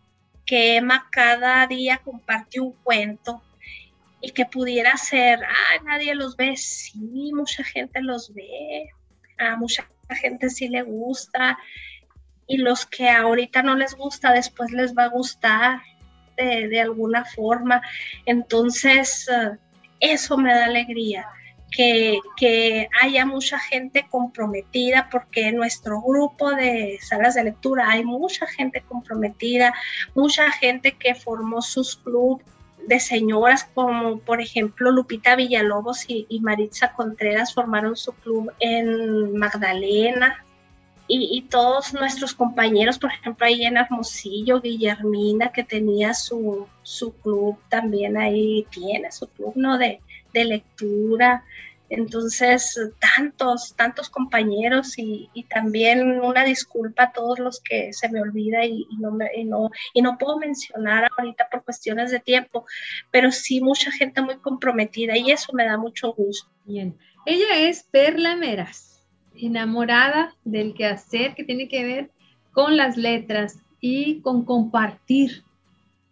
que 0.46 0.76
Emma 0.76 1.08
cada 1.10 1.66
día 1.66 2.00
comparte 2.04 2.60
un 2.60 2.72
cuento 2.72 3.42
y 4.20 4.30
que 4.30 4.46
pudiera 4.46 4.96
ser, 4.96 5.40
ah, 5.44 5.82
nadie 5.84 6.14
los 6.14 6.36
ve, 6.36 6.56
sí, 6.56 7.30
mucha 7.34 7.62
gente 7.62 8.00
los 8.00 8.32
ve, 8.32 8.88
a 9.38 9.56
mucha 9.56 9.86
gente 10.20 10.48
sí 10.48 10.68
le 10.68 10.82
gusta, 10.82 11.58
y 12.46 12.58
los 12.58 12.86
que 12.86 13.08
ahorita 13.08 13.62
no 13.62 13.74
les 13.74 13.94
gusta, 13.94 14.32
después 14.32 14.70
les 14.70 14.96
va 14.96 15.04
a 15.04 15.08
gustar 15.08 15.82
de, 16.36 16.80
alguna 16.80 17.24
forma. 17.24 17.82
Entonces, 18.26 19.28
eh, 19.28 19.56
eso 20.00 20.36
me 20.36 20.54
da 20.54 20.66
alegría. 20.66 21.26
Que, 21.76 22.88
haya 23.02 23.26
mucha 23.26 23.58
gente 23.58 24.06
comprometida, 24.08 25.08
porque 25.10 25.48
en 25.48 25.56
nuestro 25.56 26.00
grupo 26.00 26.52
de 26.52 26.98
salas 27.02 27.34
de 27.34 27.44
lectura 27.44 27.90
hay 27.90 28.04
mucha 28.04 28.46
gente 28.46 28.82
comprometida, 28.82 29.74
mucha 30.14 30.50
gente 30.52 30.92
que 30.92 31.14
formó 31.14 31.62
sus 31.62 31.96
clubes 31.96 32.46
de 32.86 33.00
señoras 33.00 33.64
como 33.74 34.18
por 34.18 34.42
ejemplo 34.42 34.90
Lupita 34.90 35.36
Villalobos 35.36 36.04
y, 36.06 36.26
y 36.28 36.40
Maritza 36.40 36.92
Contreras 36.92 37.54
formaron 37.54 37.96
su 37.96 38.12
club 38.12 38.52
en 38.60 39.36
Magdalena, 39.38 40.44
y, 41.06 41.42
todos 41.50 41.92
nuestros 41.92 42.34
compañeros, 42.34 42.98
por 42.98 43.12
ejemplo, 43.12 43.46
ahí 43.46 43.64
en 43.64 43.76
Hermosillo, 43.76 44.60
Guillermina, 44.62 45.52
que 45.52 45.62
tenía 45.62 46.14
su, 46.14 46.66
su 46.82 47.12
club 47.12 47.58
también 47.68 48.16
ahí, 48.16 48.66
tiene 48.70 49.12
su 49.12 49.28
club, 49.28 49.52
¿no? 49.54 49.76
De, 49.76 50.00
de 50.34 50.44
lectura. 50.44 51.44
Entonces, 51.88 52.78
tantos, 52.98 53.74
tantos 53.76 54.10
compañeros 54.10 54.98
y, 54.98 55.30
y, 55.32 55.44
también 55.44 56.20
una 56.20 56.44
disculpa 56.44 57.04
a 57.04 57.12
todos 57.12 57.38
los 57.38 57.60
que 57.60 57.92
se 57.92 58.08
me 58.08 58.20
olvida 58.20 58.64
y, 58.64 58.86
no 58.98 59.10
me, 59.12 59.30
y, 59.34 59.44
no, 59.44 59.70
y 59.92 60.02
no 60.02 60.18
puedo 60.18 60.38
mencionar 60.38 61.08
ahorita 61.16 61.48
por 61.50 61.62
cuestiones 61.64 62.10
de 62.10 62.20
tiempo, 62.20 62.66
pero 63.10 63.30
sí 63.30 63.60
mucha 63.60 63.90
gente 63.92 64.20
muy 64.22 64.36
comprometida 64.36 65.16
y 65.16 65.30
eso 65.30 65.52
me 65.52 65.66
da 65.66 65.78
mucho 65.78 66.12
gusto. 66.12 66.50
Bien, 66.64 66.96
ella 67.26 67.68
es 67.68 67.84
Perla 67.84 68.34
Meras 68.34 68.94
enamorada 69.36 70.34
del 70.44 70.74
quehacer 70.74 71.34
que 71.34 71.44
tiene 71.44 71.68
que 71.68 71.84
ver 71.84 72.10
con 72.52 72.76
las 72.76 72.96
letras 72.96 73.58
y 73.80 74.20
con 74.20 74.44
compartir 74.44 75.44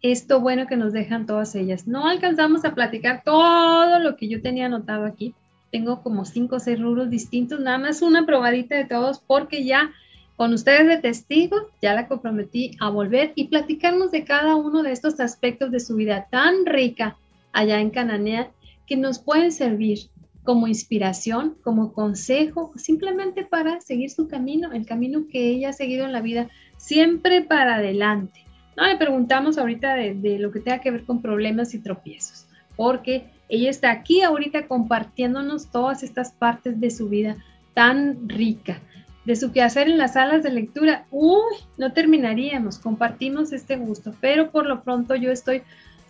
esto 0.02 0.40
bueno 0.40 0.66
que 0.66 0.76
nos 0.76 0.92
dejan 0.92 1.26
todas 1.26 1.54
ellas. 1.54 1.86
No 1.86 2.06
alcanzamos 2.06 2.64
a 2.64 2.74
platicar 2.74 3.22
todo 3.24 4.00
lo 4.00 4.16
que 4.16 4.28
yo 4.28 4.42
tenía 4.42 4.66
anotado 4.66 5.06
aquí. 5.06 5.34
Tengo 5.70 6.02
como 6.02 6.24
cinco 6.24 6.56
o 6.56 6.60
seis 6.60 6.80
rubros 6.80 7.08
distintos, 7.08 7.60
nada 7.60 7.78
más 7.78 8.02
una 8.02 8.26
probadita 8.26 8.74
de 8.76 8.84
todos 8.84 9.20
porque 9.20 9.64
ya 9.64 9.92
con 10.36 10.52
ustedes 10.52 10.86
de 10.88 10.98
testigos 10.98 11.62
ya 11.80 11.94
la 11.94 12.08
comprometí 12.08 12.72
a 12.80 12.90
volver 12.90 13.32
y 13.36 13.48
platicarnos 13.48 14.10
de 14.10 14.24
cada 14.24 14.56
uno 14.56 14.82
de 14.82 14.92
estos 14.92 15.20
aspectos 15.20 15.70
de 15.70 15.80
su 15.80 15.94
vida 15.94 16.26
tan 16.30 16.66
rica 16.66 17.16
allá 17.52 17.80
en 17.80 17.90
Cananea 17.90 18.50
que 18.86 18.96
nos 18.96 19.18
pueden 19.18 19.52
servir 19.52 20.10
como 20.42 20.66
inspiración, 20.66 21.56
como 21.62 21.92
consejo, 21.92 22.72
simplemente 22.76 23.44
para 23.44 23.80
seguir 23.80 24.10
su 24.10 24.26
camino, 24.26 24.72
el 24.72 24.84
camino 24.84 25.26
que 25.30 25.50
ella 25.50 25.70
ha 25.70 25.72
seguido 25.72 26.04
en 26.04 26.12
la 26.12 26.20
vida, 26.20 26.48
siempre 26.76 27.42
para 27.42 27.76
adelante. 27.76 28.44
No 28.76 28.86
le 28.86 28.96
preguntamos 28.96 29.58
ahorita 29.58 29.94
de, 29.94 30.38
lo 30.38 30.50
que 30.50 30.60
tenga 30.60 30.80
que 30.80 30.90
ver 30.90 31.04
con 31.04 31.20
problemas 31.20 31.74
y 31.74 31.78
tropiezos, 31.78 32.46
porque 32.76 33.26
ella 33.48 33.70
está 33.70 33.90
aquí 33.90 34.22
ahorita 34.22 34.66
compartiéndonos 34.66 35.70
todas 35.70 36.02
estas 36.02 36.32
partes 36.32 36.80
de 36.80 36.90
su 36.90 37.08
vida 37.08 37.36
tan 37.74 38.28
rica, 38.28 38.80
de 39.24 39.36
su 39.36 39.52
quehacer 39.52 39.88
en 39.88 39.98
las 39.98 40.14
salas 40.14 40.42
de 40.42 40.50
lectura. 40.50 41.06
Uy, 41.10 41.54
no 41.76 41.92
terminaríamos, 41.92 42.78
compartimos 42.78 43.52
este 43.52 43.76
gusto, 43.76 44.14
pero 44.20 44.50
por 44.50 44.66
lo 44.66 44.82
pronto 44.82 45.14
yo 45.14 45.30
estoy 45.30 45.62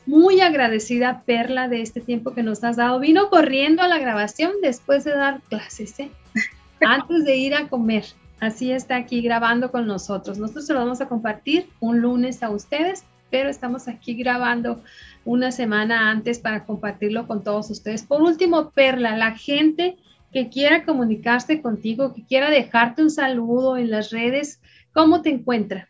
muy 0.06 0.40
agradecida, 0.40 1.22
Perla, 1.26 1.68
de 1.68 1.82
este 1.82 2.00
tiempo 2.00 2.32
que 2.32 2.42
nos 2.42 2.62
has 2.64 2.76
dado. 2.76 2.98
Vino 3.00 3.28
corriendo 3.28 3.82
a 3.82 3.88
la 3.88 3.98
grabación 3.98 4.52
después 4.62 5.04
de 5.04 5.12
dar 5.12 5.40
clases, 5.42 5.98
¿eh? 6.00 6.10
antes 6.80 7.24
de 7.24 7.36
ir 7.36 7.54
a 7.54 7.68
comer. 7.68 8.04
Así 8.42 8.72
está 8.72 8.96
aquí 8.96 9.22
grabando 9.22 9.70
con 9.70 9.86
nosotros. 9.86 10.36
Nosotros 10.36 10.66
se 10.66 10.72
lo 10.72 10.80
vamos 10.80 11.00
a 11.00 11.06
compartir 11.06 11.70
un 11.78 12.00
lunes 12.00 12.42
a 12.42 12.50
ustedes, 12.50 13.04
pero 13.30 13.48
estamos 13.48 13.86
aquí 13.86 14.14
grabando 14.14 14.82
una 15.24 15.52
semana 15.52 16.10
antes 16.10 16.40
para 16.40 16.64
compartirlo 16.64 17.28
con 17.28 17.44
todos 17.44 17.70
ustedes. 17.70 18.02
Por 18.02 18.20
último, 18.20 18.70
Perla, 18.70 19.16
la 19.16 19.36
gente 19.38 19.96
que 20.32 20.48
quiera 20.48 20.84
comunicarse 20.84 21.62
contigo, 21.62 22.14
que 22.14 22.26
quiera 22.26 22.50
dejarte 22.50 23.02
un 23.02 23.12
saludo 23.12 23.76
en 23.76 23.92
las 23.92 24.10
redes, 24.10 24.60
¿cómo 24.92 25.22
te 25.22 25.30
encuentra? 25.30 25.88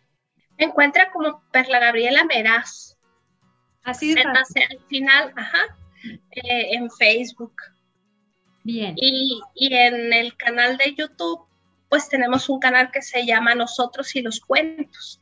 Me 0.58 0.66
encuentra 0.66 1.10
como 1.10 1.42
Perla 1.52 1.78
Gabriela 1.78 2.24
Meraz 2.24 2.98
Así 3.82 4.12
es. 4.12 4.26
al 4.26 4.86
final, 4.88 5.32
ajá, 5.36 5.74
eh, 6.32 6.74
en 6.74 6.90
Facebook. 6.90 7.54
Bien. 8.62 8.92
Y, 8.98 9.40
y 9.54 9.74
en 9.74 10.12
el 10.12 10.36
canal 10.36 10.76
de 10.76 10.94
YouTube, 10.94 11.46
pues 11.92 12.08
tenemos 12.08 12.48
un 12.48 12.58
canal 12.58 12.90
que 12.90 13.02
se 13.02 13.26
llama 13.26 13.54
Nosotros 13.54 14.16
y 14.16 14.22
los 14.22 14.40
Cuentos. 14.40 15.20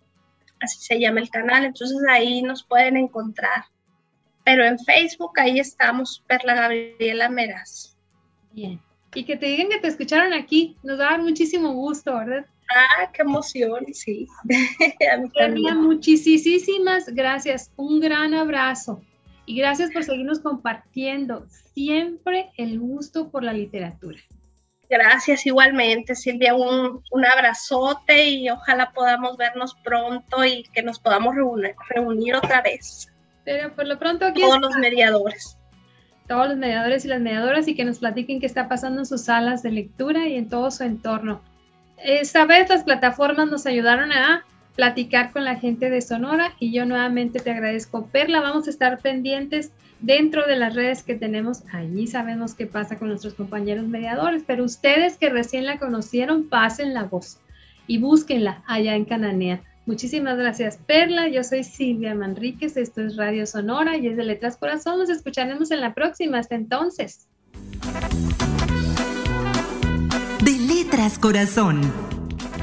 Así 0.61 0.79
se 0.79 1.01
llama 1.01 1.19
el 1.19 1.29
canal, 1.29 1.65
entonces 1.65 1.99
ahí 2.09 2.43
nos 2.43 2.63
pueden 2.63 2.97
encontrar. 2.97 3.65
Pero 4.45 4.65
en 4.65 4.79
Facebook 4.79 5.33
ahí 5.41 5.59
estamos, 5.59 6.23
Perla 6.29 6.55
Gabriela 6.55 7.29
Meraz. 7.29 7.97
Bien. 8.53 8.81
Y 9.17 9.25
que 9.25 9.37
te 9.37 9.47
digan 9.47 9.69
que 9.69 9.81
te 9.81 9.89
escucharon 9.89 10.33
aquí, 10.33 10.77
nos 10.85 10.99
da 10.99 11.19
muchísimo 11.19 11.73
gusto, 11.73 12.15
¿verdad? 12.15 12.47
Ah, 12.73 13.11
qué 13.13 13.23
emoción, 13.23 13.87
sí. 13.93 14.29
muchísimas 15.75 17.07
gracias. 17.09 17.73
Un 17.75 17.99
gran 17.99 18.33
abrazo. 18.33 19.03
Y 19.45 19.57
gracias 19.57 19.91
por 19.91 20.05
seguirnos 20.05 20.39
compartiendo 20.39 21.49
siempre 21.75 22.53
el 22.57 22.79
gusto 22.79 23.29
por 23.29 23.43
la 23.43 23.53
literatura. 23.53 24.21
Gracias 24.91 25.47
igualmente, 25.47 26.17
Silvia. 26.17 26.55
Un, 26.55 27.01
un 27.13 27.25
abrazote 27.25 28.29
y 28.29 28.51
ojalá 28.51 28.91
podamos 28.91 29.37
vernos 29.37 29.77
pronto 29.85 30.45
y 30.45 30.65
que 30.75 30.83
nos 30.83 30.99
podamos 30.99 31.37
reunir, 31.37 31.77
reunir 31.89 32.35
otra 32.35 32.61
vez. 32.61 33.09
Pero 33.45 33.73
por 33.75 33.87
lo 33.87 34.01
pronto 34.01 34.27
aquí. 34.27 34.41
Todos 34.41 34.61
los 34.61 34.75
mediadores. 34.77 35.57
Todos 36.27 36.49
los 36.49 36.57
mediadores 36.57 37.05
y 37.05 37.09
las 37.09 37.21
mediadoras 37.21 37.69
y 37.69 37.77
que 37.77 37.85
nos 37.85 38.01
platiquen 38.01 38.41
qué 38.41 38.47
está 38.47 38.69
pasando 38.69 39.01
en 39.01 39.07
sus 39.07 39.23
salas 39.23 39.63
de 39.63 39.71
lectura 39.71 40.27
y 40.27 40.35
en 40.35 40.49
todo 40.49 40.73
su 40.73 40.83
entorno. 40.83 41.41
Esta 41.97 42.45
vez 42.45 42.69
las 42.69 42.83
plataformas 42.83 43.49
nos 43.49 43.67
ayudaron 43.67 44.13
a 44.13 44.45
platicar 44.75 45.33
con 45.33 45.45
la 45.45 45.57
gente 45.57 45.91
de 45.91 46.01
Sonora 46.01 46.55
y 46.59 46.73
yo 46.73 46.85
nuevamente 46.85 47.39
te 47.39 47.51
agradezco. 47.51 48.07
Perla, 48.07 48.41
vamos 48.41 48.67
a 48.67 48.71
estar 48.71 48.99
pendientes 48.99 49.73
dentro 50.01 50.47
de 50.47 50.57
las 50.57 50.75
redes 50.75 51.03
que 51.03 51.15
tenemos. 51.15 51.63
Allí 51.73 52.07
sabemos 52.07 52.55
qué 52.55 52.67
pasa 52.67 52.99
con 52.99 53.09
nuestros 53.09 53.35
compañeros 53.35 53.87
mediadores, 53.87 54.43
pero 54.47 54.65
ustedes 54.65 55.17
que 55.17 55.31
recién 55.31 55.67
la 55.67 55.79
conocieron, 55.79 56.49
pasen 56.49 56.95
la 56.95 57.05
voz 57.05 57.39
y 57.87 57.99
búsquenla 57.99 58.63
allá 58.67 58.95
en 58.95 59.05
Cananea. 59.05 59.63
Muchísimas 59.87 60.39
gracias, 60.39 60.79
Perla. 60.87 61.29
Yo 61.29 61.43
soy 61.43 61.65
Silvia 61.65 62.15
Manríquez. 62.15 62.77
Esto 62.77 63.01
es 63.03 63.17
Radio 63.17 63.47
Sonora 63.47 63.97
y 63.97 64.07
es 64.07 64.17
de 64.17 64.25
Letras 64.25 64.57
Corazón. 64.57 64.99
Nos 64.99 65.09
escucharemos 65.09 65.71
en 65.71 65.81
la 65.81 65.95
próxima. 65.95 66.39
Hasta 66.39 66.55
entonces. 66.55 67.27
De 70.45 70.53
Letras 70.53 71.19
Corazón. 71.19 71.81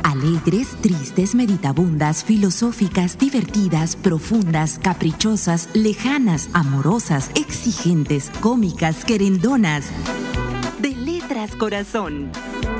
Alegres, 0.07 0.69
tristes, 0.81 1.35
meditabundas, 1.35 2.23
filosóficas, 2.23 3.17
divertidas, 3.17 3.97
profundas, 3.97 4.79
caprichosas, 4.81 5.67
lejanas, 5.73 6.49
amorosas, 6.53 7.29
exigentes, 7.35 8.31
cómicas, 8.39 9.03
querendonas. 9.03 9.89
De 10.79 10.95
Letras 10.95 11.53
Corazón. 11.57 12.31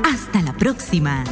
Hasta 0.06 0.42
la 0.42 0.54
próxima. 0.54 1.26